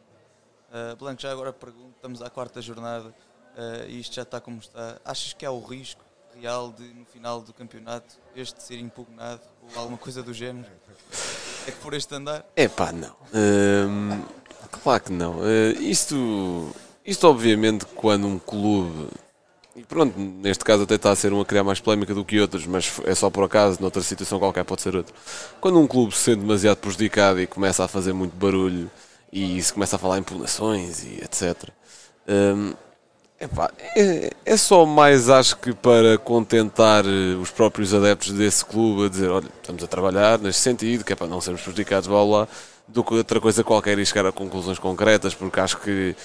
Uh, 0.70 0.96
Blanco, 0.96 1.22
já 1.22 1.32
agora 1.32 1.52
pergunto, 1.52 1.96
estamos 1.96 2.22
à 2.22 2.30
quarta 2.30 2.62
jornada 2.62 3.10
uh, 3.10 3.86
e 3.88 4.00
isto 4.00 4.16
já 4.16 4.22
está 4.22 4.40
como 4.40 4.60
está. 4.60 5.00
Achas 5.04 5.34
que 5.34 5.46
há 5.46 5.52
o 5.52 5.60
risco 5.62 6.04
real 6.36 6.72
de 6.72 6.84
no 6.94 7.06
final 7.06 7.42
do 7.42 7.54
campeonato 7.54 8.20
este 8.36 8.62
ser 8.64 8.78
impugnado 8.80 9.42
ou 9.74 9.80
alguma 9.80 9.98
coisa 9.98 10.24
do 10.24 10.34
género? 10.34 10.70
É 11.68 11.72
que 11.72 11.78
por 11.78 11.94
este 11.94 12.14
andar? 12.16 12.46
É 12.56 12.68
pá, 12.68 12.92
não. 12.92 13.16
Hum, 13.34 14.22
claro 14.84 15.04
que 15.04 15.12
não. 15.12 15.40
Uh, 15.40 15.80
isto, 15.80 16.70
isto, 17.06 17.28
obviamente, 17.28 17.86
quando 17.96 18.28
um 18.28 18.40
clube. 18.40 19.10
E 19.76 19.84
pronto, 19.84 20.20
neste 20.20 20.66
caso 20.66 20.84
até 20.84 20.96
está 20.96 21.12
a 21.12 21.16
ser 21.16 21.32
um 21.32 21.40
a 21.40 21.46
criar 21.46 21.64
mais 21.64 21.80
polémica 21.80 22.14
do 22.14 22.26
que 22.26 22.40
outros, 22.40 22.66
mas 22.66 22.92
é 23.06 23.16
só 23.16 23.30
por 23.30 23.46
acaso, 23.46 23.80
noutra 23.80 24.02
situação 24.02 24.38
qualquer 24.38 24.66
pode 24.66 24.82
ser 24.82 24.96
outro. 24.96 25.14
Quando 25.62 25.80
um 25.80 25.88
clube 25.88 26.14
se 26.14 26.24
sente 26.24 26.42
demasiado 26.42 26.78
prejudicado 26.78 27.40
e 27.40 27.48
começa 27.48 27.86
a 27.86 27.88
fazer 27.88 28.12
muito 28.12 28.36
barulho 28.36 28.92
e 29.32 29.62
se 29.62 29.72
começa 29.72 29.96
a 29.96 30.00
falar 30.00 30.18
em 30.18 30.22
impugnações 30.22 31.04
e 31.04 31.22
etc. 31.24 31.70
epá, 33.42 33.70
é, 33.96 34.30
é 34.46 34.58
só 34.58 34.86
mais, 34.86 35.30
acho 35.30 35.58
que, 35.58 35.74
para 35.74 36.18
contentar 36.18 37.04
eh, 37.06 37.36
os 37.42 37.50
próprios 37.52 37.94
adeptos 37.94 38.32
desse 38.34 38.64
clube 38.66 39.06
a 39.06 39.10
dizer: 39.10 39.30
olha, 39.30 39.48
estamos 39.62 39.84
a 39.84 39.88
trabalhar 39.88 40.40
neste 40.40 40.62
sentido, 40.62 41.04
que 41.04 41.14
é 41.14 41.16
para 41.16 41.28
não 41.28 41.42
sermos 41.42 41.62
prejudicados, 41.62 42.08
blá 42.08 42.24
blá, 42.26 42.48
do 42.88 43.04
que 43.04 43.14
outra 43.14 43.40
coisa 43.42 43.64
qualquer 43.64 43.98
e 44.00 44.06
chegar 44.06 44.26
a 44.26 44.32
conclusões 44.32 44.80
concretas, 44.80 45.34
porque 45.34 45.60
acho 45.60 45.78
que. 45.80 46.16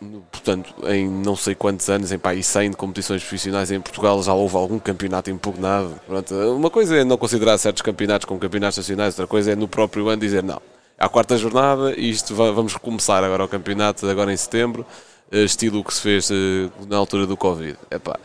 no- 0.00 0.20
portanto, 0.32 0.74
em 0.88 1.08
não 1.08 1.36
sei 1.36 1.54
quantos 1.54 1.88
anos, 1.88 2.12
em 2.12 2.18
pá, 2.18 2.34
e 2.34 2.42
100 2.42 2.70
de 2.70 2.76
competições 2.76 3.22
profissionais 3.22 3.70
em 3.70 3.80
Portugal, 3.80 4.22
já 4.22 4.32
houve 4.32 4.56
algum 4.56 4.78
campeonato 4.78 5.30
impugnado. 5.30 5.98
Pronto, 6.06 6.34
uma 6.54 6.70
coisa 6.70 6.96
é 6.96 7.04
não 7.04 7.16
considerar 7.16 7.58
certos 7.58 7.82
campeonatos 7.82 8.24
como 8.24 8.40
campeonatos 8.40 8.78
nacionais, 8.78 9.14
outra 9.14 9.26
coisa 9.26 9.52
é 9.52 9.56
no 9.56 9.68
próprio 9.68 10.08
ano 10.08 10.20
dizer 10.20 10.42
não. 10.42 10.60
À 10.98 11.08
quarta 11.08 11.36
jornada, 11.36 11.98
isto 11.98 12.34
va- 12.34 12.50
vamos 12.52 12.74
recomeçar 12.74 13.24
agora 13.24 13.44
o 13.44 13.48
campeonato, 13.48 14.06
agora 14.08 14.32
em 14.32 14.36
setembro, 14.36 14.84
estilo 15.30 15.84
que 15.84 15.94
se 15.94 16.00
fez 16.00 16.30
eh, 16.30 16.70
na 16.88 16.96
altura 16.96 17.26
do 17.26 17.36
Covid. 17.36 17.78
Epá, 17.90 18.18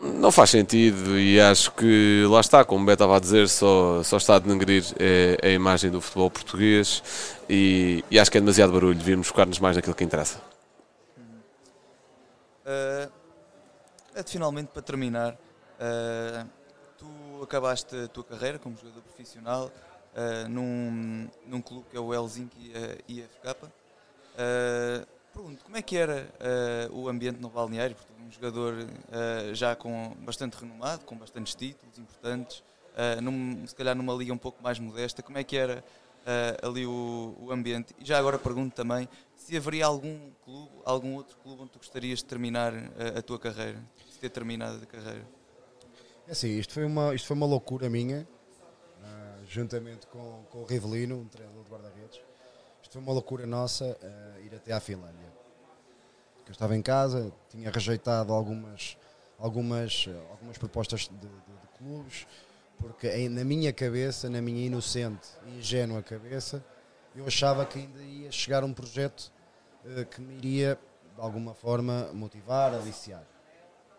não 0.00 0.32
faz 0.32 0.50
sentido 0.50 1.18
e 1.18 1.40
acho 1.40 1.72
que 1.72 2.24
lá 2.28 2.40
está, 2.40 2.64
como 2.64 2.82
o 2.82 2.86
Beto 2.86 3.04
estava 3.04 3.16
a 3.16 3.20
dizer, 3.20 3.48
só, 3.48 4.02
só 4.02 4.16
está 4.16 4.36
a 4.36 4.38
denegrir 4.38 4.84
eh, 4.98 5.36
a 5.42 5.48
imagem 5.48 5.90
do 5.90 6.00
futebol 6.00 6.30
português 6.30 7.02
e, 7.48 8.04
e 8.10 8.18
acho 8.18 8.30
que 8.30 8.38
é 8.38 8.40
demasiado 8.40 8.72
barulho, 8.72 8.98
devíamos 8.98 9.28
focar-nos 9.28 9.58
mais 9.58 9.76
naquilo 9.76 9.94
que 9.94 10.04
interessa. 10.04 10.40
Uh, 12.64 13.10
é 14.14 14.22
finalmente 14.24 14.68
para 14.68 14.82
terminar. 14.82 15.32
uh, 15.32 16.46
tu 16.96 17.42
acabaste 17.42 17.96
a 17.96 18.08
tua 18.08 18.22
carreira 18.22 18.58
como 18.58 18.76
jogador 18.76 19.02
profissional 19.02 19.70
uh, 20.14 20.48
num, 20.48 21.28
num 21.46 21.60
clube 21.60 21.86
que 21.90 21.96
é 21.96 22.00
o 22.00 22.14
Helsinki 22.14 22.72
IFK. 23.08 23.64
Uh, 23.64 25.06
pergunto, 25.32 25.64
como 25.64 25.76
é 25.76 25.82
que 25.82 25.96
era 25.96 26.28
uh, 26.90 26.96
o 26.96 27.08
ambiente 27.08 27.40
no 27.40 27.48
balneário? 27.48 27.96
Porque 27.96 28.12
um 28.22 28.30
jogador 28.30 28.74
uh, 28.74 29.54
já 29.54 29.74
com 29.74 30.14
bastante 30.20 30.54
renomado, 30.54 31.04
com 31.04 31.16
bastantes 31.16 31.54
títulos 31.54 31.98
importantes, 31.98 32.58
uh, 32.58 33.20
num, 33.20 33.66
se 33.66 33.74
calhar 33.74 33.96
numa 33.96 34.14
liga 34.14 34.32
um 34.32 34.38
pouco 34.38 34.62
mais 34.62 34.78
modesta, 34.78 35.22
como 35.22 35.38
é 35.38 35.44
que 35.44 35.56
era 35.56 35.82
ali 36.62 36.86
o, 36.86 37.34
o 37.40 37.50
ambiente? 37.50 37.92
E 37.98 38.04
já 38.04 38.16
agora 38.16 38.38
pergunto 38.38 38.76
também 38.76 39.08
se 39.34 39.56
haveria 39.56 39.86
algum 39.86 40.30
clube, 40.44 40.70
algum 40.84 41.16
outro 41.16 41.36
clube 41.38 41.62
onde 41.62 41.72
tu 41.72 41.78
gostarias 41.78 42.20
de 42.20 42.26
terminar 42.26 42.72
a, 43.18 43.20
tua 43.20 43.40
carreira, 43.40 43.82
de 44.08 44.18
ter 44.20 44.28
terminado 44.28 44.80
a 44.80 44.86
carreira. 44.86 45.26
É 46.28 46.30
assim, 46.30 46.56
isto 46.56 46.72
foi 46.74 46.84
uma, 46.84 47.12
isto 47.12 47.26
foi 47.26 47.36
uma 47.36 47.46
loucura 47.46 47.90
minha, 47.90 48.24
juntamente 49.48 50.06
com, 50.06 50.44
com 50.48 50.58
o 50.58 50.64
Rivelino, 50.64 51.16
um 51.16 51.26
treinador 51.26 51.64
de 51.64 51.70
guarda-redes. 51.70 52.20
Foi 52.92 53.00
uma 53.00 53.12
loucura 53.12 53.46
nossa 53.46 53.96
ah, 54.02 54.40
ir 54.40 54.54
até 54.54 54.70
à 54.70 54.78
Finlândia. 54.78 55.32
Porque 56.36 56.50
eu 56.50 56.52
estava 56.52 56.76
em 56.76 56.82
casa, 56.82 57.32
tinha 57.48 57.70
rejeitado 57.70 58.34
algumas, 58.34 58.98
algumas, 59.38 60.06
ah, 60.10 60.30
algumas 60.32 60.58
propostas 60.58 61.08
de, 61.08 61.16
de- 61.16 61.26
de 61.26 61.68
clubes, 61.78 62.26
Porque 62.78 63.08
em- 63.08 63.30
na 63.30 63.44
minha 63.44 63.72
cabeça, 63.72 64.28
na 64.28 64.42
minha 64.42 64.66
inocente 64.66 65.26
e 65.46 65.58
ingênua 65.58 66.02
cabeça, 66.02 66.62
eu 67.16 67.26
achava 67.26 67.64
que 67.64 67.78
ainda 67.78 68.02
ia 68.02 68.30
chegar 68.30 68.62
um 68.62 68.74
projeto 68.74 69.32
eh, 69.86 70.04
que 70.04 70.20
me 70.20 70.34
iria, 70.34 70.78
de 71.14 71.20
alguma 71.20 71.54
forma, 71.54 72.12
motivar, 72.12 72.74
aliciar. 72.74 73.24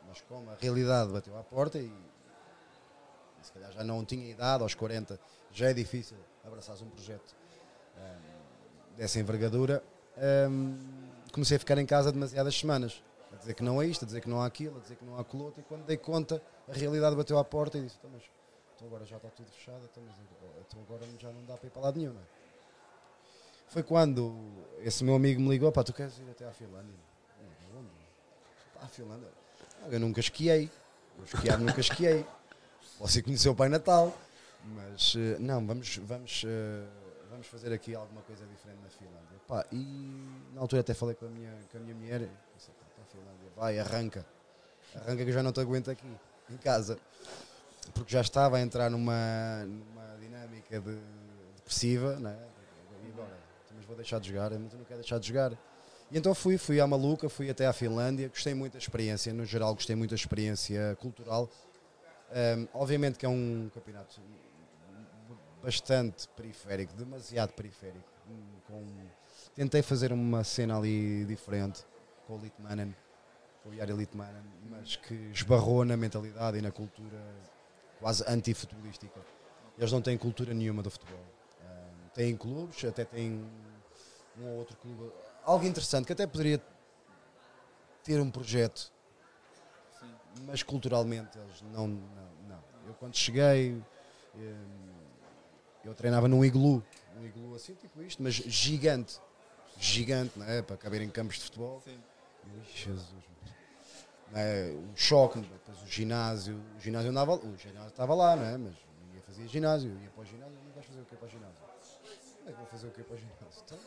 Mas 0.08 0.22
como 0.22 0.52
a 0.52 0.56
realidade 0.62 1.12
bateu 1.12 1.36
à 1.36 1.44
porta 1.44 1.80
e, 1.80 1.86
e 3.42 3.46
se 3.46 3.52
calhar 3.54 3.72
já 3.72 3.84
não 3.84 4.06
tinha 4.06 4.30
idade, 4.30 4.62
aos 4.62 4.76
40, 4.76 5.20
já 5.52 5.70
é 5.72 5.74
difícil 5.74 6.18
abraçar 6.46 6.76
um 6.84 6.90
projeto 6.90 7.34
dessa 8.98 9.20
envergadura, 9.20 9.84
ehm, 10.18 10.76
comecei 11.32 11.58
a 11.58 11.60
ficar 11.60 11.78
em 11.78 11.86
casa 11.86 12.12
demasiadas 12.12 12.56
semanas. 12.58 13.04
A 13.32 13.36
dizer 13.36 13.56
que 13.56 13.64
não 13.64 13.82
é 13.82 13.88
isto, 13.88 14.04
a 14.04 14.06
dizer 14.06 14.22
que 14.22 14.30
não 14.30 14.42
há 14.42 14.46
aquilo, 14.46 14.78
a 14.78 14.80
dizer 14.82 14.96
que 14.96 15.04
não 15.04 15.18
há 15.18 15.22
aquilo 15.22 15.46
outro, 15.46 15.60
e 15.62 15.64
quando 15.64 15.84
dei 15.86 15.98
conta, 15.98 16.42
a 16.70 16.74
realidade 16.74 17.16
bateu 17.16 17.38
à 17.38 17.44
porta 17.44 17.78
e 17.78 17.82
disse: 17.82 17.96
"Então, 17.98 18.12
mas 18.14 18.22
então 18.76 18.88
agora 18.88 19.06
já 19.06 19.18
está 19.18 19.30
tudo 19.30 19.50
fechado, 19.52 19.82
então, 19.92 20.04
mas 20.06 20.16
então 20.68 20.82
agora 20.82 21.02
já 21.20 21.32
não 21.32 21.44
dá 21.46 21.56
para 21.58 21.68
ir 21.68 21.72
para 21.72 21.82
lado 21.82 21.98
nenhum, 22.00 22.14
não 22.14 22.22
é? 22.22 22.26
Foi 23.68 23.82
quando 23.82 24.36
esse 24.82 25.04
meu 25.04 25.16
amigo 25.16 25.42
me 25.42 25.50
ligou: 25.50 25.72
pá, 25.72 25.84
tu 25.84 25.94
queres 25.94 26.18
ir 26.20 26.30
até 26.30 26.46
à 26.46 26.52
Finlândia? 26.52 26.94
"Onde?" 27.76 27.90
"Pá, 28.76 28.82
à 28.84 28.88
Finlândia. 28.88 29.28
"Ah, 29.84 29.88
Eu 29.90 30.00
nunca 30.00 30.20
esquiei, 30.20 30.70
eu 31.18 31.24
esquiar 31.24 31.58
nunca 31.60 31.80
esquiei. 31.82 32.26
Você 33.00 33.22
conheceu 33.24 33.54
o 33.54 33.56
Pai 33.56 33.68
Natal, 33.70 34.16
mas 34.64 35.16
eh, 35.18 35.38
não, 35.40 35.66
vamos, 35.66 35.98
vamos, 35.98 36.44
eh, 36.46 36.86
vamos 37.34 37.48
fazer 37.48 37.74
aqui 37.74 37.96
alguma 37.96 38.22
coisa 38.22 38.46
diferente 38.46 38.80
na 38.84 38.90
Finlândia. 38.90 39.40
Pá, 39.48 39.66
e 39.72 40.54
na 40.54 40.62
altura 40.62 40.82
até 40.82 40.94
falei 40.94 41.16
com 41.16 41.26
a 41.26 41.30
minha, 41.30 41.52
com 41.72 41.78
a 41.78 41.82
minha 41.82 41.96
mulher, 41.96 42.30
disse, 42.56 42.70
"Pá, 42.70 42.86
a 43.02 43.06
Finlândia, 43.06 43.50
vai, 43.56 43.80
arranca, 43.80 44.26
arranca 44.96 45.24
que 45.24 45.30
eu 45.30 45.34
já 45.34 45.42
não 45.42 45.52
te 45.52 45.60
aguento 45.60 45.90
aqui, 45.90 46.08
em 46.50 46.58
casa. 46.58 46.98
Porque 47.94 48.14
já 48.14 48.22
estava 48.22 48.58
a 48.58 48.62
entrar 48.62 48.90
numa, 48.90 49.66
numa 49.66 50.16
dinâmica 50.20 50.80
de, 50.80 50.98
depressiva, 51.56 52.14
é? 52.14 52.38
E 53.06 53.12
agora? 53.12 53.38
Então, 53.66 53.78
Mas 53.78 53.86
vou 53.86 53.96
deixar 53.96 54.20
de 54.20 54.30
jogar, 54.30 54.52
mas 54.52 54.72
eu 54.72 54.78
não 54.80 54.86
quero 54.86 55.00
deixar 55.00 55.20
de 55.20 55.28
jogar. 55.28 55.52
E 56.12 56.18
então 56.18 56.34
fui, 56.36 56.58
fui 56.58 56.80
à 56.80 56.86
maluca, 56.86 57.28
fui 57.28 57.50
até 57.50 57.66
à 57.66 57.74
Finlândia, 57.74 58.30
gostei 58.30 58.54
muito 58.54 58.74
da 58.74 58.80
experiência, 58.80 59.34
no 59.34 59.46
geral 59.46 59.74
gostei 59.74 59.96
muito 59.96 60.12
da 60.12 60.16
experiência 60.16 60.96
cultural. 61.02 61.50
Um, 62.32 62.68
obviamente 62.74 63.18
que 63.18 63.26
é 63.26 63.30
um 63.30 63.70
campeonato 63.74 64.22
bastante 65.64 66.28
periférico, 66.30 66.94
demasiado 66.94 67.54
periférico. 67.54 68.12
Com, 68.68 68.86
tentei 69.56 69.82
fazer 69.82 70.12
uma 70.12 70.44
cena 70.44 70.78
ali 70.78 71.26
diferente 71.26 71.86
com 72.28 72.36
o 72.36 72.40
Litmanen, 72.40 72.96
com 73.64 73.70
o 73.70 73.74
Yari 73.74 73.94
Litmanen, 73.94 74.44
mas 74.70 74.96
que 74.96 75.14
esbarrou 75.34 75.86
na 75.86 75.96
mentalidade 75.96 76.58
e 76.58 76.62
na 76.62 76.72
cultura 76.72 77.22
quase 78.00 78.24
anti-futebolística. 78.28 79.20
Eles 79.78 79.92
não 79.92 80.02
têm 80.02 80.18
cultura 80.18 80.54
nenhuma 80.54 80.84
do 80.84 80.92
futebol. 80.92 81.20
Um, 81.20 82.10
têm 82.10 82.36
clubes, 82.36 82.84
até 82.86 83.06
têm 83.06 83.44
um 84.38 84.46
ou 84.46 84.60
outro 84.60 84.76
clube. 84.78 85.12
Algo 85.44 85.66
interessante 85.66 86.06
que 86.06 86.14
até 86.14 86.28
poderia 86.28 86.62
ter 88.04 88.20
um 88.20 88.30
projeto 88.30 88.92
mas 90.46 90.64
culturalmente 90.64 91.38
eles 91.38 91.62
não, 91.62 91.88
não, 91.88 92.30
não. 92.48 92.64
Eu 92.88 92.94
quando 92.96 93.16
cheguei, 93.16 93.82
hum, 94.36 94.94
eu 95.84 95.94
treinava 95.94 96.28
num 96.28 96.44
iglu, 96.44 96.84
um 97.18 97.26
iglu 97.26 97.56
assim, 97.56 97.74
tipo 97.76 98.02
isto, 98.02 98.22
mas 98.24 98.34
gigante, 98.34 99.20
gigante, 99.78 100.38
não 100.38 100.46
é? 100.48 100.62
Para 100.62 100.78
caber 100.78 101.02
em 101.02 101.10
campos 101.10 101.38
de 101.38 101.44
futebol. 101.44 101.82
Sim. 101.84 102.00
Eu, 102.46 102.62
"Ih, 102.62 102.66
Jesus, 102.74 103.24
é? 104.36 104.74
o 104.76 104.96
choque, 104.96 105.40
depois 105.40 105.82
o 105.84 105.88
ginásio, 105.88 106.60
o 106.78 106.80
ginásio 106.80 107.12
andava, 107.12 107.36
o 107.36 107.58
ginásio 107.58 107.90
estava 107.90 108.16
lá, 108.16 108.36
não 108.36 108.46
é? 108.46 108.58
Mas 108.58 108.74
ia 109.14 109.22
fazer 109.22 109.48
ginásio, 109.48 109.92
ia 110.02 110.10
para 110.10 110.22
o 110.22 110.26
ginásio, 110.26 110.56
não 110.66 110.74
vais 110.74 110.86
fazer 110.86 111.02
o 111.02 111.06
que 111.06 111.16
para 111.16 111.28
o 111.28 111.30
ginásio? 111.30 111.64
Como 112.38 112.50
é 112.50 112.52
que 112.52 112.58
vou 112.58 112.68
fazer 112.68 112.88
o 112.88 112.92
que 112.92 113.04
para 113.04 113.16
o 113.16 113.18
ginásio? 113.18 113.64
Então, 113.66 113.80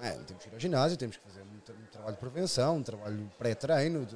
é, 0.00 0.10
temos 0.10 0.42
que 0.42 0.48
ir 0.48 0.54
ao 0.54 0.60
ginásio, 0.60 0.96
temos 0.96 1.16
que 1.16 1.22
fazer 1.22 1.42
um, 1.42 1.46
um 1.56 1.86
trabalho 1.86 2.14
de 2.14 2.20
prevenção, 2.20 2.76
um 2.76 2.82
trabalho 2.82 3.30
pré-treino. 3.38 4.06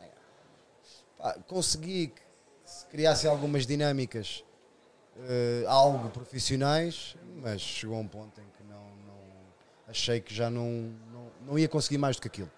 é. 0.00 1.32
Consegui 1.46 2.08
que 2.08 2.22
se 2.64 2.86
criasse 2.86 3.26
algumas 3.26 3.66
dinâmicas 3.66 4.44
eh, 5.16 5.64
algo 5.66 6.10
profissionais, 6.10 7.16
mas 7.36 7.60
chegou 7.60 7.96
a 7.96 8.00
um 8.00 8.08
ponto 8.08 8.40
em 8.40 8.44
que 8.56 8.64
não, 8.64 8.84
não 9.06 9.18
achei 9.88 10.20
que 10.20 10.34
já 10.34 10.50
não, 10.50 10.92
não, 11.12 11.30
não 11.46 11.58
ia 11.58 11.68
conseguir 11.68 11.98
mais 11.98 12.16
do 12.16 12.22
que 12.22 12.28
aquilo. 12.28 12.50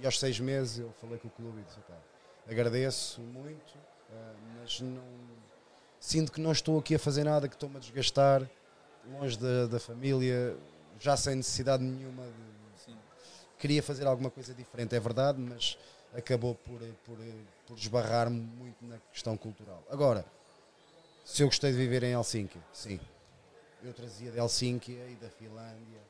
E 0.00 0.06
aos 0.06 0.18
seis 0.18 0.38
meses 0.38 0.78
eu 0.78 0.92
falei 1.00 1.18
com 1.18 1.28
o 1.28 1.30
clube 1.30 1.60
e 1.60 1.64
disse, 1.64 1.78
"Pá, 1.80 1.96
agradeço 2.48 3.20
muito, 3.20 3.74
eh, 4.10 4.34
mas 4.60 4.80
não 4.80 5.02
sinto 6.00 6.32
que 6.32 6.40
não 6.40 6.52
estou 6.52 6.78
aqui 6.78 6.94
a 6.94 6.98
fazer 6.98 7.24
nada, 7.24 7.48
que 7.48 7.54
estou-me 7.54 7.76
a 7.76 7.80
desgastar, 7.80 8.48
longe 9.12 9.38
da, 9.38 9.66
da 9.66 9.80
família, 9.80 10.56
já 10.98 11.16
sem 11.16 11.36
necessidade 11.36 11.82
nenhuma 11.82 12.24
de, 12.24 12.84
Sim. 12.84 12.96
queria 13.58 13.82
fazer 13.82 14.06
alguma 14.06 14.30
coisa 14.30 14.54
diferente, 14.54 14.94
é 14.94 15.00
verdade, 15.00 15.38
mas 15.40 15.78
acabou 16.14 16.54
por, 16.54 16.80
por, 17.04 17.18
por 17.66 17.76
esbarrar 17.76 18.30
muito 18.30 18.84
na 18.84 18.98
questão 19.12 19.36
cultural. 19.36 19.82
Agora, 19.90 20.24
se 21.28 21.42
eu 21.42 21.46
gostei 21.46 21.70
de 21.72 21.76
viver 21.76 22.02
em 22.04 22.12
Helsínquia, 22.12 22.60
sim. 22.72 22.98
Eu 23.82 23.92
trazia 23.92 24.30
de 24.30 24.38
Helsínquia 24.38 25.06
e 25.08 25.14
da 25.16 25.28
Finlândia 25.28 26.00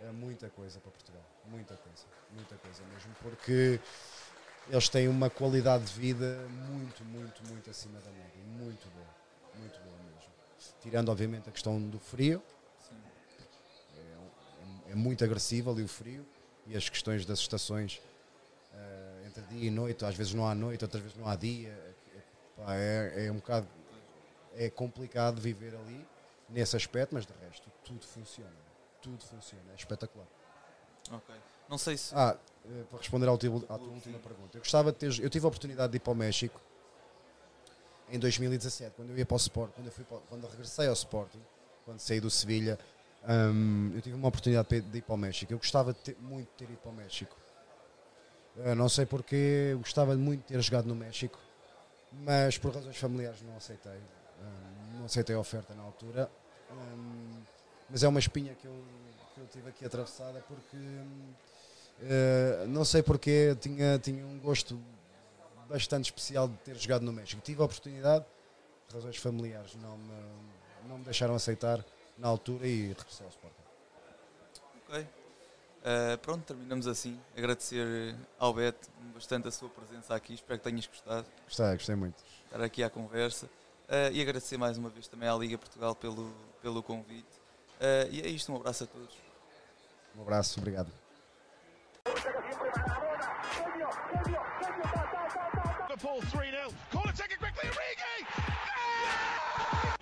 eh, 0.00 0.10
muita 0.10 0.50
coisa 0.50 0.80
para 0.80 0.90
Portugal. 0.90 1.22
Muita 1.46 1.76
coisa. 1.76 2.04
Muita 2.34 2.56
coisa 2.56 2.82
mesmo. 2.92 3.14
Porque 3.22 3.80
eles 4.68 4.88
têm 4.88 5.06
uma 5.06 5.30
qualidade 5.30 5.84
de 5.84 5.92
vida 5.92 6.36
muito, 6.68 7.04
muito, 7.04 7.42
muito 7.46 7.70
acima 7.70 8.00
da 8.00 8.10
média. 8.10 8.42
Muito 8.58 8.88
boa. 8.90 9.06
Muito 9.54 9.80
boa 9.80 9.96
mesmo. 9.98 10.30
Tirando, 10.82 11.10
obviamente, 11.10 11.48
a 11.48 11.52
questão 11.52 11.80
do 11.80 11.98
frio. 12.00 12.42
É, 13.96 14.00
é- 14.88 14.92
é 14.92 14.94
muito 14.96 15.24
agressivo 15.24 15.70
ali 15.70 15.84
o 15.84 15.88
frio. 15.88 16.26
E 16.66 16.76
as 16.76 16.88
questões 16.88 17.24
das 17.24 17.38
estações 17.38 18.02
eh, 18.74 19.22
entre 19.26 19.42
dia 19.44 19.68
e 19.68 19.70
noite. 19.70 20.04
Às 20.04 20.16
vezes 20.16 20.34
não 20.34 20.46
há 20.46 20.54
noite, 20.56 20.84
outras 20.84 21.02
vezes 21.02 21.16
não 21.16 21.28
há 21.28 21.36
dia. 21.36 21.68
É, 21.70 22.20
pá, 22.56 22.74
é, 22.74 23.26
é 23.26 23.32
um 23.32 23.36
bocado 23.36 23.66
é 24.56 24.70
complicado 24.70 25.40
viver 25.40 25.74
ali 25.74 26.06
nesse 26.48 26.76
aspecto, 26.76 27.14
mas 27.14 27.26
de 27.26 27.32
resto 27.44 27.70
tudo 27.84 28.04
funciona. 28.06 28.50
Tudo 29.02 29.22
funciona, 29.24 29.64
é 29.72 29.74
espetacular. 29.74 30.26
Ok. 31.10 31.34
Não 31.68 31.78
sei 31.78 31.96
se. 31.96 32.14
Ah, 32.14 32.36
eh, 32.64 32.84
para 32.90 32.98
responder 32.98 33.26
ao 33.28 33.38
teu- 33.38 33.64
à 33.68 33.78
tua 33.78 33.88
última 33.88 34.18
pergunta, 34.18 34.56
eu 34.56 34.60
gostava 34.60 34.90
de 34.92 34.98
ter, 34.98 35.18
eu 35.20 35.30
tive 35.30 35.44
a 35.44 35.48
oportunidade 35.48 35.90
de 35.92 35.96
ir 35.96 36.00
para 36.00 36.12
o 36.12 36.16
México 36.16 36.60
em 38.08 38.18
2017, 38.18 38.94
quando 38.96 39.10
eu 39.10 39.18
ia 39.18 39.26
para 39.26 39.34
o 39.34 39.36
Sport, 39.38 39.72
quando 39.74 39.86
eu, 39.86 39.92
fui 39.92 40.04
para, 40.04 40.18
quando 40.28 40.44
eu 40.44 40.50
regressei 40.50 40.86
ao 40.86 40.92
Sporting, 40.94 41.40
quando 41.84 41.98
saí 42.00 42.20
do 42.20 42.30
Sevilha, 42.30 42.78
hum, 43.28 43.92
eu 43.94 44.00
tive 44.02 44.14
uma 44.16 44.28
oportunidade 44.28 44.80
de 44.80 44.98
ir 44.98 45.02
para 45.02 45.14
o 45.14 45.18
México. 45.18 45.52
Eu 45.52 45.58
gostava 45.58 45.92
de 45.92 45.98
ter- 46.00 46.16
muito 46.20 46.48
de 46.50 46.54
ter 46.54 46.64
ido 46.64 46.78
para 46.78 46.90
o 46.90 46.94
México. 46.94 47.36
Eh, 48.58 48.74
não 48.74 48.88
sei 48.88 49.04
porque, 49.06 49.70
eu 49.72 49.78
gostava 49.80 50.14
muito 50.16 50.40
de 50.42 50.46
ter 50.46 50.60
jogado 50.62 50.86
no 50.86 50.94
México, 50.94 51.38
mas 52.12 52.56
por 52.58 52.72
razões 52.74 52.96
familiares 52.96 53.42
não 53.42 53.56
aceitei. 53.56 54.00
Hum, 54.40 54.98
não 54.98 55.04
aceitei 55.06 55.34
a 55.34 55.38
oferta 55.38 55.74
na 55.74 55.82
altura. 55.82 56.30
Hum, 56.70 57.42
mas 57.88 58.02
é 58.02 58.08
uma 58.08 58.18
espinha 58.18 58.54
que 58.54 58.66
eu, 58.66 58.84
que 59.34 59.40
eu 59.40 59.46
tive 59.46 59.68
aqui 59.68 59.84
atravessada 59.84 60.42
porque 60.48 60.76
eh, 62.02 62.64
não 62.68 62.84
sei 62.84 63.02
porque 63.02 63.56
tinha, 63.60 63.98
tinha 63.98 64.26
um 64.26 64.38
gosto 64.38 64.78
bastante 65.68 66.06
especial 66.06 66.48
de 66.48 66.56
ter 66.58 66.76
jogado 66.76 67.02
no 67.02 67.12
México. 67.12 67.40
Tive 67.42 67.62
a 67.62 67.64
oportunidade, 67.64 68.24
por 68.88 68.96
razões 68.96 69.16
familiares 69.16 69.74
não 69.76 69.96
me, 69.96 70.88
não 70.88 70.98
me 70.98 71.04
deixaram 71.04 71.34
aceitar 71.34 71.84
na 72.18 72.28
altura 72.28 72.66
e 72.66 72.88
regressei 72.88 73.26
ao 73.26 73.30
Sporting. 73.30 73.56
Ok. 74.88 75.00
Uh, 75.00 76.18
pronto, 76.18 76.44
terminamos 76.44 76.86
assim. 76.86 77.18
Agradecer 77.36 78.14
ao 78.38 78.52
Beto 78.52 78.88
bastante 79.14 79.48
a 79.48 79.50
sua 79.50 79.68
presença 79.68 80.14
aqui. 80.14 80.34
Espero 80.34 80.58
que 80.58 80.64
tenhas 80.64 80.86
gostado 80.86 81.26
Gostei, 81.44 81.72
gostei 81.74 81.94
muito. 81.94 82.16
estar 82.44 82.60
aqui 82.60 82.82
à 82.82 82.90
conversa. 82.90 83.48
Uh, 83.88 84.10
e 84.12 84.20
agradecer 84.20 84.56
mais 84.56 84.76
uma 84.76 84.88
vez 84.88 85.06
também 85.06 85.28
à 85.28 85.34
Liga 85.34 85.56
Portugal 85.56 85.94
pelo, 85.94 86.32
pelo 86.60 86.82
convite. 86.82 87.24
Uh, 87.80 88.10
e 88.10 88.20
é 88.20 88.28
isto, 88.28 88.52
um 88.52 88.56
abraço 88.56 88.84
a 88.84 88.86
todos. 88.86 89.14
Um 90.16 90.22
abraço, 90.22 90.58
obrigado. 90.58 90.90
Liverpool 95.96 96.20
3 96.30 96.50
0. 96.50 96.74
Corner 96.92 97.12
taken 97.14 97.38
quickly. 97.38 97.70
Origi! 97.70 98.26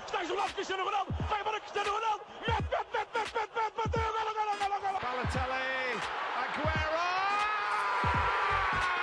Está 0.07 0.25
jogado 0.25 0.55
Cristiano 0.55 0.85
Ronaldo. 0.85 1.13
Vai 1.29 1.41
embora 1.41 1.61
Cristiano 1.61 1.91
Ronaldo. 1.93 2.25
Mete, 2.41 2.63
mete, 2.63 2.89
mete, 2.93 3.11
mete, 3.15 3.35
mete, 3.35 3.55
mete. 3.55 3.75
Bateu. 3.77 4.03
Golo, 4.13 4.35
golo, 4.35 4.59
golo, 4.59 4.81
golo. 4.81 4.99
Balotelli. 5.01 6.01
Aguero! 6.43 7.05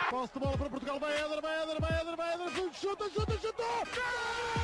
Posse 0.09 0.33
de 0.33 0.39
bola 0.39 0.57
para 0.57 0.69
Portugal. 0.69 0.99
Vai 0.99 1.13
Éder, 1.13 1.41
vai 1.41 1.63
Éder, 1.63 1.79
vai 1.79 2.01
Éder, 2.01 2.15
vai 2.17 2.33
Éder. 2.33 2.73
Chuta, 2.73 3.09
chuta, 3.09 3.37
chuta. 3.39 4.60